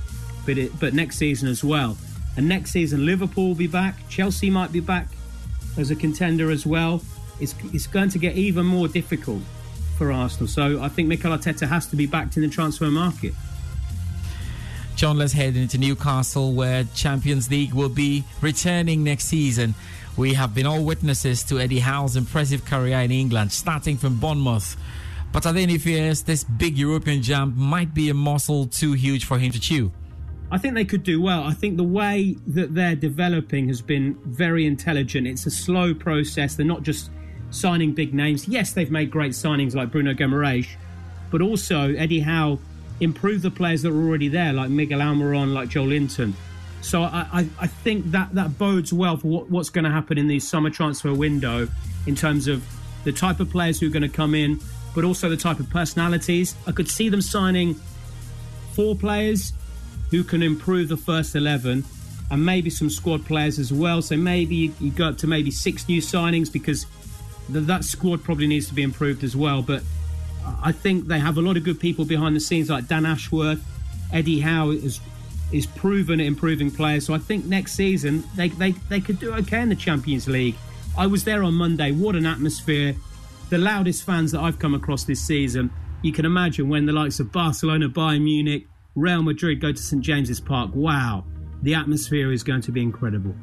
but 0.47 0.59
it, 0.59 0.79
but 0.81 0.95
next 0.95 1.16
season 1.16 1.49
as 1.49 1.62
well. 1.62 1.97
And 2.37 2.49
next 2.49 2.71
season, 2.71 3.05
Liverpool 3.07 3.49
will 3.49 3.55
be 3.55 3.66
back. 3.66 4.09
Chelsea 4.09 4.51
might 4.51 4.73
be 4.73 4.81
back 4.81 5.09
as 5.77 5.91
a 5.91 5.97
contender 5.97 6.51
as 6.51 6.66
well. 6.66 7.03
It's 7.41 7.55
it's 7.73 7.87
going 7.87 8.11
to 8.11 8.19
get 8.19 8.37
even 8.37 8.66
more 8.66 8.89
difficult 8.89 9.43
for 9.97 10.12
Arsenal. 10.12 10.49
So 10.49 10.81
I 10.81 10.89
think 10.89 11.09
Mikel 11.09 11.37
Arteta 11.37 11.69
has 11.69 11.87
to 11.89 11.97
be 11.97 12.07
backed 12.07 12.37
in 12.37 12.43
the 12.43 12.49
transfer 12.49 12.87
market. 12.87 13.35
John, 14.95 15.16
let's 15.16 15.33
head 15.33 15.57
into 15.57 15.79
Newcastle, 15.79 16.55
where 16.55 16.83
Champions 16.95 17.49
League 17.51 17.73
will 17.73 17.89
be 17.89 18.25
returning 18.41 19.05
next 19.05 19.27
season. 19.27 19.75
We 20.16 20.35
have 20.35 20.55
been 20.57 20.66
all 20.66 20.83
witnesses 20.83 21.45
to 21.45 21.61
Eddie 21.61 21.79
Howe's 21.79 22.16
impressive 22.16 22.64
career 22.64 22.99
in 22.99 23.12
England, 23.12 23.53
starting 23.53 23.97
from 23.97 24.16
Bournemouth. 24.16 24.77
But 25.33 25.47
any 25.47 25.79
fears 25.79 26.22
this 26.22 26.45
big 26.45 26.79
European 26.79 27.22
jump 27.22 27.57
might 27.57 27.95
be 27.95 28.09
a 28.09 28.14
muscle 28.14 28.66
too 28.66 28.93
huge 28.93 29.24
for 29.24 29.39
him 29.39 29.53
to 29.53 29.61
chew? 29.61 29.93
I 30.51 30.57
think 30.57 30.74
they 30.74 30.85
could 30.85 31.03
do 31.03 31.20
well. 31.20 31.43
I 31.43 31.53
think 31.53 31.76
the 31.76 31.85
way 31.85 32.37
that 32.47 32.74
they're 32.74 32.97
developing 32.97 33.68
has 33.68 33.83
been 33.83 34.18
very 34.24 34.66
intelligent. 34.66 35.26
It's 35.26 35.45
a 35.45 35.51
slow 35.51 35.93
process. 35.93 36.55
They're 36.55 36.64
not 36.64 36.83
just 36.83 37.11
signing 37.51 37.93
big 37.93 38.14
names. 38.14 38.49
Yes, 38.49 38.72
they've 38.72 38.91
made 38.91 39.11
great 39.11 39.33
signings 39.33 39.74
like 39.74 39.91
Bruno 39.91 40.14
Guimaraes, 40.14 40.66
but 41.31 41.43
also 41.43 41.93
Eddie 41.95 42.20
Howe 42.20 42.59
improved 43.01 43.43
the 43.43 43.51
players 43.51 43.83
that 43.83 43.93
were 43.93 44.09
already 44.09 44.29
there, 44.29 44.53
like 44.53 44.70
Miguel 44.70 45.01
Almiron, 45.01 45.53
like 45.53 45.68
Joelinton. 45.68 46.33
So 46.81 47.03
I, 47.03 47.26
I, 47.33 47.49
I, 47.61 47.66
think 47.66 48.12
that 48.12 48.35
that 48.35 48.57
bodes 48.57 48.93
well 48.93 49.16
for 49.16 49.26
what, 49.26 49.51
what's 49.51 49.68
going 49.68 49.85
to 49.85 49.91
happen 49.91 50.16
in 50.16 50.29
the 50.29 50.39
summer 50.39 50.70
transfer 50.70 51.12
window 51.12 51.68
in 52.07 52.14
terms 52.14 52.47
of 52.47 52.64
the 53.05 53.12
type 53.12 53.41
of 53.41 53.51
players 53.51 53.81
who 53.81 53.89
are 53.89 53.91
going 53.91 54.03
to 54.03 54.09
come 54.09 54.35
in, 54.35 54.61
but 54.95 55.05
also 55.05 55.28
the 55.28 55.36
type 55.36 55.61
of 55.61 55.68
personalities. 55.70 56.55
I 56.66 56.72
could 56.72 56.89
see 56.89 57.09
them 57.09 57.22
signing 57.22 57.74
four 58.72 58.95
players 58.95 59.53
who 60.11 60.24
can 60.24 60.43
improve 60.43 60.89
the 60.89 60.97
first 60.97 61.34
11 61.34 61.84
and 62.30 62.45
maybe 62.45 62.70
some 62.70 62.91
squad 62.91 63.24
players 63.24 63.59
as 63.59 63.72
well. 63.72 64.03
So 64.03 64.16
maybe 64.16 64.72
you, 64.78 64.91
go 64.91 65.09
up 65.09 65.18
to 65.18 65.26
maybe 65.26 65.51
six 65.51 65.89
new 65.89 66.01
signings 66.01 66.53
because 66.53 66.86
the, 67.49 67.61
that 67.61 67.84
squad 67.84 68.22
probably 68.22 68.47
needs 68.47 68.68
to 68.68 68.74
be 68.74 68.82
improved 68.82 69.24
as 69.24 69.36
well. 69.36 69.62
But 69.62 69.82
I 70.62 70.72
think 70.72 71.07
they 71.07 71.18
have 71.18 71.39
a 71.39 71.43
lot 71.43 71.57
of 71.57 71.64
good 71.64 71.80
people 71.80 72.05
behind 72.05 72.36
the 72.36 72.41
scenes 72.41 72.70
like 72.70 72.86
Dan 72.89 73.07
Ashworth, 73.07 73.62
Eddie 74.12 74.41
Howe 74.41 74.70
is 74.70 75.01
is 75.51 75.64
proven 75.64 76.20
at 76.20 76.26
improving 76.26 76.70
players. 76.70 77.07
So 77.07 77.14
I 77.14 77.18
think 77.18 77.47
next 77.47 77.72
season 77.72 78.22
they, 78.36 78.49
they, 78.49 78.72
they 78.91 79.01
could 79.01 79.18
do 79.18 79.32
okay 79.36 79.62
in 79.62 79.70
the 79.70 79.76
Champions 79.76 80.28
League. 80.28 80.57
I 80.97 81.07
was 81.07 81.24
there 81.24 81.43
on 81.43 81.55
Monday. 81.55 81.91
What 81.91 82.16
an 82.16 82.26
atmosphere. 82.26 82.95
The 83.51 83.59
loudest 83.59 84.05
fans 84.05 84.32
that 84.32 84.40
I've 84.40 84.59
come 84.59 84.74
across 84.74 85.05
this 85.05 85.20
season. 85.20 85.70
You 86.03 86.12
can 86.12 86.24
imagine 86.24 86.68
when 86.68 86.86
the 86.86 86.92
likes 86.92 87.18
of 87.20 87.32
Barcelona, 87.32 87.88
Bayern 87.88 88.22
Munich, 88.22 88.66
Real 88.94 89.22
Madrid 89.22 89.61
go 89.61 89.72
to 89.72 89.82
St 89.82 90.03
James's 90.03 90.40
Park. 90.40 90.70
Wow, 90.74 91.24
the 91.62 91.74
atmosphere 91.74 92.32
is 92.32 92.42
going 92.42 92.61
to 92.62 92.72
be 92.72 92.82
incredible. 92.82 93.34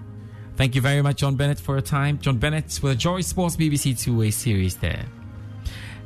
Thank 0.56 0.76
you 0.76 0.82
very 0.82 1.02
much, 1.02 1.18
John 1.18 1.36
Bennett, 1.36 1.60
for 1.60 1.76
your 1.76 1.82
time. 1.82 2.18
John 2.20 2.38
Bennett 2.38 2.80
with 2.82 2.94
the 2.94 2.96
Joy 2.96 3.22
Sports 3.22 3.58
BBC 3.58 4.00
two 4.00 4.18
way 4.18 4.32
series 4.32 4.78
there. 4.78 5.06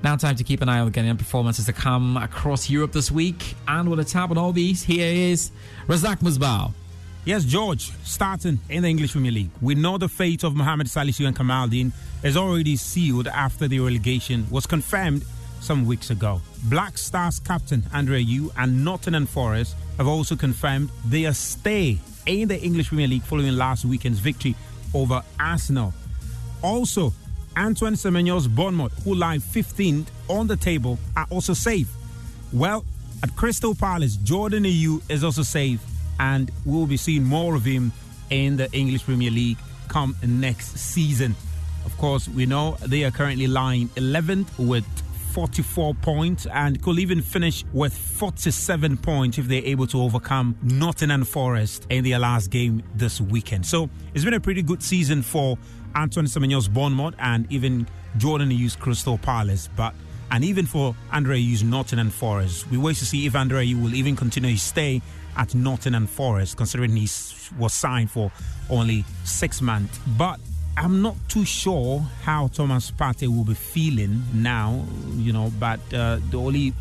Now, 0.02 0.16
time 0.16 0.38
to 0.38 0.44
keep 0.44 0.62
an 0.62 0.70
eye 0.70 0.80
on 0.80 0.90
the 0.90 0.98
Ghanaian 0.98 1.18
performances 1.18 1.66
to 1.66 1.74
come 1.74 2.16
across 2.16 2.70
Europe 2.70 2.94
this 2.94 3.12
week. 3.12 3.56
And 3.68 3.90
with 3.90 4.00
a 4.00 4.06
tap 4.06 4.32
on 4.32 4.38
all 4.38 4.54
these, 4.54 4.82
here 4.82 5.12
is 5.14 5.52
Razak 5.88 6.20
Musbao. 6.20 6.72
Yes, 7.26 7.44
George, 7.44 7.92
starting 8.06 8.60
in 8.70 8.84
the 8.84 8.90
English 8.90 9.12
Premier 9.12 9.32
League. 9.32 9.50
We 9.62 9.76
know 9.76 9.98
the 9.98 10.08
fate 10.08 10.44
of 10.44 10.56
Mohamed 10.56 10.88
Salisu 10.88 11.28
and 11.28 11.36
Kamaldeen 11.36 11.92
is 12.24 12.36
already 12.38 12.76
sealed 12.76 13.28
after 13.28 13.68
the 13.68 13.80
relegation 13.80 14.46
was 14.50 14.66
confirmed 14.66 15.24
some 15.62 15.86
weeks 15.86 16.10
ago. 16.10 16.42
Black 16.66 16.98
Stars 16.98 17.40
captain 17.40 17.84
Andre 17.94 18.24
Ayew 18.24 18.52
and 18.58 18.84
Nottingham 18.84 19.26
Forest 19.26 19.76
have 19.98 20.08
also 20.08 20.36
confirmed 20.36 20.90
their 21.06 21.34
stay 21.34 21.98
in 22.26 22.48
the 22.48 22.60
English 22.62 22.90
Premier 22.90 23.08
League 23.08 23.24
following 23.24 23.56
last 23.56 23.86
weekend's 23.86 24.20
victory 24.20 24.56
over 24.94 25.22
Arsenal. 25.40 25.94
Also, 26.62 27.14
Antoine 27.58 27.94
Semenyo's 27.94 28.48
Bournemouth, 28.48 29.04
who 29.04 29.16
lie 29.16 29.38
15th 29.38 30.08
on 30.28 30.48
the 30.48 30.58
table, 30.58 30.98
are 31.16 31.28
also 31.30 31.54
safe. 31.54 31.90
Well, 32.54 32.86
at 33.24 33.36
Crystal 33.36 33.76
Palace, 33.76 34.16
Jordan 34.18 34.64
Ayew 34.64 35.02
is 35.10 35.24
also 35.24 35.44
safe, 35.44 35.82
and 36.20 36.52
we'll 36.66 36.86
be 36.86 36.98
seeing 36.98 37.24
more 37.24 37.56
of 37.56 37.66
him 37.66 37.92
in 38.30 38.58
the 38.58 38.72
English 38.72 39.04
Premier 39.04 39.32
League 39.32 39.58
come 39.88 40.16
next 40.26 40.78
season. 40.78 41.36
Of 41.86 41.98
course, 41.98 42.28
we 42.28 42.46
know 42.46 42.78
they 42.82 43.04
are 43.04 43.12
currently 43.12 43.48
lying 43.48 43.90
11th 43.90 44.58
with 44.58 44.86
44 45.32 45.94
points 45.96 46.48
and 46.48 46.82
could 46.82 47.00
even 47.00 47.22
finish 47.22 47.64
with 47.72 47.94
47 47.94 48.98
points 48.98 49.38
if 49.38 49.48
they're 49.48 49.64
able 49.64 49.88
to 49.88 50.02
overcome 50.02 50.58
Nottingham 50.62 51.24
Forest 51.24 51.86
in 51.90 52.04
their 52.04 52.20
last 52.20 52.50
game 52.50 52.84
this 52.96 53.22
weekend. 53.22 53.66
So 53.66 53.90
it's 54.14 54.26
been 54.26 54.34
a 54.34 54.40
pretty 54.40 54.64
good 54.64 54.82
season 54.82 55.22
for 55.22 55.58
Antoine 55.96 56.26
Semenyo's 56.26 56.68
Bournemouth 56.68 57.16
and 57.20 57.52
even 57.52 57.88
Jordan 58.18 58.50
Ayew's 58.50 58.76
Crystal 58.76 59.18
Palace. 59.18 59.70
But 59.76 59.94
and 60.32 60.44
even 60.44 60.66
for 60.66 60.96
Andre 61.12 61.42
Ayew's 61.42 61.64
Nottingham 61.64 62.10
Forest, 62.10 62.70
we 62.70 62.78
wait 62.78 62.98
to 62.98 63.06
see 63.06 63.26
if 63.26 63.36
Andre 63.36 63.66
Ayew 63.66 63.82
will 63.82 63.96
even 63.96 64.16
continue 64.16 64.52
his 64.52 64.62
stay 64.62 65.02
at 65.38 65.56
Nottingham 65.56 66.08
Forest, 66.08 66.58
considering 66.58 66.96
he 66.96 67.08
was 67.58 67.74
signed 67.74 68.12
for 68.12 68.32
only 68.70 69.06
six 69.24 69.62
months. 69.62 70.00
But 70.18 70.40
I'm 70.80 71.02
not 71.02 71.18
too 71.28 71.44
sure 71.44 72.00
how 72.24 72.48
Thomas 72.48 72.90
Partey 72.90 73.28
will 73.28 73.44
be 73.44 73.54
feeling 73.54 74.24
now, 74.34 74.86
you 75.18 75.34
know, 75.34 75.52
but 75.60 75.82
uh, 75.94 76.20
the 76.30 76.38
only 76.38 76.72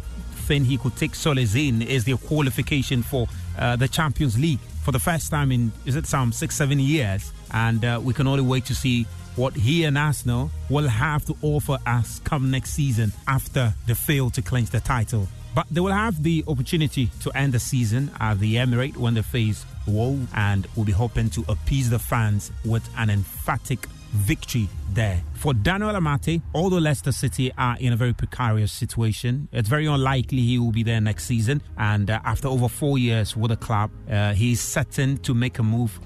thing 0.46 0.64
he 0.64 0.78
could 0.78 0.96
take 0.96 1.16
solace 1.16 1.56
in 1.56 1.82
is 1.82 2.04
the 2.04 2.16
qualification 2.16 3.02
for 3.02 3.26
uh, 3.58 3.74
the 3.74 3.88
Champions 3.88 4.38
League 4.38 4.60
for 4.84 4.92
the 4.92 5.00
first 5.00 5.32
time 5.32 5.50
in, 5.50 5.72
is 5.84 5.96
it 5.96 6.06
some 6.06 6.30
six, 6.30 6.54
seven 6.54 6.78
years? 6.78 7.32
And 7.50 7.84
uh, 7.84 8.00
we 8.00 8.14
can 8.14 8.28
only 8.28 8.44
wait 8.44 8.66
to 8.66 8.74
see 8.74 9.02
what 9.34 9.54
he 9.54 9.82
and 9.82 9.98
Arsenal 9.98 10.52
will 10.70 10.86
have 10.86 11.24
to 11.24 11.36
offer 11.42 11.78
us 11.84 12.20
come 12.20 12.52
next 12.52 12.74
season 12.74 13.12
after 13.26 13.74
they 13.88 13.94
fail 13.94 14.30
to 14.30 14.42
clinch 14.42 14.70
the 14.70 14.80
title. 14.80 15.26
But 15.56 15.66
they 15.72 15.80
will 15.80 15.92
have 15.92 16.22
the 16.22 16.44
opportunity 16.46 17.10
to 17.22 17.32
end 17.32 17.52
the 17.52 17.58
season 17.58 18.12
at 18.20 18.38
the 18.38 18.54
Emirate 18.54 18.96
when 18.96 19.14
they 19.14 19.22
face 19.22 19.64
Wolves 19.88 20.30
and 20.34 20.66
will 20.76 20.84
be 20.84 20.92
hoping 20.92 21.30
to 21.30 21.44
appease 21.48 21.90
the 21.90 21.98
fans 21.98 22.52
with 22.64 22.88
an 22.96 23.10
emphatic 23.10 23.86
victory 24.12 24.68
there. 24.92 25.22
For 25.34 25.54
Daniel 25.54 25.90
Amartey, 25.90 26.42
although 26.54 26.78
Leicester 26.78 27.12
City 27.12 27.52
are 27.58 27.76
in 27.78 27.92
a 27.92 27.96
very 27.96 28.12
precarious 28.12 28.72
situation, 28.72 29.48
it's 29.52 29.68
very 29.68 29.86
unlikely 29.86 30.40
he 30.40 30.58
will 30.58 30.72
be 30.72 30.82
there 30.82 31.00
next 31.00 31.24
season. 31.24 31.62
And 31.76 32.10
uh, 32.10 32.20
after 32.24 32.48
over 32.48 32.68
four 32.68 32.98
years 32.98 33.36
with 33.36 33.50
the 33.50 33.56
club, 33.56 33.90
uh, 34.10 34.32
he's 34.32 34.60
certain 34.60 35.18
to 35.18 35.34
make 35.34 35.58
a 35.58 35.62
move 35.62 36.00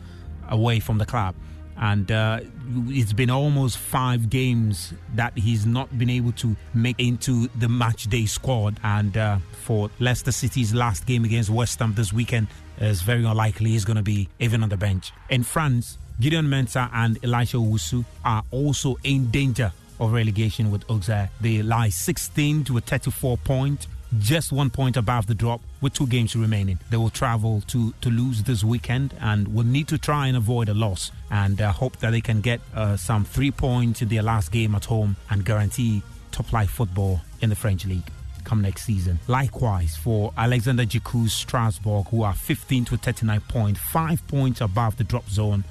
away 0.49 0.81
from 0.81 0.99
the 0.99 1.07
club. 1.07 1.35
And 1.77 2.13
uh, 2.13 2.41
it's 2.89 3.13
been 3.13 3.31
almost 3.31 3.79
five 3.79 4.29
games 4.31 4.93
that 5.15 5.37
he's 5.37 5.67
not 5.67 5.97
been 5.99 6.11
able 6.11 6.33
to 6.33 6.55
make 6.75 7.01
into 7.01 7.49
the 7.59 7.69
match 7.69 8.05
day 8.05 8.27
squad. 8.27 8.79
And 8.85 9.17
uh, 9.17 9.39
for 9.63 9.91
Leicester 9.99 10.33
City's 10.33 10.75
last 10.75 11.07
game 11.07 11.25
against 11.25 11.51
West 11.51 11.79
Ham 11.79 11.95
this 11.95 12.13
weekend, 12.13 12.49
it's 12.79 13.03
very 13.03 13.25
unlikely 13.25 13.71
he's 13.71 13.85
going 13.85 13.97
to 13.97 14.03
be 14.03 14.29
even 14.39 14.63
on 14.63 14.69
the 14.69 14.77
bench. 14.77 15.13
In 15.31 15.43
France, 15.43 15.99
Gideon 16.21 16.47
Mensah 16.47 16.91
and 16.93 17.19
Elisha 17.25 17.57
Owusu 17.57 18.05
are 18.25 18.43
also 18.51 18.97
in 19.05 19.31
danger 19.31 19.73
of 20.01 20.13
relegation 20.13 20.71
with 20.71 20.89
Auxerre. 20.91 21.31
They 21.41 21.63
lie 21.63 21.89
16 21.89 22.65
to 22.65 22.79
a 22.79 22.81
34 22.81 23.39
point, 23.39 23.87
just 24.19 24.53
one 24.53 24.71
point 24.71 24.97
above 24.97 25.27
the 25.27 25.35
drop 25.35 25.61
with 25.81 25.95
two 25.95 26.07
games 26.07 26.37
remaining. 26.37 26.79
They 26.91 26.97
will 26.97 27.11
travel 27.11 27.63
to 27.69 27.95
Toulouse 28.01 28.43
this 28.43 28.63
weekend 28.65 29.15
and 29.21 29.55
will 29.55 29.65
need 29.65 29.89
to 29.89 29.99
try 29.99 30.27
and 30.27 30.37
avoid 30.37 30.69
a 30.69 30.75
loss 30.75 31.11
and 31.31 31.61
uh, 31.61 31.73
hope 31.73 31.97
that 31.99 32.11
they 32.11 32.21
can 32.21 32.41
get 32.41 32.61
uh, 32.75 32.97
some 32.97 33.25
three 33.25 33.51
points 33.51 34.03
in 34.03 34.09
their 34.09 34.23
last 34.23 34.53
game 34.53 34.75
at 34.75 34.85
home 34.85 35.17
and 35.31 35.45
guarantee 35.45 36.03
top 36.31 36.47
flight 36.47 36.69
football 36.69 37.21
in 37.41 37.51
the 37.51 37.57
French 37.57 37.85
league 37.85 38.11
come 38.45 38.63
next 38.63 38.85
season. 38.85 39.19
Likewise, 39.29 39.97
for 39.97 40.33
Alexander 40.37 40.85
Djiku's 40.85 41.33
Strasbourg, 41.33 42.07
who 42.09 42.23
are 42.23 42.35
15 42.35 42.85
to 42.87 42.97
39 42.97 43.41
points, 43.49 43.81
five 43.81 44.27
points 44.29 44.61
above 44.61 44.97
the 44.97 45.05
drop 45.05 45.29
zone. 45.29 45.65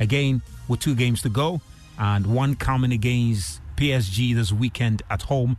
Again, 0.00 0.42
with 0.68 0.80
two 0.80 0.94
games 0.94 1.22
to 1.22 1.28
go 1.28 1.60
and 1.98 2.26
one 2.26 2.54
coming 2.56 2.92
against 2.92 3.60
PSG 3.76 4.34
this 4.34 4.52
weekend 4.52 5.02
at 5.10 5.22
home, 5.22 5.56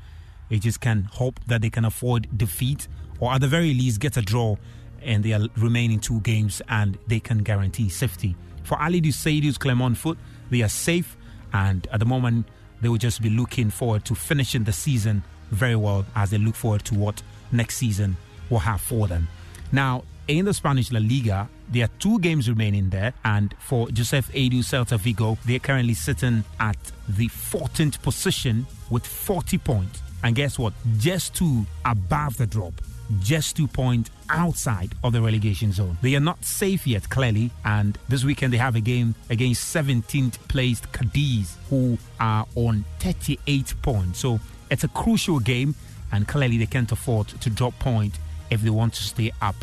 they 0.49 0.59
just 0.59 0.81
can 0.81 1.03
hope 1.03 1.39
that 1.47 1.61
they 1.61 1.69
can 1.69 1.85
afford 1.85 2.27
defeat 2.37 2.87
or 3.19 3.31
at 3.31 3.41
the 3.41 3.47
very 3.47 3.73
least 3.73 3.99
get 3.99 4.17
a 4.17 4.21
draw 4.21 4.55
in 5.01 5.21
their 5.21 5.39
remaining 5.57 5.99
two 5.99 6.19
games 6.21 6.61
and 6.69 6.97
they 7.07 7.19
can 7.19 7.39
guarantee 7.39 7.89
safety. 7.89 8.35
For 8.63 8.77
Alidu 8.77 9.13
Seidu's 9.13 9.57
Clermont 9.57 9.97
Foot, 9.97 10.17
they 10.49 10.61
are 10.61 10.69
safe 10.69 11.15
and 11.53 11.87
at 11.91 11.99
the 11.99 12.05
moment 12.05 12.47
they 12.81 12.89
will 12.89 12.97
just 12.97 13.21
be 13.21 13.29
looking 13.29 13.69
forward 13.69 14.03
to 14.05 14.15
finishing 14.15 14.63
the 14.63 14.73
season 14.73 15.23
very 15.51 15.75
well 15.75 16.05
as 16.15 16.29
they 16.31 16.37
look 16.37 16.55
forward 16.55 16.83
to 16.85 16.95
what 16.95 17.21
next 17.51 17.77
season 17.77 18.17
will 18.49 18.59
have 18.59 18.81
for 18.81 19.07
them. 19.07 19.27
Now, 19.71 20.03
in 20.27 20.45
the 20.45 20.53
Spanish 20.53 20.91
La 20.91 20.99
Liga, 20.99 21.47
there 21.69 21.85
are 21.85 21.89
two 21.99 22.19
games 22.19 22.49
remaining 22.49 22.89
there, 22.89 23.13
and 23.23 23.53
for 23.59 23.89
Joseph 23.89 24.31
Aidoo 24.33 24.63
Celta 24.63 24.99
Vigo, 24.99 25.37
they're 25.45 25.59
currently 25.59 25.93
sitting 25.93 26.43
at 26.59 26.77
the 27.07 27.27
14th 27.27 28.01
position 28.01 28.65
with 28.89 29.05
40 29.05 29.57
points. 29.59 30.01
And 30.23 30.35
guess 30.35 30.57
what? 30.57 30.73
Just 30.97 31.35
two 31.35 31.65
above 31.85 32.37
the 32.37 32.47
drop. 32.47 32.73
Just 33.19 33.55
two 33.55 33.67
points 33.67 34.09
outside 34.29 34.93
of 35.03 35.13
the 35.13 35.21
relegation 35.21 35.71
zone. 35.71 35.95
They 36.01 36.15
are 36.15 36.19
not 36.19 36.43
safe 36.43 36.87
yet, 36.87 37.07
clearly, 37.07 37.51
and 37.63 37.99
this 38.09 38.23
weekend 38.23 38.51
they 38.51 38.57
have 38.57 38.75
a 38.75 38.81
game 38.81 39.13
against 39.29 39.75
17th 39.75 40.39
placed 40.47 40.91
Cadiz, 40.91 41.55
who 41.69 41.99
are 42.19 42.47
on 42.55 42.83
38 42.99 43.75
points. 43.83 44.19
So 44.19 44.39
it's 44.69 44.83
a 44.83 44.87
crucial 44.89 45.39
game, 45.39 45.75
and 46.11 46.27
clearly 46.27 46.57
they 46.57 46.65
can't 46.65 46.91
afford 46.91 47.27
to 47.27 47.49
drop 47.49 47.77
point 47.79 48.19
if 48.49 48.61
they 48.61 48.69
want 48.69 48.93
to 48.93 49.03
stay 49.03 49.31
up 49.41 49.55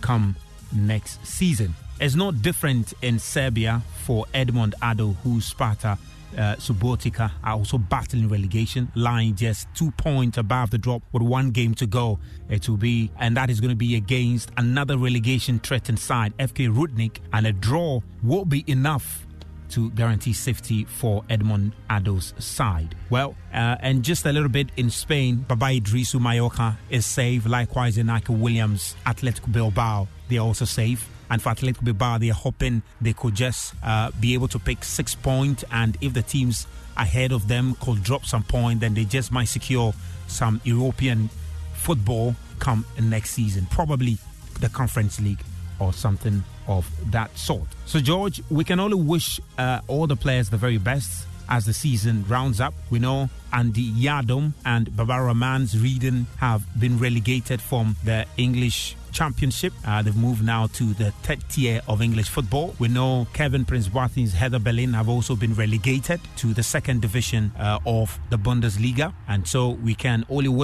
come 0.00 0.36
next 0.72 1.24
season. 1.26 1.74
It's 2.00 2.14
not 2.14 2.42
different 2.42 2.92
in 3.02 3.18
Serbia 3.18 3.82
for 4.02 4.26
Edmund 4.34 4.74
Addo, 4.82 5.16
who 5.22 5.40
Sparta 5.40 5.96
uh, 6.36 6.56
Subotica 6.56 7.30
are 7.42 7.52
also 7.54 7.78
battling 7.78 8.28
relegation, 8.28 8.90
lying 8.94 9.34
just 9.36 9.68
two 9.74 9.90
points 9.92 10.36
above 10.36 10.70
the 10.70 10.78
drop 10.78 11.02
with 11.12 11.22
one 11.22 11.50
game 11.52 11.74
to 11.76 11.86
go. 11.86 12.18
It 12.50 12.68
will 12.68 12.76
be, 12.76 13.10
and 13.18 13.36
that 13.36 13.48
is 13.48 13.60
going 13.60 13.70
to 13.70 13.76
be 13.76 13.94
against 13.96 14.50
another 14.56 14.98
relegation 14.98 15.58
threatened 15.60 15.98
side, 15.98 16.36
FK 16.38 16.74
Rudnik, 16.74 17.18
and 17.32 17.46
a 17.46 17.52
draw 17.52 18.00
will 18.22 18.44
be 18.44 18.64
enough 18.66 19.26
to 19.70 19.90
guarantee 19.90 20.32
safety 20.32 20.84
for 20.84 21.24
Edmund 21.28 21.72
Addo's 21.90 22.34
side. 22.38 22.94
Well, 23.10 23.34
uh, 23.52 23.76
and 23.80 24.02
just 24.02 24.26
a 24.26 24.32
little 24.32 24.48
bit 24.48 24.68
in 24.76 24.90
Spain, 24.90 25.44
Baba 25.48 25.66
Iddrisu 25.66 26.20
Mallorca 26.20 26.78
is 26.90 27.06
safe. 27.06 27.46
Likewise, 27.46 27.98
in 27.98 28.06
Inaki 28.06 28.36
Williams, 28.38 28.96
Atletico 29.06 29.50
Bilbao, 29.50 30.08
they 30.28 30.38
are 30.38 30.46
also 30.46 30.64
safe. 30.64 31.08
And 31.30 31.40
for 31.40 31.50
Atletico 31.50 31.84
Bilbao, 31.84 32.18
they 32.18 32.30
are 32.30 32.34
hoping 32.34 32.82
they 33.00 33.12
could 33.12 33.34
just 33.34 33.74
uh, 33.82 34.10
be 34.20 34.34
able 34.34 34.48
to 34.48 34.58
pick 34.58 34.84
six 34.84 35.14
points. 35.14 35.64
And 35.70 35.96
if 36.00 36.12
the 36.12 36.22
teams 36.22 36.66
ahead 36.96 37.32
of 37.32 37.48
them 37.48 37.76
could 37.80 38.02
drop 38.02 38.24
some 38.24 38.42
point, 38.42 38.80
then 38.80 38.94
they 38.94 39.04
just 39.04 39.32
might 39.32 39.48
secure 39.48 39.94
some 40.26 40.60
European 40.64 41.30
football 41.74 42.36
come 42.58 42.84
next 43.00 43.30
season. 43.30 43.66
Probably 43.70 44.18
the 44.60 44.68
Conference 44.68 45.20
League 45.20 45.42
or 45.78 45.92
something 45.92 46.44
of 46.66 46.88
that 47.10 47.36
sort. 47.36 47.68
So, 47.86 48.00
George, 48.00 48.42
we 48.50 48.64
can 48.64 48.80
only 48.80 48.96
wish 48.96 49.40
uh, 49.58 49.80
all 49.88 50.06
the 50.06 50.16
players 50.16 50.50
the 50.50 50.56
very 50.56 50.78
best 50.78 51.26
as 51.48 51.66
the 51.66 51.72
season 51.72 52.24
rounds 52.28 52.60
up. 52.60 52.74
We 52.90 52.98
know 52.98 53.28
Andy 53.52 53.92
Yiadom 53.92 54.52
and 54.64 54.96
Baba 54.96 55.20
Rahman's 55.20 55.78
Reading 55.78 56.26
have 56.38 56.62
been 56.78 56.98
relegated 56.98 57.60
from 57.60 57.96
the 58.04 58.26
English 58.36 58.96
Championship. 59.12 59.72
Uh, 59.86 60.02
they've 60.02 60.16
moved 60.16 60.44
now 60.44 60.66
to 60.66 60.92
the 60.94 61.12
third 61.22 61.38
tier 61.48 61.80
of 61.86 62.02
English 62.02 62.28
football. 62.28 62.74
We 62.80 62.88
know 62.88 63.28
Kevin 63.32 63.64
Prince 63.64 63.88
Boateng's 63.88 64.34
Hertha 64.34 64.58
Berlin 64.58 64.92
have 64.92 65.08
also 65.08 65.36
been 65.36 65.54
relegated 65.54 66.20
to 66.38 66.52
the 66.52 66.62
second 66.64 67.00
division 67.00 67.52
uh, 67.56 67.78
of 67.86 68.18
the 68.30 68.36
Bundesliga. 68.36 69.14
And 69.28 69.46
so 69.46 69.70
we 69.70 69.94
can 69.94 70.26
only 70.28 70.48